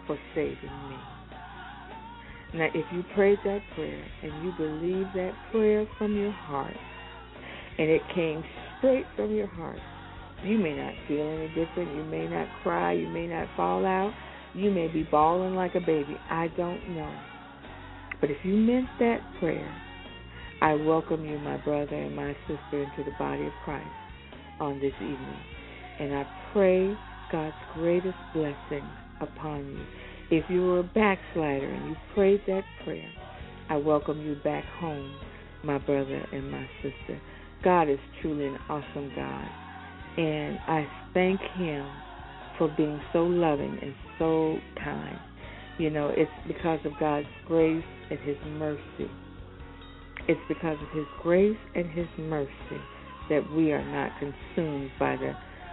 for 0.06 0.18
saving 0.34 0.88
me. 0.88 1.17
Now, 2.54 2.68
if 2.74 2.86
you 2.92 3.04
prayed 3.14 3.38
that 3.44 3.60
prayer 3.74 4.04
and 4.22 4.44
you 4.44 4.52
believe 4.52 5.06
that 5.14 5.32
prayer 5.52 5.86
from 5.98 6.16
your 6.16 6.32
heart, 6.32 6.76
and 7.78 7.90
it 7.90 8.02
came 8.14 8.42
straight 8.78 9.06
from 9.16 9.30
your 9.30 9.46
heart, 9.46 9.78
you 10.44 10.56
may 10.56 10.74
not 10.74 10.94
feel 11.06 11.26
any 11.26 11.48
different. 11.48 11.94
You 11.94 12.04
may 12.04 12.26
not 12.26 12.48
cry. 12.62 12.92
You 12.92 13.08
may 13.08 13.26
not 13.26 13.48
fall 13.56 13.84
out. 13.84 14.12
You 14.54 14.70
may 14.70 14.88
be 14.88 15.02
bawling 15.02 15.54
like 15.54 15.74
a 15.74 15.80
baby. 15.80 16.16
I 16.30 16.48
don't 16.56 16.96
know. 16.96 17.12
But 18.20 18.30
if 18.30 18.38
you 18.44 18.56
meant 18.56 18.88
that 18.98 19.20
prayer, 19.38 19.70
I 20.60 20.74
welcome 20.74 21.24
you, 21.24 21.38
my 21.38 21.56
brother 21.58 21.94
and 21.94 22.16
my 22.16 22.34
sister, 22.46 22.82
into 22.82 23.04
the 23.04 23.16
body 23.18 23.46
of 23.46 23.52
Christ 23.64 23.86
on 24.58 24.80
this 24.80 24.94
evening. 24.96 25.40
And 26.00 26.14
I 26.14 26.26
pray 26.52 26.96
God's 27.30 27.54
greatest 27.74 28.16
blessing 28.32 28.88
upon 29.20 29.66
you. 29.66 29.84
If 30.30 30.44
you 30.50 30.60
were 30.60 30.80
a 30.80 30.82
backslider 30.82 31.66
and 31.66 31.90
you 31.90 31.96
prayed 32.14 32.42
that 32.46 32.62
prayer, 32.84 33.10
I 33.70 33.76
welcome 33.76 34.20
you 34.20 34.34
back 34.44 34.64
home, 34.78 35.14
my 35.64 35.78
brother 35.78 36.22
and 36.32 36.50
my 36.50 36.68
sister. 36.82 37.18
God 37.64 37.88
is 37.88 37.98
truly 38.20 38.46
an 38.46 38.59
awesome 38.68 39.10
God. 39.16 39.48
And 40.18 40.59
I 40.68 40.86
thank 41.14 41.40
Him 41.56 41.88
for 42.59 42.68
being 42.76 43.00
so 43.12 43.20
loving 43.24 43.78
and 43.80 43.94
so 44.18 44.59
kind. 44.84 45.18
You 45.78 45.88
know, 45.88 46.12
it's 46.14 46.30
because 46.46 46.80
of 46.84 46.92
God's 47.00 47.26
grace 47.46 47.84
and 48.10 48.18
His 48.20 48.36
mercy. 48.59 49.10
It's 50.28 50.40
because 50.46 50.76
of 50.82 50.88
His 50.94 51.06
grace 51.22 51.56
and 51.74 51.86
His 51.90 52.09
mercy 52.18 52.82
that 53.30 53.50
we 53.52 53.72
are 53.72 53.84
not 53.92 54.12
consumed 54.18 54.90
by 54.98 55.16
the 55.16 55.32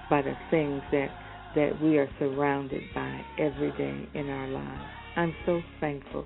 by 0.09 0.21
the 0.21 0.35
things 0.49 0.81
that 0.91 1.09
that 1.55 1.81
we 1.81 1.97
are 1.97 2.09
surrounded 2.19 2.83
by 2.93 3.21
every 3.39 3.71
day 3.71 4.07
in 4.13 4.29
our 4.29 4.47
lives. 4.47 4.91
I'm 5.15 5.33
so 5.45 5.61
thankful 5.79 6.25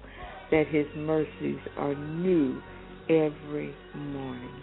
that 0.51 0.67
His 0.67 0.87
mercies 0.95 1.59
are 1.77 1.95
new 1.95 2.61
every 3.09 3.73
morning. 3.95 4.61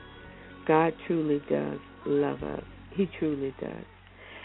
God 0.66 0.92
truly 1.06 1.40
does 1.48 1.78
love 2.04 2.42
us. 2.42 2.64
He 2.94 3.08
truly 3.18 3.54
does. 3.60 3.84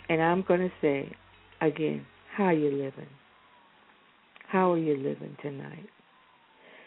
And 0.10 0.22
I'm 0.22 0.44
going 0.48 0.60
to 0.60 0.72
say 0.82 1.12
again, 1.62 2.06
how 2.36 2.46
are 2.46 2.54
you 2.54 2.72
living? 2.72 3.10
How 4.48 4.74
are 4.74 4.78
you 4.78 4.98
living 4.98 5.38
tonight? 5.42 5.88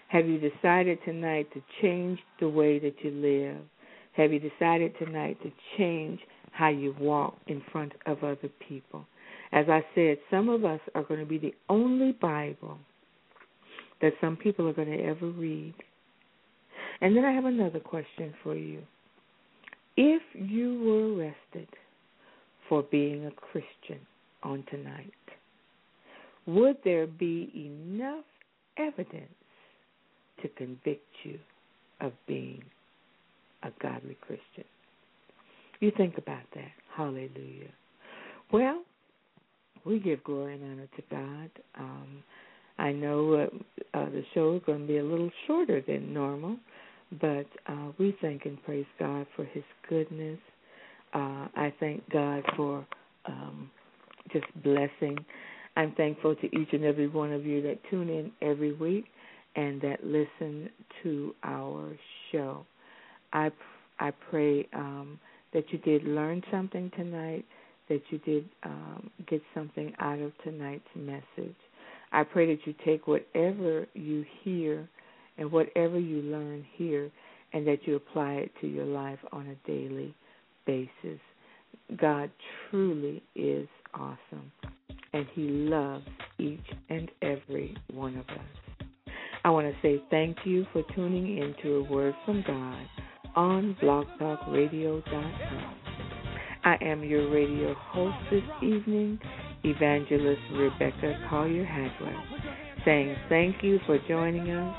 Have 0.09 0.27
you 0.28 0.39
decided 0.39 0.98
tonight 1.05 1.48
to 1.55 1.62
change 1.82 2.19
the 2.39 2.48
way 2.48 2.78
that 2.78 2.94
you 3.02 3.11
live? 3.11 3.62
Have 4.16 4.32
you 4.32 4.39
decided 4.39 4.94
tonight 4.98 5.39
to 5.43 5.51
change 5.77 6.20
how 6.52 6.69
you 6.69 6.94
walk 7.01 7.36
in 7.48 7.62
front 7.73 7.93
of 8.06 8.23
other 8.23 8.48
people? 8.69 9.06
As 9.55 9.66
I 9.68 9.85
said, 9.94 10.18
some 10.32 10.48
of 10.48 10.64
us 10.64 10.81
are 10.97 11.05
going 11.05 11.20
to 11.20 11.26
be 11.26 11.39
the 11.39 11.55
only 11.68 12.10
Bible 12.10 12.76
that 14.02 14.12
some 14.20 14.36
people 14.36 14.68
are 14.68 14.72
going 14.72 14.90
to 14.90 15.05
ever 15.05 15.28
read. 15.28 15.74
And 17.01 17.16
then 17.16 17.24
I 17.24 17.31
have 17.31 17.44
another 17.44 17.78
question 17.78 18.35
for 18.43 18.56
you. 18.56 18.81
If 19.97 20.22
you 20.35 20.82
were 20.82 21.14
arrested 21.14 21.68
for 22.68 22.82
being 22.82 23.26
a 23.26 23.31
Christian 23.31 24.05
on 24.43 24.64
tonight, 24.68 25.12
would 26.47 26.78
there 26.82 27.06
be 27.06 27.52
enough 27.55 28.24
evidence 28.76 29.28
to 30.43 30.48
convict 30.48 31.06
you 31.22 31.39
of 32.01 32.12
being 32.26 32.64
a 33.62 33.70
godly 33.81 34.16
Christian? 34.20 34.64
You 35.78 35.93
think 35.97 36.18
about 36.18 36.43
that. 36.56 36.72
Hallelujah. 36.97 37.70
Well, 38.52 38.84
we 39.85 39.98
give 39.98 40.23
glory 40.24 40.55
and 40.55 40.65
honor 40.65 40.89
to 40.97 41.02
God. 41.11 41.51
Um, 41.78 42.23
I 42.78 42.93
know 42.93 43.35
uh, 43.35 43.97
uh, 43.98 44.06
the 44.06 44.24
show 44.35 44.56
is 44.56 44.62
going 44.66 44.81
to 44.81 44.86
be 44.86 44.98
a 44.98 45.05
little 45.05 45.31
shorter 45.47 45.81
than 45.86 46.12
normal, 46.12 46.56
but 47.20 47.47
uh, 47.66 47.93
we 47.98 48.16
thank 48.20 48.47
and 48.47 48.62
praise 48.65 48.86
God 48.98 49.27
for 49.36 49.44
His 49.44 49.62
goodness. 49.89 50.39
Uh, 51.12 51.47
I 51.55 51.73
thank 51.78 52.09
God 52.11 52.43
for 52.56 52.85
um, 53.27 53.70
just 54.32 54.47
blessing. 54.62 55.16
I'm 55.77 55.93
thankful 55.93 56.35
to 56.36 56.47
each 56.47 56.73
and 56.73 56.85
every 56.85 57.09
one 57.09 57.32
of 57.32 57.44
you 57.47 57.62
that 57.62 57.78
tune 57.90 58.09
in 58.09 58.32
every 58.43 58.73
week 58.73 59.06
and 59.56 59.81
that 59.82 60.05
listen 60.05 60.69
to 61.02 61.35
our 61.44 61.93
show. 62.32 62.65
I 63.32 63.51
I 64.01 64.12
pray 64.31 64.66
um, 64.74 65.20
that 65.52 65.65
you 65.70 65.78
did 65.78 66.05
learn 66.05 66.43
something 66.51 66.90
tonight 66.97 67.44
that 67.89 68.02
you 68.11 68.19
did 68.19 68.48
um, 68.62 69.11
get 69.28 69.43
something 69.55 69.93
out 69.98 70.19
of 70.19 70.32
tonight's 70.43 70.85
message. 70.94 71.56
I 72.12 72.24
pray 72.24 72.55
that 72.55 72.66
you 72.66 72.74
take 72.85 73.06
whatever 73.06 73.86
you 73.94 74.24
hear 74.43 74.89
and 75.36 75.51
whatever 75.51 75.98
you 75.98 76.23
learn 76.23 76.65
here 76.77 77.11
and 77.52 77.66
that 77.66 77.86
you 77.86 77.97
apply 77.97 78.35
it 78.35 78.52
to 78.61 78.66
your 78.66 78.85
life 78.85 79.19
on 79.32 79.48
a 79.48 79.69
daily 79.69 80.15
basis. 80.66 81.20
God 81.97 82.31
truly 82.70 83.23
is 83.35 83.69
awesome, 83.93 84.51
and 85.12 85.27
He 85.35 85.43
loves 85.43 86.06
each 86.39 86.65
and 86.89 87.11
every 87.23 87.77
one 87.93 88.16
of 88.16 88.27
us. 88.28 89.15
I 89.44 89.51
want 89.51 89.66
to 89.66 89.74
say 89.82 90.02
thank 90.11 90.39
you 90.44 90.66
for 90.73 90.82
tuning 90.94 91.39
in 91.39 91.55
to 91.62 91.77
A 91.77 91.93
Word 91.93 92.15
from 92.24 92.43
God 92.47 92.86
on 93.36 93.77
blogtalkradio.com. 93.82 95.84
I 96.65 96.78
am 96.81 97.05
your 97.05 97.31
radio 97.31 97.74
host 97.74 98.16
this 98.31 98.43
evening, 98.62 99.20
Evangelist 99.65 100.41
Rebecca 100.51 101.27
Collier 101.28 101.66
Hagler, 101.66 102.16
saying 102.86 103.15
thank 103.28 103.62
you 103.62 103.78
for 103.85 103.99
joining 104.09 104.49
us. 104.49 104.74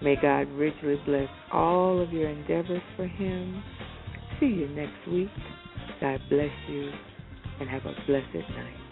May 0.00 0.16
God 0.16 0.48
richly 0.52 0.96
bless 1.04 1.28
all 1.52 2.00
of 2.00 2.14
your 2.14 2.30
endeavors 2.30 2.80
for 2.96 3.06
Him. 3.06 3.62
See 4.40 4.46
you 4.46 4.68
next 4.68 5.06
week. 5.06 5.28
God 6.00 6.18
bless 6.30 6.48
you 6.70 6.90
and 7.60 7.68
have 7.68 7.84
a 7.84 7.92
blessed 8.06 8.34
night. 8.34 8.87